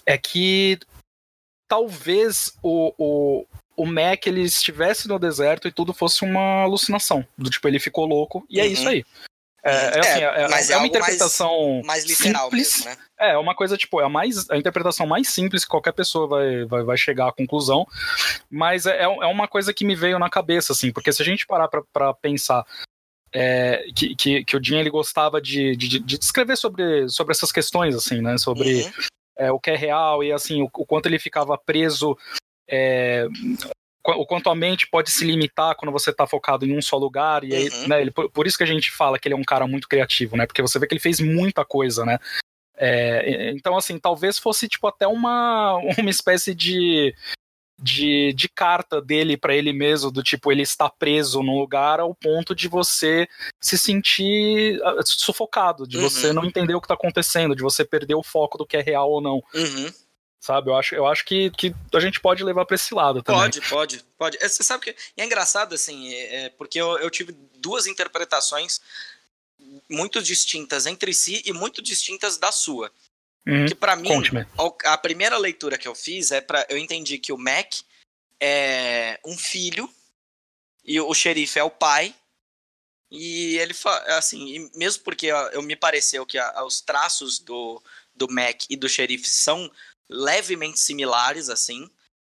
é 0.04 0.18
que 0.18 0.78
talvez 1.68 2.56
o, 2.62 2.92
o, 2.98 3.46
o 3.76 3.86
Mac 3.86 4.26
ele 4.26 4.42
estivesse 4.42 5.08
no 5.08 5.18
deserto 5.18 5.68
e 5.68 5.72
tudo 5.72 5.94
fosse 5.94 6.24
uma 6.24 6.62
alucinação. 6.62 7.26
Do 7.38 7.50
tipo, 7.50 7.66
ele 7.68 7.78
ficou 7.78 8.04
louco 8.04 8.44
e 8.50 8.60
é 8.60 8.66
isso 8.66 8.88
aí. 8.88 9.04
É, 9.64 9.70
é, 9.70 10.00
assim, 10.00 10.20
é, 10.20 10.48
mas 10.48 10.70
é 10.70 10.72
é 10.72 10.76
uma 10.76 10.86
interpretação 10.88 11.74
mais, 11.84 12.04
mais 12.04 12.04
literal 12.04 12.50
simples. 12.50 12.84
mesmo, 12.84 12.90
né? 12.90 12.96
É, 13.20 13.38
uma 13.38 13.54
coisa, 13.54 13.76
tipo, 13.76 14.00
é 14.00 14.04
a, 14.04 14.08
mais, 14.08 14.50
a 14.50 14.56
interpretação 14.56 15.06
mais 15.06 15.28
simples 15.28 15.64
que 15.64 15.70
qualquer 15.70 15.92
pessoa 15.92 16.26
vai, 16.26 16.64
vai, 16.64 16.82
vai 16.82 16.96
chegar 16.96 17.28
à 17.28 17.32
conclusão, 17.32 17.86
mas 18.50 18.86
é, 18.86 19.02
é 19.02 19.06
uma 19.06 19.46
coisa 19.46 19.72
que 19.72 19.84
me 19.84 19.94
veio 19.94 20.18
na 20.18 20.28
cabeça, 20.28 20.72
assim, 20.72 20.92
porque 20.92 21.12
se 21.12 21.22
a 21.22 21.24
gente 21.24 21.46
parar 21.46 21.68
pra, 21.68 21.82
pra 21.92 22.12
pensar 22.12 22.66
é, 23.32 23.84
que, 23.94 24.16
que, 24.16 24.44
que 24.44 24.56
o 24.56 24.62
Jim 24.62 24.76
ele 24.76 24.90
gostava 24.90 25.40
de, 25.40 25.76
de, 25.76 26.00
de 26.00 26.16
escrever 26.16 26.56
sobre, 26.56 27.08
sobre 27.08 27.32
essas 27.32 27.52
questões, 27.52 27.94
assim, 27.94 28.20
né, 28.20 28.36
sobre 28.38 28.82
Uhum. 28.82 28.92
é, 29.38 29.52
o 29.52 29.60
que 29.60 29.70
é 29.70 29.76
real 29.76 30.24
e, 30.24 30.32
assim, 30.32 30.62
o, 30.62 30.68
o 30.74 30.84
quanto 30.84 31.06
ele 31.06 31.20
ficava 31.20 31.56
preso 31.56 32.18
é, 32.68 33.26
o 34.04 34.26
quanto 34.26 34.50
a 34.50 34.54
mente 34.54 34.86
pode 34.88 35.10
se 35.10 35.24
limitar 35.24 35.74
quando 35.76 35.92
você 35.92 36.12
tá 36.12 36.26
focado 36.26 36.66
em 36.66 36.76
um 36.76 36.82
só 36.82 36.96
lugar, 36.96 37.44
e 37.44 37.54
aí, 37.54 37.68
Uhum. 37.68 37.88
né, 37.88 38.00
ele, 38.00 38.10
por, 38.10 38.30
por 38.30 38.46
isso 38.46 38.56
que 38.58 38.64
a 38.64 38.66
gente 38.66 38.90
fala 38.90 39.18
que 39.18 39.28
ele 39.28 39.34
é 39.34 39.38
um 39.38 39.44
cara 39.44 39.66
muito 39.66 39.88
criativo, 39.88 40.36
né, 40.36 40.46
porque 40.46 40.62
você 40.62 40.78
vê 40.78 40.86
que 40.86 40.94
ele 40.94 41.00
fez 41.00 41.20
muita 41.20 41.64
coisa, 41.64 42.04
né, 42.04 42.18
é, 42.76 43.50
então, 43.52 43.76
assim, 43.76 43.98
talvez 43.98 44.38
fosse, 44.38 44.66
tipo, 44.68 44.86
até 44.88 45.06
uma, 45.06 45.76
uma 45.98 46.10
espécie 46.10 46.52
de, 46.54 47.14
de, 47.80 48.32
de 48.32 48.48
carta 48.48 49.00
dele 49.00 49.36
para 49.36 49.54
ele 49.54 49.72
mesmo, 49.72 50.10
do 50.10 50.22
tipo, 50.22 50.50
ele 50.50 50.62
está 50.62 50.88
preso 50.88 51.42
num 51.42 51.58
lugar 51.58 52.00
ao 52.00 52.14
ponto 52.14 52.54
de 52.54 52.66
você 52.68 53.28
se 53.60 53.76
sentir 53.78 54.80
ah, 54.84 54.96
sufocado, 55.04 55.86
de 55.86 55.96
Uhum. 55.98 56.02
você 56.02 56.32
não 56.32 56.44
entender 56.44 56.74
o 56.74 56.80
que 56.80 56.88
tá 56.88 56.94
acontecendo, 56.94 57.54
de 57.54 57.62
você 57.62 57.84
perder 57.84 58.14
o 58.14 58.22
foco 58.22 58.58
do 58.58 58.66
que 58.66 58.76
é 58.76 58.80
real 58.82 59.10
ou 59.10 59.20
não, 59.20 59.42
Uhum. 59.54 59.92
Sabe? 60.42 60.68
Eu 60.70 60.76
acho, 60.76 60.94
eu 60.94 61.06
acho 61.06 61.24
que, 61.24 61.50
que 61.52 61.72
a 61.94 62.00
gente 62.00 62.18
pode 62.20 62.42
levar 62.42 62.66
pra 62.66 62.74
esse 62.74 62.92
lado 62.92 63.22
também. 63.22 63.40
Pode, 63.42 63.60
pode, 63.68 64.04
pode. 64.18 64.38
É, 64.40 64.48
Você 64.48 64.62
sabe 64.64 64.84
que 64.84 64.96
é 65.16 65.24
engraçado, 65.24 65.72
assim, 65.74 66.12
é, 66.12 66.34
é, 66.44 66.48
porque 66.50 66.80
eu, 66.80 66.98
eu 66.98 67.08
tive 67.08 67.30
duas 67.56 67.86
interpretações 67.86 68.80
muito 69.88 70.20
distintas 70.20 70.84
entre 70.86 71.14
si 71.14 71.42
e 71.46 71.52
muito 71.52 71.80
distintas 71.80 72.36
da 72.36 72.50
sua. 72.50 72.90
Uhum. 73.46 73.66
Que 73.66 73.74
pra 73.74 73.94
mim, 73.96 74.08
Conte-me. 74.08 74.44
a 74.84 74.98
primeira 74.98 75.38
leitura 75.38 75.78
que 75.78 75.86
eu 75.88 75.94
fiz 75.94 76.32
é 76.32 76.40
para 76.40 76.66
eu 76.68 76.76
entendi 76.76 77.18
que 77.18 77.32
o 77.32 77.38
Mac 77.38 77.74
é 78.40 79.20
um 79.24 79.36
filho 79.38 79.88
e 80.84 81.00
o 81.00 81.14
xerife 81.14 81.58
é 81.58 81.64
o 81.64 81.70
pai. 81.70 82.14
E 83.10 83.56
ele 83.58 83.74
assim, 84.16 84.48
e 84.56 84.70
mesmo 84.76 85.02
porque 85.04 85.26
eu 85.26 85.62
me 85.62 85.76
pareceu 85.76 86.24
que 86.26 86.38
a- 86.38 86.64
os 86.64 86.80
traços 86.80 87.38
do, 87.38 87.82
do 88.14 88.26
Mac 88.30 88.62
e 88.70 88.76
do 88.76 88.88
xerife 88.88 89.28
são 89.28 89.70
levemente 90.08 90.80
similares 90.80 91.48
assim. 91.48 91.90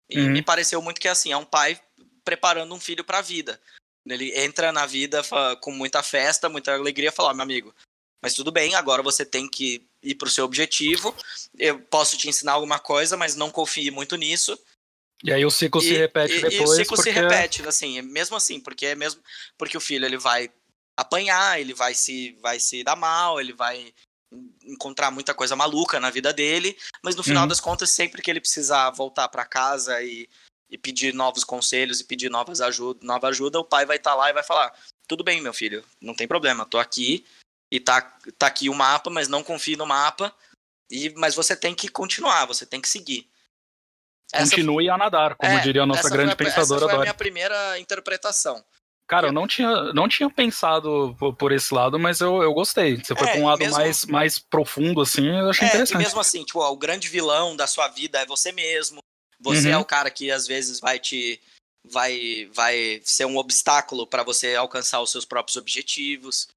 E 0.10 0.20
Uhum. 0.20 0.32
me 0.32 0.42
pareceu 0.42 0.82
muito 0.82 1.02
que 1.02 1.08
assim, 1.08 1.32
é 1.32 1.38
um 1.38 1.46
pai 1.46 1.80
preparando 2.24 2.74
um 2.74 2.80
filho 2.80 3.04
para 3.04 3.20
a 3.20 3.22
vida. 3.22 3.62
Ele 4.06 4.38
entra 4.40 4.72
na 4.72 4.86
vida 4.86 5.22
com 5.60 5.72
muita 5.72 6.02
festa, 6.02 6.48
muita 6.48 6.74
alegria, 6.74 7.12
fala, 7.12 7.32
ó, 7.32 7.34
meu 7.34 7.44
amigo, 7.44 7.76
mas 8.22 8.34
tudo 8.34 8.52
bem, 8.52 8.74
agora 8.74 9.04
você 9.04 9.26
tem 9.26 9.50
que 9.50 9.86
ir 10.02 10.16
pro 10.16 10.30
seu 10.30 10.46
objetivo. 10.46 11.16
Eu 11.58 11.80
posso 11.80 12.18
te 12.18 12.30
ensinar 12.30 12.54
alguma 12.54 12.80
coisa, 12.80 13.18
mas 13.18 13.36
não 13.36 13.52
confie 13.52 13.92
muito 13.92 14.16
nisso. 14.16 14.58
E 15.24 15.34
aí 15.34 15.46
o 15.46 15.52
ciclo 15.52 15.82
se 15.82 15.94
E- 15.94 15.98
repete 15.98 16.36
e, 16.36 16.42
depois. 16.42 16.54
E 16.54 16.64
o 16.64 16.68
ciclo 16.68 16.96
porque... 16.96 17.12
se 17.12 17.20
repete, 17.20 17.68
assim, 17.68 18.02
mesmo 18.02 18.36
assim, 18.38 18.60
porque 18.60 18.86
é 18.88 18.96
mesmo 18.96 19.22
porque 19.58 19.78
o 19.78 19.82
filho 19.82 20.06
ele 20.06 20.18
vai 20.18 20.50
apanhar, 20.96 21.60
ele 21.60 21.74
vai 21.74 21.94
se 21.94 22.38
vai 22.42 22.60
se 22.60 22.84
dar 22.84 22.96
mal, 22.96 23.40
ele 23.42 23.54
vai 23.54 23.94
encontrar 24.64 25.12
muita 25.12 25.34
coisa 25.34 25.56
maluca 25.56 26.00
na 26.00 26.10
vida 26.10 26.34
dele, 26.34 26.78
mas 27.02 27.16
no 27.16 27.24
final 27.24 27.44
Uhum. 27.44 27.48
das 27.48 27.62
contas, 27.62 27.90
sempre 27.90 28.22
que 28.22 28.30
ele 28.30 28.42
precisar 28.42 28.90
voltar 28.92 29.28
para 29.30 29.46
casa 29.46 30.02
e, 30.02 30.30
e 30.70 30.78
pedir 30.78 31.14
novos 31.14 31.44
conselhos 31.44 32.00
e 32.00 32.04
pedir 32.04 32.30
novas 32.30 32.60
ajuda, 32.60 33.00
nova 33.06 33.28
ajuda, 33.30 33.60
o 33.60 33.64
pai 33.64 33.86
vai 33.86 33.98
estar 33.98 34.16
lá 34.16 34.30
e 34.30 34.34
vai 34.34 34.44
falar: 34.44 34.74
"Tudo 35.08 35.24
bem, 35.24 35.42
meu 35.42 35.54
filho, 35.54 35.84
não 36.02 36.14
tem 36.14 36.28
problema, 36.28 36.66
tô 36.66 36.78
aqui 36.78 37.26
e 37.72 37.80
tá 37.80 38.02
tá 38.38 38.48
aqui 38.48 38.70
o 38.70 38.74
mapa, 38.74 39.10
mas 39.10 39.28
não 39.28 39.44
confie 39.44 39.76
no 39.76 39.86
mapa. 39.86 40.34
E 40.90 41.10
mas 41.18 41.36
você 41.36 41.56
tem 41.56 41.74
que 41.74 41.88
continuar, 41.88 42.46
você 42.46 42.66
tem 42.66 42.82
que 42.82 42.90
seguir." 42.90 43.30
Essa 44.34 44.52
Continue 44.56 44.90
a 44.90 44.98
nadar, 44.98 45.36
como 45.36 45.58
é, 45.58 45.62
diria 45.62 45.84
a 45.84 45.86
nossa 45.86 46.10
grande 46.10 46.36
foi 46.36 46.46
pensadora 46.46 46.80
Essa 46.80 46.86
foi 46.86 46.92
a 46.92 46.96
Dori. 46.98 47.02
minha 47.06 47.14
primeira 47.14 47.80
interpretação. 47.80 48.64
Cara, 49.08 49.28
eu 49.28 49.32
não 49.32 49.48
tinha, 49.48 49.94
não 49.94 50.08
tinha 50.10 50.30
pensado 50.30 51.16
por, 51.18 51.34
por 51.34 51.52
esse 51.54 51.74
lado, 51.74 51.98
mas 51.98 52.20
eu, 52.20 52.44
eu 52.44 52.54
gostei. 52.54 52.98
Você 52.98 53.16
foi 53.16 53.28
É, 53.28 53.32
pra 53.32 53.40
um 53.40 53.46
lado 53.46 53.60
mesmo- 53.60 53.78
mais, 53.78 54.06
mais 54.06 54.40
profundo, 54.40 55.00
assim, 55.00 55.26
eu 55.28 55.50
achei 55.50 55.64
É, 55.66 55.68
e 55.68 55.70
interessante. 55.70 55.98
mesmo 56.04 56.20
assim, 56.20 56.44
tipo, 56.44 56.60
ó, 56.60 56.70
o 56.72 56.78
grande 56.78 57.08
vilão 57.08 57.56
da 57.56 57.66
sua 57.68 57.88
vida 57.88 58.20
é 58.20 58.26
você 58.26 58.52
mesmo. 58.52 59.00
Você 59.40 59.70
Uhum. 59.70 59.74
é 59.76 59.78
o 59.78 59.86
cara 59.86 60.12
que 60.12 60.30
às 60.30 60.46
vezes 60.46 60.80
vai 60.80 61.00
te 61.00 61.40
vai 61.90 62.50
vai 62.54 63.00
ser 63.06 63.26
um 63.26 63.38
obstáculo 63.38 64.06
para 64.06 64.24
você 64.24 64.56
alcançar 64.56 65.00
os 65.02 65.10
seus 65.10 65.24
próprios 65.24 65.56
objetivos. 65.56 66.48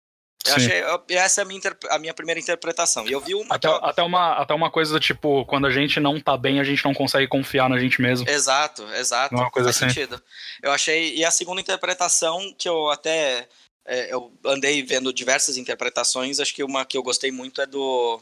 Eu 0.46 0.54
Sim. 0.54 0.66
achei, 0.66 0.82
eu- 0.82 1.02
essa 1.10 1.40
é 1.40 1.44
a 1.44 1.44
minha, 1.46 1.60
a 1.90 1.98
minha 1.98 2.14
primeira 2.14 2.40
interpretação. 2.40 3.06
E 3.06 3.12
eu 3.12 3.20
vi 3.20 3.34
uma 3.34 3.54
Até, 3.54 3.68
eu- 3.68 3.84
até, 3.84 4.02
uma, 4.02 4.32
até 4.34 4.54
uma 4.54 4.70
coisa 4.70 4.92
do 4.94 4.98
tipo, 5.00 5.44
quando 5.44 5.66
a 5.66 5.70
gente 5.70 6.00
não 6.00 6.18
tá 6.18 6.36
bem, 6.36 6.58
a 6.60 6.64
gente 6.64 6.82
não 6.84 6.94
consegue 6.94 7.28
confiar 7.28 7.68
na 7.68 7.78
gente 7.78 8.00
mesmo. 8.00 8.28
Exato, 8.28 8.82
exato. 8.94 9.34
Uma 9.34 9.50
coisa 9.50 9.70
Faz 9.72 9.76
assim. 9.82 9.88
sentido. 9.94 10.20
Eu 10.62 10.72
achei. 10.72 11.14
E 11.14 11.24
a 11.24 11.30
segunda 11.30 11.60
interpretação, 11.60 12.54
que 12.56 12.68
eu 12.68 12.88
até. 12.90 13.46
é, 13.86 14.12
eu 14.12 14.32
andei 14.46 14.82
vendo 14.82 15.12
diversas 15.12 15.56
interpretações, 15.56 16.38
acho 16.38 16.54
que 16.54 16.62
uma 16.62 16.84
que 16.84 16.96
eu 16.96 17.02
gostei 17.02 17.30
muito 17.30 17.60
é 17.60 17.66
do. 17.66 18.20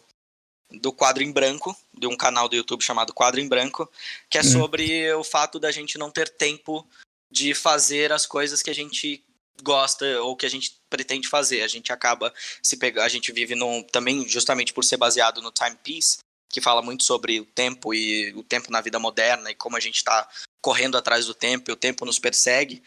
Do 0.70 0.92
quadro 0.92 1.22
em 1.22 1.32
branco, 1.32 1.74
de 1.96 2.06
um 2.06 2.14
canal 2.16 2.46
do 2.48 2.54
YouTube 2.54 2.82
chamado 2.84 3.14
Quadro 3.14 3.40
em 3.40 3.48
Branco, 3.48 3.90
que 4.28 4.36
é 4.36 4.42
Hum. 4.42 4.44
sobre 4.44 5.10
o 5.14 5.24
fato 5.24 5.58
da 5.58 5.70
gente 5.70 5.96
não 5.96 6.10
ter 6.10 6.28
tempo 6.28 6.86
de 7.30 7.54
fazer 7.54 8.12
as 8.12 8.26
coisas 8.26 8.60
que 8.62 8.68
a 8.68 8.74
gente 8.74 9.24
gosta 9.62 10.04
ou 10.22 10.36
que 10.36 10.46
a 10.46 10.50
gente 10.50 10.76
pretende 10.88 11.28
fazer. 11.28 11.62
A 11.62 11.68
gente 11.68 11.92
acaba 11.92 12.32
se 12.62 12.76
pegar, 12.76 13.04
a 13.04 13.08
gente 13.08 13.32
vive 13.32 13.54
num 13.54 13.82
também 13.82 14.28
justamente 14.28 14.72
por 14.72 14.84
ser 14.84 14.96
baseado 14.96 15.42
no 15.42 15.50
timepiece, 15.50 16.18
que 16.50 16.60
fala 16.60 16.82
muito 16.82 17.04
sobre 17.04 17.40
o 17.40 17.44
tempo 17.44 17.92
e 17.92 18.32
o 18.34 18.42
tempo 18.42 18.70
na 18.70 18.80
vida 18.80 18.98
moderna 18.98 19.50
e 19.50 19.54
como 19.54 19.76
a 19.76 19.80
gente 19.80 19.96
está 19.96 20.28
correndo 20.60 20.96
atrás 20.96 21.26
do 21.26 21.34
tempo 21.34 21.70
e 21.70 21.72
o 21.72 21.76
tempo 21.76 22.04
nos 22.04 22.18
persegue. 22.18 22.82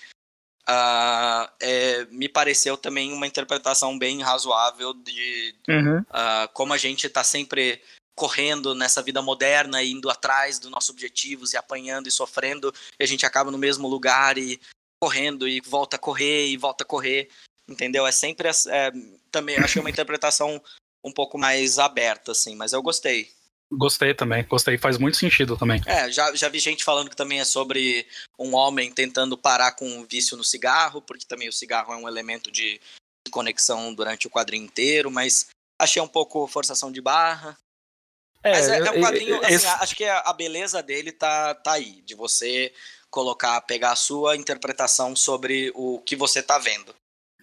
Ah, 0.67 1.51
é, 1.59 2.05
me 2.11 2.29
pareceu 2.29 2.77
também 2.77 3.11
uma 3.11 3.27
interpretação 3.27 3.97
bem 3.97 4.21
razoável 4.21 4.93
de 4.93 5.55
Uhum. 5.67 6.05
ah, 6.09 6.49
como 6.53 6.73
a 6.73 6.77
gente 6.77 7.07
está 7.07 7.23
sempre 7.23 7.81
correndo 8.15 8.75
nessa 8.75 9.01
vida 9.01 9.21
moderna, 9.21 9.83
indo 9.83 10.09
atrás 10.09 10.59
dos 10.59 10.69
nossos 10.69 10.91
objetivos 10.91 11.53
e 11.53 11.57
apanhando 11.57 12.07
e 12.07 12.11
sofrendo, 12.11 12.73
e 12.99 13.03
a 13.03 13.07
gente 13.07 13.25
acaba 13.25 13.49
no 13.49 13.57
mesmo 13.57 13.87
lugar 13.87 14.37
e 14.37 14.61
correndo 15.05 15.47
e 15.47 15.59
volta 15.61 15.95
a 15.95 15.99
correr 15.99 16.47
e 16.47 16.57
volta 16.57 16.83
a 16.83 16.87
correr, 16.87 17.27
entendeu? 17.67 18.05
É 18.05 18.11
sempre 18.11 18.47
é, 18.47 18.91
também 19.31 19.57
achei 19.57 19.81
uma 19.81 19.89
interpretação 19.89 20.61
um 21.03 21.11
pouco 21.11 21.37
mais 21.37 21.79
aberta 21.79 22.31
assim, 22.31 22.55
mas 22.55 22.71
eu 22.71 22.81
gostei. 22.83 23.31
Gostei 23.73 24.13
também, 24.13 24.43
gostei. 24.45 24.77
Faz 24.77 24.97
muito 24.97 25.17
sentido 25.17 25.57
também. 25.57 25.81
É, 25.87 26.11
já, 26.11 26.35
já 26.35 26.49
vi 26.49 26.59
gente 26.59 26.83
falando 26.83 27.09
que 27.09 27.15
também 27.15 27.39
é 27.39 27.45
sobre 27.45 28.05
um 28.37 28.53
homem 28.53 28.91
tentando 28.91 29.37
parar 29.37 29.71
com 29.71 29.99
o 29.99 30.05
vício 30.05 30.37
no 30.37 30.43
cigarro, 30.43 31.01
porque 31.01 31.25
também 31.25 31.47
o 31.47 31.53
cigarro 31.53 31.93
é 31.93 31.95
um 31.97 32.07
elemento 32.07 32.51
de 32.51 32.79
conexão 33.31 33.93
durante 33.93 34.27
o 34.27 34.29
quadrinho 34.29 34.65
inteiro, 34.65 35.09
mas 35.09 35.47
achei 35.79 36.01
um 36.01 36.07
pouco 36.07 36.45
forçação 36.47 36.91
de 36.91 37.01
barra. 37.01 37.57
Mas 38.43 38.67
é, 38.67 38.79
é 38.79 38.91
um 38.91 38.99
quadrinho, 39.01 39.39
assim, 39.41 39.53
esse- 39.53 39.67
acho 39.67 39.95
que 39.95 40.03
a, 40.03 40.19
a 40.19 40.33
beleza 40.33 40.83
dele 40.83 41.11
tá, 41.13 41.55
tá 41.55 41.73
aí, 41.73 42.01
de 42.01 42.13
você 42.13 42.73
colocar, 43.11 43.59
pegar 43.61 43.91
a 43.91 43.95
sua 43.95 44.35
interpretação 44.35 45.15
sobre 45.15 45.71
o 45.75 45.99
que 45.99 46.15
você 46.15 46.41
tá 46.41 46.57
vendo. 46.57 46.95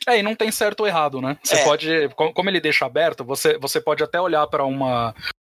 É, 0.09 0.19
e 0.19 0.23
não 0.23 0.35
tem 0.35 0.51
certo 0.51 0.81
ou 0.81 0.87
errado, 0.87 1.21
né? 1.21 1.39
Você 1.45 1.57
É. 1.57 1.65
pode, 1.65 2.09
co- 2.17 2.33
como 2.33 2.49
ele 2.49 2.61
deixa 2.61 2.87
aberto, 2.87 3.25
você, 3.25 3.59
você 3.59 3.81
pode 3.81 4.03
até 4.03 4.21
olhar 4.21 4.47
para 4.47 4.65
uma 4.65 5.15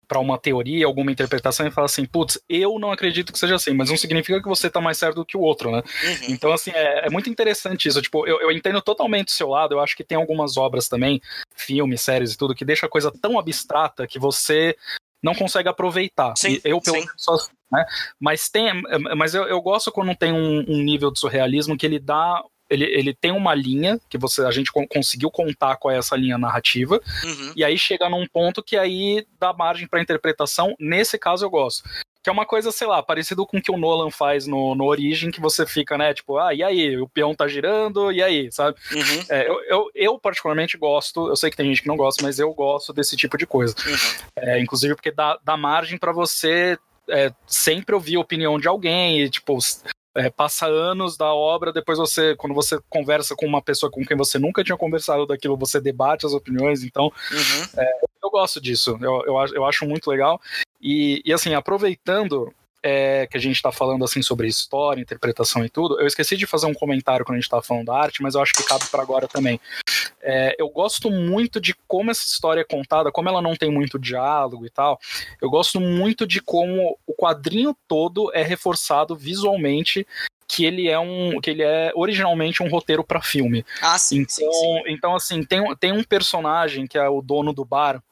para 0.08 0.18
uma 0.18 0.36
teoria, 0.36 0.86
alguma 0.86 1.12
interpretação 1.12 1.64
e 1.68 1.70
fala 1.70 1.84
assim, 1.84 2.04
putz, 2.04 2.36
eu 2.48 2.80
não 2.80 2.90
acredito 2.90 3.32
que 3.32 3.38
seja 3.38 3.54
assim, 3.54 3.72
mas 3.72 3.90
não 3.90 3.96
significa 3.96 4.42
que 4.42 4.48
você 4.48 4.68
tá 4.68 4.80
mais 4.80 4.98
certo 4.98 5.14
do 5.14 5.24
que 5.24 5.36
o 5.36 5.40
outro, 5.40 5.70
né? 5.70 5.84
Uhum. 6.02 6.26
Então, 6.30 6.52
assim, 6.52 6.72
é, 6.74 7.06
é, 7.06 7.10
muito 7.10 7.30
interessante 7.30 7.86
isso. 7.86 8.02
Tipo, 8.02 8.26
eu, 8.26 8.40
eu 8.40 8.50
entendo 8.50 8.82
totalmente 8.82 9.28
o 9.28 9.30
seu 9.30 9.48
lado, 9.48 9.72
eu 9.72 9.78
acho 9.78 9.96
que 9.96 10.02
tem 10.02 10.18
algumas 10.18 10.56
obras 10.56 10.88
também, 10.88 11.22
filmes, 11.54 12.00
séries 12.00 12.32
e 12.32 12.36
tudo, 12.36 12.56
que 12.56 12.64
deixa 12.64 12.86
a 12.86 12.88
coisa 12.88 13.12
tão 13.22 13.38
abstrata 13.38 14.04
que 14.04 14.18
você 14.18 14.76
não 15.22 15.32
consegue 15.32 15.68
aproveitar. 15.68 16.34
Sim, 16.36 16.60
eu, 16.64 16.80
pelo 16.80 16.96
menos, 16.96 17.12
só, 17.16 17.36
né? 17.70 17.84
Mas 18.18 18.48
tem. 18.48 18.82
Mas 19.16 19.34
eu, 19.34 19.44
eu 19.44 19.60
gosto 19.60 19.92
quando 19.92 20.14
tem 20.14 20.32
um, 20.32 20.64
um 20.68 20.82
nível 20.82 21.10
de 21.10 21.18
surrealismo 21.18 21.76
que 21.76 21.86
ele 21.86 21.98
dá 21.98 22.42
ele, 22.68 22.84
ele 22.84 23.12
tem 23.12 23.32
uma 23.32 23.52
linha 23.52 23.98
que 24.08 24.16
você 24.16 24.42
a 24.42 24.50
gente 24.52 24.70
conseguiu 24.88 25.28
contar 25.28 25.76
qual 25.76 25.92
é 25.92 25.98
essa 25.98 26.16
linha 26.16 26.38
narrativa 26.38 27.00
uhum. 27.24 27.52
e 27.56 27.64
aí 27.64 27.76
chega 27.76 28.08
num 28.08 28.24
ponto 28.28 28.62
que 28.62 28.76
aí 28.76 29.26
dá 29.40 29.52
margem 29.52 29.88
para 29.88 30.00
interpretação 30.00 30.72
nesse 30.78 31.18
caso 31.18 31.44
eu 31.44 31.50
gosto 31.50 31.82
que 32.22 32.28
é 32.28 32.32
uma 32.32 32.44
coisa, 32.44 32.70
sei 32.70 32.86
lá, 32.86 33.02
parecido 33.02 33.46
com 33.46 33.56
o 33.56 33.62
que 33.62 33.72
o 33.72 33.78
Nolan 33.78 34.10
faz 34.10 34.46
no, 34.46 34.74
no 34.74 34.84
Origem, 34.84 35.30
que 35.30 35.40
você 35.40 35.64
fica, 35.64 35.96
né, 35.96 36.12
tipo, 36.12 36.36
ah, 36.38 36.52
e 36.52 36.62
aí, 36.62 36.98
o 36.98 37.08
peão 37.08 37.34
tá 37.34 37.48
girando, 37.48 38.12
e 38.12 38.22
aí, 38.22 38.52
sabe? 38.52 38.76
Uhum. 38.92 39.24
É, 39.30 39.48
eu, 39.48 39.62
eu, 39.64 39.90
eu, 39.94 40.18
particularmente 40.18 40.76
gosto, 40.76 41.28
eu 41.28 41.36
sei 41.36 41.50
que 41.50 41.56
tem 41.56 41.66
gente 41.66 41.80
que 41.82 41.88
não 41.88 41.96
gosta, 41.96 42.22
mas 42.22 42.38
eu 42.38 42.52
gosto 42.52 42.92
desse 42.92 43.16
tipo 43.16 43.38
de 43.38 43.46
coisa. 43.46 43.74
Uhum. 43.86 44.26
É, 44.36 44.60
inclusive 44.60 44.94
porque 44.94 45.10
dá, 45.10 45.38
dá 45.42 45.56
margem 45.56 45.98
para 45.98 46.12
você 46.12 46.78
é, 47.10 47.32
sempre 47.46 47.94
ouvir 47.94 48.16
a 48.16 48.20
opinião 48.20 48.58
de 48.58 48.68
alguém 48.68 49.20
e, 49.20 49.30
tipo, 49.30 49.58
é, 50.14 50.28
passa 50.28 50.66
anos 50.66 51.16
da 51.16 51.32
obra, 51.32 51.72
depois 51.72 51.98
você, 51.98 52.34
quando 52.36 52.54
você 52.54 52.78
conversa 52.88 53.34
com 53.36 53.46
uma 53.46 53.62
pessoa 53.62 53.90
com 53.90 54.04
quem 54.04 54.16
você 54.16 54.38
nunca 54.38 54.64
tinha 54.64 54.76
conversado 54.76 55.26
daquilo, 55.26 55.56
você 55.56 55.80
debate 55.80 56.26
as 56.26 56.32
opiniões, 56.32 56.82
então 56.82 57.04
uhum. 57.04 57.80
é, 57.80 58.00
eu 58.22 58.30
gosto 58.30 58.60
disso, 58.60 58.98
eu, 59.00 59.22
eu, 59.26 59.54
eu 59.54 59.64
acho 59.64 59.86
muito 59.86 60.10
legal. 60.10 60.40
E, 60.80 61.22
e 61.24 61.32
assim, 61.32 61.54
aproveitando 61.54 62.52
é, 62.82 63.26
que 63.26 63.36
a 63.36 63.40
gente 63.40 63.56
está 63.56 63.70
falando 63.70 64.04
assim 64.04 64.22
sobre 64.22 64.48
história, 64.48 65.00
interpretação 65.00 65.64
e 65.64 65.68
tudo, 65.68 66.00
eu 66.00 66.06
esqueci 66.06 66.36
de 66.36 66.46
fazer 66.46 66.66
um 66.66 66.74
comentário 66.74 67.24
quando 67.24 67.36
a 67.36 67.38
gente 67.38 67.44
estava 67.44 67.62
falando 67.62 67.86
da 67.86 67.96
arte, 67.96 68.22
mas 68.22 68.34
eu 68.34 68.42
acho 68.42 68.54
que 68.54 68.62
cabe 68.62 68.86
para 68.90 69.02
agora 69.02 69.28
também. 69.28 69.60
É, 70.22 70.54
eu 70.58 70.68
gosto 70.68 71.10
muito 71.10 71.60
de 71.60 71.74
como 71.86 72.10
essa 72.10 72.26
história 72.26 72.60
é 72.60 72.64
contada, 72.64 73.10
como 73.10 73.28
ela 73.28 73.42
não 73.42 73.56
tem 73.56 73.70
muito 73.70 73.98
diálogo 73.98 74.66
e 74.66 74.70
tal. 74.70 74.98
Eu 75.40 75.50
gosto 75.50 75.80
muito 75.80 76.26
de 76.26 76.40
como 76.40 76.98
o 77.06 77.14
quadrinho 77.14 77.76
todo 77.88 78.30
é 78.34 78.42
reforçado 78.42 79.16
visualmente 79.16 80.06
que 80.46 80.64
ele 80.64 80.88
é 80.88 80.98
um 80.98 81.40
que 81.40 81.50
ele 81.50 81.62
é 81.62 81.92
originalmente 81.94 82.62
um 82.62 82.68
roteiro 82.68 83.04
para 83.04 83.22
filme. 83.22 83.64
Ah, 83.80 83.98
sim. 83.98 84.22
Então, 84.22 84.28
sim, 84.28 84.50
sim. 84.50 84.82
então 84.88 85.14
assim, 85.14 85.44
tem, 85.44 85.62
tem 85.76 85.92
um 85.92 86.02
personagem 86.02 86.86
que 86.86 86.98
é 86.98 87.08
o 87.08 87.22
dono 87.22 87.52
do 87.52 87.64
bar 87.64 88.02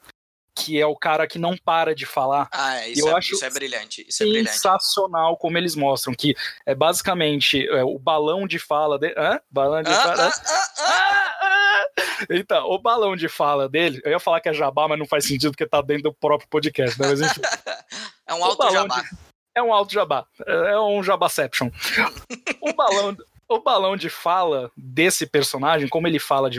que 0.59 0.79
é 0.79 0.85
o 0.85 0.95
cara 0.95 1.27
que 1.27 1.39
não 1.39 1.55
para 1.57 1.95
de 1.95 2.05
falar. 2.05 2.49
Ah, 2.51 2.77
é, 2.77 2.89
isso, 2.89 3.07
eu 3.07 3.13
é, 3.13 3.17
acho 3.17 3.33
isso 3.33 3.45
é 3.45 3.49
brilhante. 3.49 4.05
Isso 4.07 4.23
é 4.23 4.27
sensacional 4.27 5.21
brilhante. 5.23 5.41
como 5.41 5.57
eles 5.57 5.75
mostram, 5.75 6.13
que 6.13 6.35
é 6.65 6.75
basicamente 6.75 7.67
é, 7.67 7.83
o 7.83 7.97
balão 7.97 8.45
de 8.45 8.59
fala 8.59 8.99
dele. 8.99 9.15
Hã? 9.17 9.39
Balão 9.49 9.81
de 9.81 9.89
ah, 9.89 10.01
fala. 10.01 10.27
Ah, 10.27 10.41
ah, 10.77 11.37
ah, 11.41 11.85
ah, 12.01 12.25
então, 12.29 12.65
o 12.69 12.77
balão 12.77 13.15
de 13.15 13.29
fala 13.29 13.69
dele, 13.69 14.01
eu 14.03 14.11
ia 14.11 14.19
falar 14.19 14.41
que 14.41 14.49
é 14.49 14.53
jabá, 14.53 14.87
mas 14.87 14.99
não 14.99 15.05
faz 15.05 15.25
sentido 15.25 15.51
porque 15.51 15.65
tá 15.65 15.81
dentro 15.81 16.03
do 16.03 16.13
próprio 16.13 16.49
podcast, 16.49 16.99
né? 16.99 17.07
Mas 17.07 17.21
enfim. 17.21 17.41
é 18.27 18.33
um 18.33 18.43
alto 18.43 18.71
jabá. 18.71 19.01
De, 19.01 19.09
é 19.55 19.63
um 19.63 19.73
alto 19.73 19.93
jabá. 19.93 20.25
É 20.45 20.79
um 20.79 21.01
jabaception. 21.01 21.69
o 22.61 22.73
balão. 22.73 23.15
O 23.51 23.59
balão 23.59 23.97
de 23.97 24.11
fala 24.11 24.71
desse 24.77 25.25
personagem, 25.25 25.89
como 25.89 26.07
ele 26.07 26.19
fala 26.19 26.51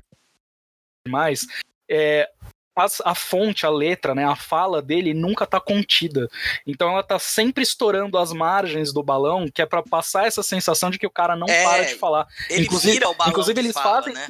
demais, 1.07 1.47
é, 1.89 2.29
a, 2.81 3.11
a, 3.11 3.15
fonte, 3.15 3.67
a 3.67 3.71
letra, 3.71 4.15
né, 4.15 4.25
a 4.25 4.37
fala 4.37 4.81
dele 4.81 5.15
nunca 5.15 5.47
tá 5.47 5.61
contida. 5.61 6.29
Então 6.67 6.91
ela 6.91 7.03
tá 7.03 7.19
sempre 7.19 7.63
estourando 7.63 8.19
as 8.19 8.33
margens 8.33 8.93
do 8.93 9.03
balão, 9.03 9.47
que 9.53 9.63
é 9.63 9.67
para 9.67 9.83
passar 9.83 10.27
essa 10.27 10.43
sensação 10.43 10.91
de 10.91 10.99
que 10.99 11.07
o 11.07 11.11
cara 11.11 11.37
não 11.37 11.49
é, 11.49 11.63
para 11.63 11.85
de 11.85 11.95
falar. 11.95 12.27
Ele 12.49 12.65
inclusive, 12.65 12.95
vira 12.95 13.09
o 13.09 13.15
balão 13.15 13.31
inclusive 13.31 13.61
eles 13.61 13.73
fala, 13.73 14.03
fazem 14.03 14.15
né? 14.15 14.29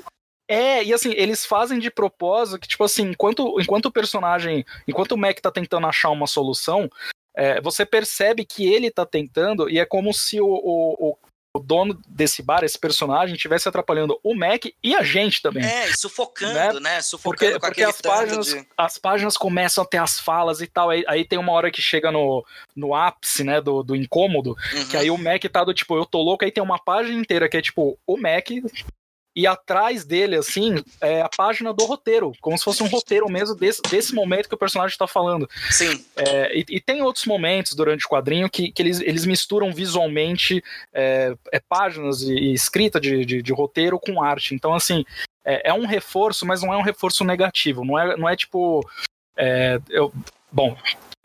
É, 0.48 0.82
e 0.82 0.92
assim, 0.92 1.12
eles 1.12 1.46
fazem 1.46 1.78
de 1.78 1.92
propósito 1.92 2.58
que, 2.58 2.66
tipo 2.66 2.82
assim, 2.82 3.02
enquanto, 3.10 3.60
enquanto 3.60 3.86
o 3.86 3.92
personagem, 3.92 4.64
enquanto 4.86 5.12
o 5.12 5.16
Mac 5.16 5.38
tá 5.38 5.48
tentando 5.48 5.86
achar 5.86 6.10
uma 6.10 6.26
solução, 6.26 6.90
é, 7.36 7.60
você 7.60 7.86
percebe 7.86 8.44
que 8.44 8.66
ele 8.66 8.90
tá 8.90 9.06
tentando, 9.06 9.70
e 9.70 9.78
é 9.78 9.86
como 9.86 10.12
se 10.12 10.40
o, 10.40 10.48
o, 10.48 11.10
o 11.10 11.18
dono 11.58 11.98
desse 12.06 12.42
bar, 12.42 12.62
esse 12.62 12.78
personagem, 12.78 13.34
estivesse 13.34 13.68
atrapalhando 13.68 14.18
o 14.22 14.34
Mac 14.34 14.66
e 14.82 14.94
a 14.94 15.02
gente 15.02 15.42
também. 15.42 15.64
É, 15.64 15.92
sufocando, 15.92 16.80
né? 16.80 16.94
né? 16.94 17.02
Sufocando 17.02 17.58
porque, 17.58 17.66
porque 17.66 17.82
as 17.82 18.00
páginas, 18.00 18.46
de... 18.46 18.66
as 18.76 18.98
páginas 18.98 19.36
começam 19.36 19.82
a 19.82 19.86
ter 19.86 19.98
as 19.98 20.20
falas 20.20 20.60
e 20.60 20.66
tal. 20.66 20.90
Aí, 20.90 21.02
aí, 21.08 21.24
tem 21.24 21.38
uma 21.38 21.52
hora 21.52 21.70
que 21.70 21.82
chega 21.82 22.12
no, 22.12 22.44
no 22.76 22.94
ápice, 22.94 23.42
né, 23.42 23.60
do, 23.60 23.82
do 23.82 23.96
incômodo, 23.96 24.56
uhum. 24.72 24.88
que 24.88 24.96
aí 24.96 25.10
o 25.10 25.18
Mac 25.18 25.42
tá 25.44 25.64
do 25.64 25.74
tipo, 25.74 25.96
eu 25.96 26.06
tô 26.06 26.22
louco, 26.22 26.44
aí 26.44 26.52
tem 26.52 26.62
uma 26.62 26.78
página 26.78 27.18
inteira 27.18 27.48
que 27.48 27.56
é 27.56 27.62
tipo, 27.62 27.98
o 28.06 28.16
Mac 28.16 28.50
e 29.34 29.46
atrás 29.46 30.04
dele, 30.04 30.36
assim, 30.36 30.82
é 31.00 31.22
a 31.22 31.28
página 31.28 31.72
do 31.72 31.84
roteiro, 31.84 32.32
como 32.40 32.58
se 32.58 32.64
fosse 32.64 32.82
um 32.82 32.88
roteiro 32.88 33.30
mesmo 33.30 33.54
desse, 33.54 33.80
desse 33.88 34.14
momento 34.14 34.48
que 34.48 34.54
o 34.54 34.58
personagem 34.58 34.92
está 34.92 35.06
falando. 35.06 35.48
Sim. 35.70 36.04
É, 36.16 36.58
e, 36.58 36.64
e, 36.68 36.80
tem 36.80 37.02
outros 37.02 37.24
momentos 37.26 37.74
durante 37.74 38.06
o 38.06 38.08
quadrinho 38.08 38.50
que, 38.50 38.72
que 38.72 38.82
eles, 38.82 39.00
eles 39.00 39.24
misturam 39.24 39.72
visualmente 39.72 40.62
é, 40.92 41.34
é 41.52 41.60
páginas 41.60 42.22
e, 42.22 42.34
e 42.34 42.52
escrita 42.52 43.00
de, 43.00 43.24
de, 43.24 43.40
de, 43.40 43.52
roteiro 43.52 44.00
com 44.00 44.22
arte. 44.22 44.54
Então, 44.54 44.74
assim, 44.74 45.04
é, 45.44 45.70
é, 45.70 45.74
um 45.74 45.86
reforço, 45.86 46.44
mas 46.44 46.62
não 46.62 46.74
é 46.74 46.76
um 46.76 46.82
reforço 46.82 47.24
negativo. 47.24 47.84
Não 47.84 47.98
é, 47.98 48.16
não 48.16 48.28
é 48.28 48.34
tipo. 48.34 48.80
É, 49.36 49.80
eu, 49.88 50.12
bom, 50.50 50.76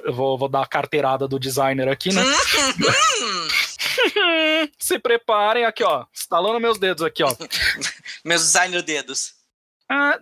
eu 0.04 0.14
vou, 0.14 0.38
vou 0.38 0.48
dar 0.48 0.62
a 0.62 0.68
carteirada 0.68 1.28
do 1.28 1.40
designer 1.40 1.90
aqui, 1.90 2.14
né? 2.14 2.22
Se 4.80 5.00
preparem 5.00 5.66
aqui, 5.66 5.84
ó. 5.84 6.06
Estalando 6.14 6.60
meus 6.60 6.78
dedos 6.78 7.04
aqui, 7.04 7.24
ó. 7.24 7.36
meus 8.24 8.42
designer 8.42 8.82
dedos. 8.82 9.36
Ah. 9.88 10.18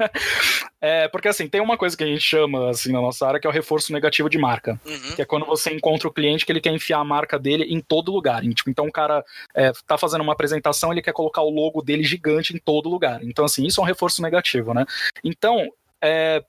é, 0.80 1.08
porque 1.08 1.28
assim, 1.28 1.46
tem 1.46 1.60
uma 1.60 1.76
coisa 1.76 1.94
que 1.94 2.02
a 2.02 2.06
gente 2.06 2.22
chama 2.22 2.70
assim 2.70 2.90
na 2.90 3.02
nossa 3.02 3.26
área 3.26 3.38
que 3.38 3.46
é 3.46 3.50
o 3.50 3.52
reforço 3.52 3.92
negativo 3.92 4.30
de 4.30 4.38
marca. 4.38 4.80
Uhum. 4.84 5.14
Que 5.14 5.22
é 5.22 5.24
quando 5.26 5.44
você 5.44 5.70
encontra 5.72 6.08
o 6.08 6.12
cliente 6.12 6.46
que 6.46 6.52
ele 6.52 6.60
quer 6.60 6.72
enfiar 6.72 7.00
a 7.00 7.04
marca 7.04 7.38
dele 7.38 7.64
em 7.64 7.80
todo 7.80 8.12
lugar. 8.12 8.42
Tipo, 8.42 8.70
então 8.70 8.86
o 8.86 8.92
cara 8.92 9.24
é, 9.54 9.72
tá 9.86 9.98
fazendo 9.98 10.22
uma 10.22 10.32
apresentação, 10.32 10.90
ele 10.90 11.02
quer 11.02 11.12
colocar 11.12 11.42
o 11.42 11.50
logo 11.50 11.82
dele 11.82 12.02
gigante 12.02 12.54
em 12.54 12.58
todo 12.58 12.88
lugar. 12.88 13.22
Então, 13.22 13.44
assim, 13.44 13.66
isso 13.66 13.80
é 13.80 13.84
um 13.84 13.86
reforço 13.86 14.22
negativo, 14.22 14.72
né? 14.72 14.86
Então, 15.22 15.68
é, 16.02 16.42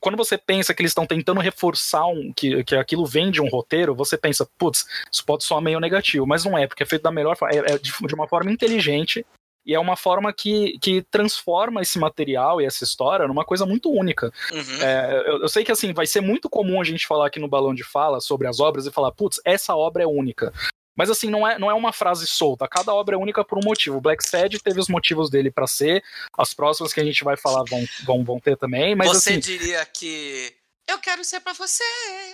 quando 0.00 0.16
você 0.16 0.36
pensa 0.36 0.74
que 0.74 0.82
eles 0.82 0.90
estão 0.90 1.06
tentando 1.06 1.40
reforçar 1.40 2.06
um, 2.06 2.32
que, 2.32 2.62
que 2.64 2.76
aquilo 2.76 3.06
vem 3.06 3.30
de 3.30 3.40
um 3.40 3.48
roteiro, 3.48 3.94
você 3.94 4.16
pensa, 4.16 4.48
putz, 4.58 4.86
isso 5.10 5.24
pode 5.24 5.44
soar 5.44 5.60
meio 5.60 5.80
negativo, 5.80 6.26
mas 6.26 6.44
não 6.44 6.56
é, 6.56 6.66
porque 6.66 6.82
é 6.82 6.86
feito 6.86 7.02
da 7.02 7.10
melhor 7.10 7.36
forma, 7.36 7.54
é, 7.54 7.72
é 7.72 7.78
de, 7.78 7.92
de, 7.92 8.14
uma 8.14 8.28
forma 8.28 8.50
inteligente 8.50 9.24
e 9.66 9.74
é 9.74 9.78
uma 9.78 9.96
forma 9.96 10.32
que, 10.32 10.78
que 10.80 11.02
transforma 11.10 11.82
esse 11.82 11.98
material 11.98 12.60
e 12.60 12.64
essa 12.64 12.84
história 12.84 13.28
numa 13.28 13.44
coisa 13.44 13.66
muito 13.66 13.90
única. 13.90 14.32
Uhum. 14.50 14.82
É, 14.82 15.24
eu, 15.26 15.42
eu, 15.42 15.48
sei 15.48 15.62
que 15.62 15.72
assim 15.72 15.92
vai 15.92 16.06
ser 16.06 16.22
muito 16.22 16.48
comum 16.48 16.80
a 16.80 16.84
gente 16.84 17.06
falar 17.06 17.26
aqui 17.26 17.38
no 17.38 17.48
Balão 17.48 17.74
de 17.74 17.84
Fala 17.84 18.20
sobre 18.20 18.46
as 18.46 18.60
obras 18.60 18.86
e 18.86 18.90
falar, 18.90 19.12
putz, 19.12 19.40
essa 19.44 19.76
obra 19.76 20.02
é 20.02 20.06
única. 20.06 20.52
Mas 20.98 21.08
assim, 21.08 21.30
não 21.30 21.46
é, 21.46 21.56
não 21.60 21.70
é 21.70 21.74
uma 21.74 21.92
frase 21.92 22.26
solta. 22.26 22.66
Cada 22.66 22.92
obra 22.92 23.14
é 23.14 23.18
única 23.18 23.44
por 23.44 23.56
um 23.56 23.64
motivo. 23.64 23.98
O 23.98 24.00
Black 24.00 24.28
Sad 24.28 24.58
teve 24.58 24.80
os 24.80 24.88
motivos 24.88 25.30
dele 25.30 25.48
para 25.48 25.68
ser. 25.68 26.02
As 26.36 26.52
próximas 26.52 26.92
que 26.92 27.00
a 27.00 27.04
gente 27.04 27.22
vai 27.22 27.36
falar 27.36 27.62
vão, 27.70 27.86
vão, 28.04 28.24
vão 28.24 28.40
ter 28.40 28.56
também. 28.56 28.96
Mas, 28.96 29.06
você 29.06 29.30
assim, 29.30 29.38
diria 29.38 29.86
que. 29.86 30.52
Eu 30.88 30.98
quero 30.98 31.24
ser 31.24 31.38
para 31.38 31.52
você. 31.52 31.84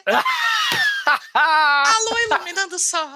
a 1.34 1.94
lua 2.08 2.22
iluminando 2.22 2.76
o 2.76 2.78
sol. 2.78 3.10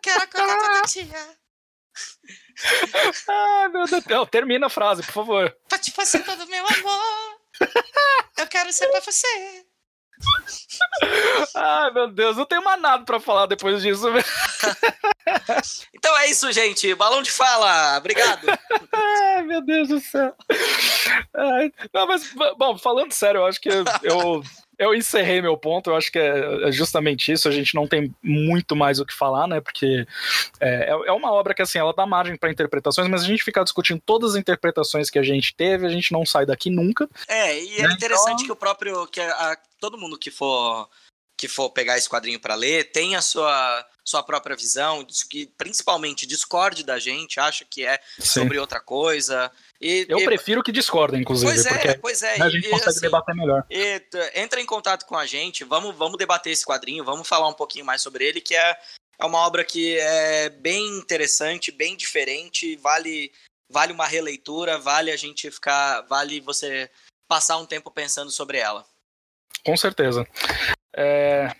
Quero 0.00 0.22
acordar 0.22 0.58
toda 0.58 0.82
dia. 0.86 1.36
Ai, 3.28 3.68
meu 3.68 3.84
Deus. 3.86 4.04
Não, 4.06 4.24
termina 4.24 4.68
a 4.68 4.70
frase, 4.70 5.02
por 5.02 5.12
favor. 5.12 5.54
Pra 5.68 5.78
te 5.78 5.90
fazer 5.90 6.24
todo 6.24 6.46
meu 6.46 6.64
amor. 6.66 7.40
Eu 8.38 8.46
quero 8.46 8.72
ser 8.72 8.88
pra 8.88 9.00
você. 9.00 9.66
Ai, 11.54 11.90
meu 11.92 12.08
Deus, 12.08 12.36
não 12.36 12.46
tenho 12.46 12.64
mais 12.64 12.80
nada 12.80 13.04
pra 13.04 13.20
falar 13.20 13.46
depois 13.46 13.82
disso. 13.82 14.06
então 15.94 16.16
é 16.18 16.30
isso, 16.30 16.50
gente. 16.52 16.94
Balão 16.94 17.22
de 17.22 17.30
fala. 17.30 17.96
Obrigado. 17.98 18.46
Ai, 18.92 19.42
meu 19.42 19.62
Deus 19.62 19.88
do 19.88 20.00
céu. 20.00 20.34
Ai, 21.34 21.72
não, 21.92 22.06
mas, 22.06 22.32
bom, 22.56 22.76
falando 22.78 23.12
sério, 23.12 23.40
eu 23.40 23.46
acho 23.46 23.60
que 23.60 23.68
eu 24.02 24.42
eu 24.84 24.94
encerrei 24.94 25.40
meu 25.40 25.56
ponto, 25.56 25.90
eu 25.90 25.96
acho 25.96 26.10
que 26.10 26.18
é, 26.18 26.68
é 26.68 26.72
justamente 26.72 27.32
isso, 27.32 27.48
a 27.48 27.52
gente 27.52 27.74
não 27.74 27.86
tem 27.86 28.14
muito 28.22 28.76
mais 28.76 29.00
o 29.00 29.06
que 29.06 29.14
falar, 29.14 29.46
né, 29.46 29.60
porque 29.60 30.06
é, 30.60 30.90
é, 30.90 30.90
é 30.90 31.12
uma 31.12 31.32
obra 31.32 31.54
que, 31.54 31.62
assim, 31.62 31.78
ela 31.78 31.92
dá 31.92 32.06
margem 32.06 32.36
para 32.36 32.50
interpretações, 32.50 33.08
mas 33.08 33.22
a 33.22 33.26
gente 33.26 33.44
ficar 33.44 33.64
discutindo 33.64 34.00
todas 34.04 34.32
as 34.32 34.36
interpretações 34.36 35.10
que 35.10 35.18
a 35.18 35.22
gente 35.22 35.54
teve, 35.54 35.86
a 35.86 35.90
gente 35.90 36.12
não 36.12 36.24
sai 36.24 36.46
daqui 36.46 36.70
nunca. 36.70 37.08
É, 37.28 37.58
e 37.62 37.78
é 37.78 37.88
né? 37.88 37.94
interessante 37.94 38.42
então... 38.42 38.46
que 38.46 38.52
o 38.52 38.56
próprio, 38.56 39.06
que 39.06 39.20
a, 39.20 39.56
todo 39.80 39.98
mundo 39.98 40.18
que 40.18 40.30
for 40.30 40.88
que 41.36 41.48
for 41.48 41.68
pegar 41.70 41.98
esse 41.98 42.08
quadrinho 42.08 42.38
para 42.38 42.54
ler, 42.54 42.92
tem 42.92 43.16
a 43.16 43.20
sua 43.20 43.84
sua 44.04 44.22
própria 44.22 44.54
visão, 44.54 45.04
que 45.30 45.46
principalmente 45.56 46.26
discorde 46.26 46.84
da 46.84 46.98
gente, 46.98 47.40
acha 47.40 47.64
que 47.64 47.86
é 47.86 47.98
Sim. 48.18 48.40
sobre 48.40 48.58
outra 48.58 48.78
coisa. 48.78 49.50
E, 49.80 50.04
eu 50.08 50.18
e... 50.18 50.24
prefiro 50.24 50.62
que 50.62 50.70
discordem, 50.70 51.22
inclusive. 51.22 51.50
Pois 51.50 51.66
é, 51.66 51.94
pois 51.96 52.22
é. 52.22 52.42
A 52.42 52.50
gente 52.50 52.66
e, 52.66 52.70
consegue 52.70 52.90
assim, 52.90 53.00
debater 53.00 53.34
melhor. 53.34 53.64
E, 53.70 54.02
entra 54.34 54.60
em 54.60 54.66
contato 54.66 55.06
com 55.06 55.16
a 55.16 55.24
gente, 55.24 55.64
vamos, 55.64 55.96
vamos 55.96 56.18
debater 56.18 56.52
esse 56.52 56.66
quadrinho, 56.66 57.04
vamos 57.04 57.26
falar 57.26 57.48
um 57.48 57.54
pouquinho 57.54 57.84
mais 57.84 58.02
sobre 58.02 58.26
ele, 58.26 58.40
que 58.40 58.54
é, 58.54 58.76
é 59.18 59.24
uma 59.24 59.38
obra 59.38 59.64
que 59.64 59.96
é 59.98 60.50
bem 60.50 60.86
interessante, 60.98 61.72
bem 61.72 61.96
diferente, 61.96 62.76
vale, 62.76 63.32
vale 63.70 63.92
uma 63.92 64.06
releitura, 64.06 64.78
vale 64.78 65.10
a 65.10 65.16
gente 65.16 65.50
ficar. 65.50 66.02
Vale 66.02 66.40
você 66.40 66.90
passar 67.26 67.56
um 67.56 67.66
tempo 67.66 67.90
pensando 67.90 68.30
sobre 68.30 68.58
ela. 68.58 68.84
Com 69.64 69.76
certeza. 69.76 70.26
É, 70.94 71.50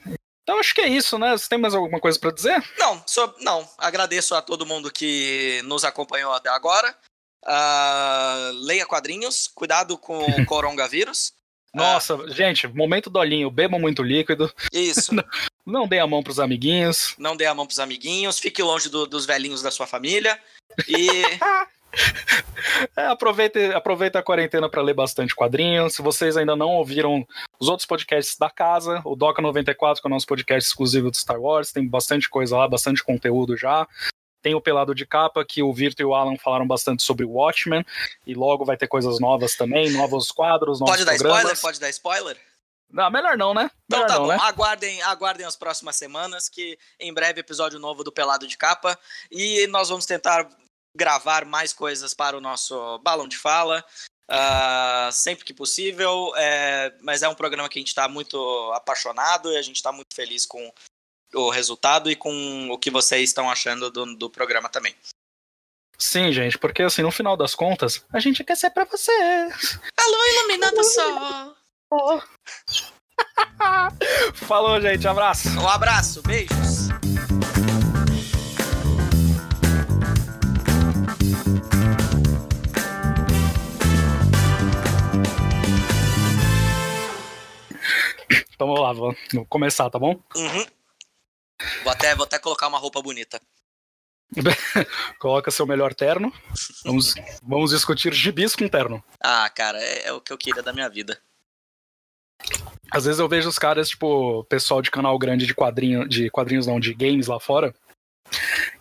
então 0.44 0.60
acho 0.60 0.74
que 0.74 0.82
é 0.82 0.88
isso, 0.88 1.18
né? 1.18 1.32
Você 1.32 1.48
tem 1.48 1.58
mais 1.58 1.74
alguma 1.74 1.98
coisa 1.98 2.18
para 2.18 2.30
dizer? 2.30 2.62
Não, 2.78 3.02
só, 3.06 3.34
não. 3.40 3.66
Agradeço 3.78 4.34
a 4.34 4.42
todo 4.42 4.66
mundo 4.66 4.92
que 4.92 5.62
nos 5.64 5.84
acompanhou 5.84 6.32
até 6.32 6.50
agora. 6.50 6.94
Uh, 7.42 8.52
leia 8.66 8.84
quadrinhos, 8.84 9.48
cuidado 9.48 9.96
com 9.96 10.18
o 10.18 10.44
coronavírus. 10.44 11.32
Nossa, 11.74 12.14
uh, 12.14 12.30
gente, 12.30 12.68
momento 12.68 13.08
dolinho, 13.08 13.50
beba 13.50 13.78
muito 13.78 14.02
líquido. 14.02 14.52
Isso. 14.70 15.14
não, 15.16 15.24
não 15.64 15.88
dê 15.88 15.98
a 15.98 16.06
mão 16.06 16.22
pros 16.22 16.38
amiguinhos. 16.38 17.14
Não 17.18 17.34
dê 17.34 17.46
a 17.46 17.54
mão 17.54 17.66
pros 17.66 17.80
amiguinhos, 17.80 18.38
fique 18.38 18.62
longe 18.62 18.90
do, 18.90 19.06
dos 19.06 19.24
velhinhos 19.24 19.62
da 19.62 19.70
sua 19.70 19.86
família. 19.86 20.38
E 20.86 21.08
É, 22.96 23.06
aproveita, 23.06 23.76
aproveita 23.76 24.18
a 24.18 24.22
quarentena 24.22 24.68
para 24.68 24.82
ler 24.82 24.94
bastante 24.94 25.34
quadrinhos. 25.34 25.94
Se 25.94 26.02
vocês 26.02 26.36
ainda 26.36 26.56
não 26.56 26.70
ouviram 26.70 27.26
os 27.58 27.68
outros 27.68 27.86
podcasts 27.86 28.36
da 28.36 28.50
casa, 28.50 29.00
o 29.04 29.14
Doca 29.16 29.42
94, 29.42 30.00
que 30.00 30.06
é 30.06 30.08
o 30.08 30.10
nosso 30.10 30.26
podcast 30.26 30.68
exclusivo 30.68 31.10
do 31.10 31.16
Star 31.16 31.40
Wars, 31.40 31.72
tem 31.72 31.86
bastante 31.86 32.28
coisa 32.28 32.56
lá, 32.56 32.68
bastante 32.68 33.02
conteúdo 33.02 33.56
já. 33.56 33.86
Tem 34.42 34.54
o 34.54 34.60
Pelado 34.60 34.94
de 34.94 35.06
Capa, 35.06 35.44
que 35.44 35.62
o 35.62 35.72
Virto 35.72 36.00
e 36.00 36.04
o 36.04 36.14
Alan 36.14 36.36
falaram 36.36 36.66
bastante 36.66 37.02
sobre 37.02 37.24
o 37.24 37.30
Watchmen, 37.30 37.84
e 38.26 38.34
logo 38.34 38.64
vai 38.64 38.76
ter 38.76 38.86
coisas 38.86 39.18
novas 39.18 39.54
também, 39.54 39.90
novos 39.90 40.30
quadros, 40.30 40.80
novos 40.80 40.96
Pode 40.96 41.04
dar 41.04 41.16
programas. 41.16 41.40
spoiler? 41.40 41.60
Pode 41.62 41.80
dar 41.80 41.88
spoiler? 41.88 42.36
Não, 42.90 43.10
melhor 43.10 43.36
não, 43.36 43.54
né? 43.54 43.70
Então 43.86 44.00
melhor 44.00 44.06
tá 44.06 44.14
não, 44.14 44.22
bom, 44.22 44.28
né? 44.28 44.38
aguardem, 44.40 45.02
aguardem 45.02 45.46
as 45.46 45.56
próximas 45.56 45.96
semanas, 45.96 46.48
que 46.48 46.78
em 47.00 47.12
breve 47.12 47.40
episódio 47.40 47.78
novo 47.78 48.04
do 48.04 48.12
Pelado 48.12 48.46
de 48.46 48.56
Capa, 48.56 48.98
e 49.32 49.66
nós 49.68 49.88
vamos 49.88 50.04
tentar 50.06 50.46
gravar 50.96 51.44
mais 51.44 51.72
coisas 51.72 52.14
para 52.14 52.36
o 52.36 52.40
nosso 52.40 52.98
balão 52.98 53.28
de 53.28 53.36
fala. 53.36 53.84
Uh, 54.30 55.12
sempre 55.12 55.44
que 55.44 55.52
possível, 55.52 56.32
é, 56.36 56.94
mas 57.02 57.22
é 57.22 57.28
um 57.28 57.34
programa 57.34 57.68
que 57.68 57.78
a 57.78 57.82
gente 57.82 57.88
está 57.88 58.08
muito 58.08 58.38
apaixonado 58.72 59.52
e 59.52 59.58
a 59.58 59.62
gente 59.62 59.76
está 59.76 59.92
muito 59.92 60.14
feliz 60.14 60.46
com 60.46 60.72
o 61.34 61.50
resultado 61.50 62.10
e 62.10 62.16
com 62.16 62.70
o 62.70 62.78
que 62.78 62.90
vocês 62.90 63.28
estão 63.28 63.50
achando 63.50 63.90
do, 63.90 64.16
do 64.16 64.30
programa 64.30 64.68
também. 64.68 64.94
Sim, 65.98 66.32
gente, 66.32 66.58
porque 66.58 66.82
assim, 66.82 67.02
no 67.02 67.10
final 67.10 67.36
das 67.36 67.54
contas, 67.54 68.04
a 68.12 68.18
gente 68.18 68.42
quer 68.42 68.56
ser 68.56 68.70
para 68.70 68.84
vocês. 68.84 69.78
Alô, 69.96 70.16
iluminando 70.38 70.80
o 70.80 70.84
sol. 70.84 71.54
Falou, 74.34 74.80
gente, 74.80 75.06
abraço. 75.06 75.48
Um 75.50 75.68
abraço, 75.68 76.22
beijos. 76.22 76.88
Então 88.54 88.68
vamos 88.68 88.80
lá, 88.80 88.92
vamos 88.92 89.16
começar, 89.48 89.90
tá 89.90 89.98
bom? 89.98 90.20
Uhum. 90.36 90.66
Vou 91.82 91.92
até, 91.92 92.14
vou 92.14 92.24
até 92.24 92.38
colocar 92.38 92.68
uma 92.68 92.78
roupa 92.78 93.02
bonita. 93.02 93.40
Coloca 95.18 95.50
seu 95.50 95.66
melhor 95.66 95.94
terno. 95.94 96.32
Vamos, 96.84 97.14
vamos 97.42 97.70
discutir 97.70 98.12
gibis 98.12 98.56
com 98.56 98.68
terno. 98.68 99.02
Ah, 99.20 99.48
cara, 99.50 99.80
é, 99.80 100.08
é, 100.08 100.12
o 100.12 100.20
que 100.20 100.32
eu 100.32 100.38
queria 100.38 100.62
da 100.62 100.72
minha 100.72 100.88
vida. 100.88 101.20
Às 102.90 103.04
vezes 103.04 103.20
eu 103.20 103.28
vejo 103.28 103.48
os 103.48 103.58
caras, 103.58 103.88
tipo, 103.88 104.44
pessoal 104.44 104.82
de 104.82 104.90
canal 104.90 105.18
grande 105.18 105.46
de 105.46 105.54
quadrinho, 105.54 106.08
de 106.08 106.30
quadrinhos 106.30 106.66
não, 106.66 106.78
de 106.78 106.92
games 106.94 107.26
lá 107.26 107.40
fora. 107.40 107.74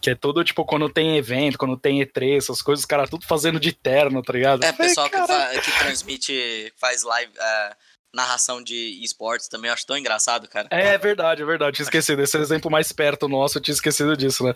Que 0.01 0.11
é 0.11 0.15
tudo, 0.15 0.43
tipo, 0.43 0.65
quando 0.65 0.89
tem 0.89 1.17
evento, 1.17 1.57
quando 1.57 1.77
tem 1.77 1.99
E3, 1.99 2.37
essas 2.37 2.61
coisas, 2.61 2.81
os 2.81 2.87
caras 2.87 3.09
tudo 3.09 3.25
fazendo 3.25 3.59
de 3.59 3.71
terno, 3.71 4.21
tá 4.21 4.33
ligado? 4.33 4.63
É, 4.63 4.71
pessoal 4.71 5.09
que, 5.09 5.61
que, 5.61 5.79
transmite, 5.79 6.73
faz 6.77 7.03
live. 7.03 7.31
Uh 7.33 7.92
narração 8.13 8.61
de 8.61 8.99
esportes 9.03 9.47
também, 9.47 9.69
eu 9.69 9.73
acho 9.73 9.85
tão 9.85 9.97
engraçado, 9.97 10.47
cara. 10.47 10.67
É, 10.71 10.93
é 10.93 10.97
verdade, 10.97 11.41
é 11.41 11.45
verdade. 11.45 11.75
Tinha 11.77 11.85
esquecido. 11.85 12.21
Esse 12.21 12.37
é 12.37 12.39
o 12.39 12.43
exemplo 12.43 12.69
mais 12.69 12.91
perto 12.91 13.27
nosso, 13.27 13.57
eu 13.57 13.61
tinha 13.61 13.73
esquecido 13.73 14.15
disso, 14.15 14.43
né? 14.43 14.53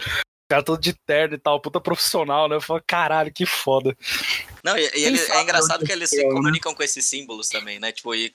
cara 0.49 0.63
todo 0.63 0.79
de 0.79 0.93
terno 0.93 1.35
e 1.35 1.37
tal, 1.37 1.59
puta 1.59 1.81
profissional, 1.81 2.47
né? 2.47 2.55
Eu 2.55 2.61
falo, 2.61 2.81
caralho, 2.87 3.33
que 3.33 3.45
foda. 3.45 3.95
Não, 4.67 4.77
e, 4.77 4.91
e 4.95 5.05
ele, 5.05 5.19
é 5.19 5.41
engraçado 5.41 5.85
que 5.85 5.91
eles 5.91 6.09
se 6.09 6.21
né? 6.21 6.29
comunicam 6.29 6.75
com 6.75 6.83
esses 6.83 7.05
símbolos 7.05 7.47
também, 7.47 7.79
né? 7.79 7.93
Tipo, 7.93 8.13
e, 8.13 8.33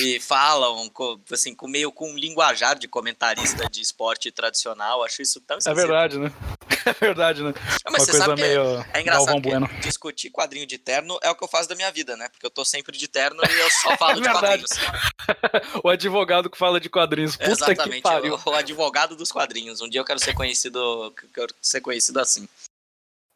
e 0.00 0.20
falam, 0.20 0.88
assim, 1.32 1.54
com 1.54 1.66
meio 1.66 1.90
com 1.90 2.12
um 2.12 2.16
linguajar 2.16 2.78
de 2.78 2.86
comentarista 2.86 3.68
de 3.68 3.80
esporte 3.80 4.30
tradicional. 4.30 5.02
Acho 5.02 5.22
isso 5.22 5.40
tão 5.40 5.58
É 5.66 5.74
verdade, 5.74 6.18
né? 6.18 6.32
É 6.86 6.92
verdade, 6.92 7.42
né? 7.42 7.52
Não, 7.84 7.92
mas 7.92 8.02
Uma 8.02 8.06
você 8.06 8.12
sabe 8.12 8.40
meio 8.40 8.84
é 8.94 9.00
engraçado 9.00 9.40
bueno. 9.40 9.68
discutir 9.80 10.30
quadrinho 10.30 10.64
de 10.64 10.78
terno 10.78 11.18
é 11.20 11.28
o 11.28 11.34
que 11.34 11.42
eu 11.42 11.48
faço 11.48 11.68
da 11.68 11.74
minha 11.74 11.90
vida, 11.90 12.16
né? 12.16 12.28
Porque 12.28 12.46
eu 12.46 12.50
tô 12.50 12.64
sempre 12.64 12.96
de 12.96 13.08
terno 13.08 13.42
e 13.42 13.60
eu 13.60 13.70
só 13.70 13.96
falo 13.98 14.20
é 14.20 14.22
de 14.22 14.32
quadrinhos. 14.32 14.70
o 15.82 15.88
advogado 15.88 16.48
que 16.48 16.56
fala 16.56 16.80
de 16.80 16.88
quadrinhos. 16.88 17.36
Puta 17.36 17.50
Exatamente, 17.50 18.06
o, 18.06 18.50
o 18.50 18.54
advogado 18.54 19.16
dos 19.16 19.32
quadrinhos. 19.32 19.80
Um 19.80 19.88
dia 19.88 20.00
eu 20.00 20.04
quero 20.04 20.20
ser 20.20 20.32
conhecido, 20.32 21.12
quero 21.34 21.52
ser 21.60 21.80
conhecido 21.80 22.20
assim. 22.20 22.48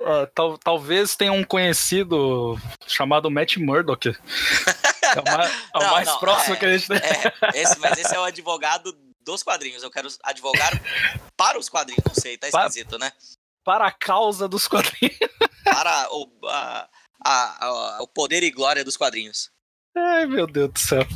Uh, 0.01 0.26
tal, 0.34 0.57
talvez 0.57 1.14
tenha 1.14 1.32
um 1.32 1.44
conhecido 1.44 2.59
chamado 2.86 3.30
Matt 3.30 3.59
Murdock. 3.59 4.09
É 4.09 5.20
o 5.20 5.36
mais, 5.36 5.53
é 5.74 5.78
o 5.78 5.80
mais 5.92 6.09
não, 6.09 6.18
próximo 6.18 6.55
é, 6.55 6.59
que 6.59 6.64
a 6.64 6.78
gente 6.78 6.88
tem. 6.88 6.96
É, 6.96 7.61
esse, 7.61 7.78
mas 7.78 7.98
esse 7.98 8.14
é 8.14 8.18
o 8.18 8.24
advogado 8.24 8.96
dos 9.20 9.42
quadrinhos. 9.42 9.82
Eu 9.82 9.90
quero 9.90 10.09
advogar 10.22 10.72
para 11.36 11.59
os 11.59 11.68
quadrinhos. 11.68 12.03
Não 12.07 12.14
sei, 12.14 12.38
tá 12.38 12.48
esquisito, 12.48 12.98
né? 12.98 13.12
Para 13.62 13.88
a 13.88 13.92
causa 13.92 14.48
dos 14.48 14.66
quadrinhos. 14.66 15.18
Para 15.64 16.09
o, 16.12 16.30
a, 16.46 16.88
a, 17.22 17.66
a, 17.66 18.03
o 18.03 18.09
poder 18.09 18.42
e 18.42 18.51
glória 18.51 18.82
dos 18.82 18.96
quadrinhos. 18.96 19.51
Ai, 19.94 20.24
meu 20.24 20.46
Deus 20.46 20.72
do 20.72 20.78
céu. 20.78 21.07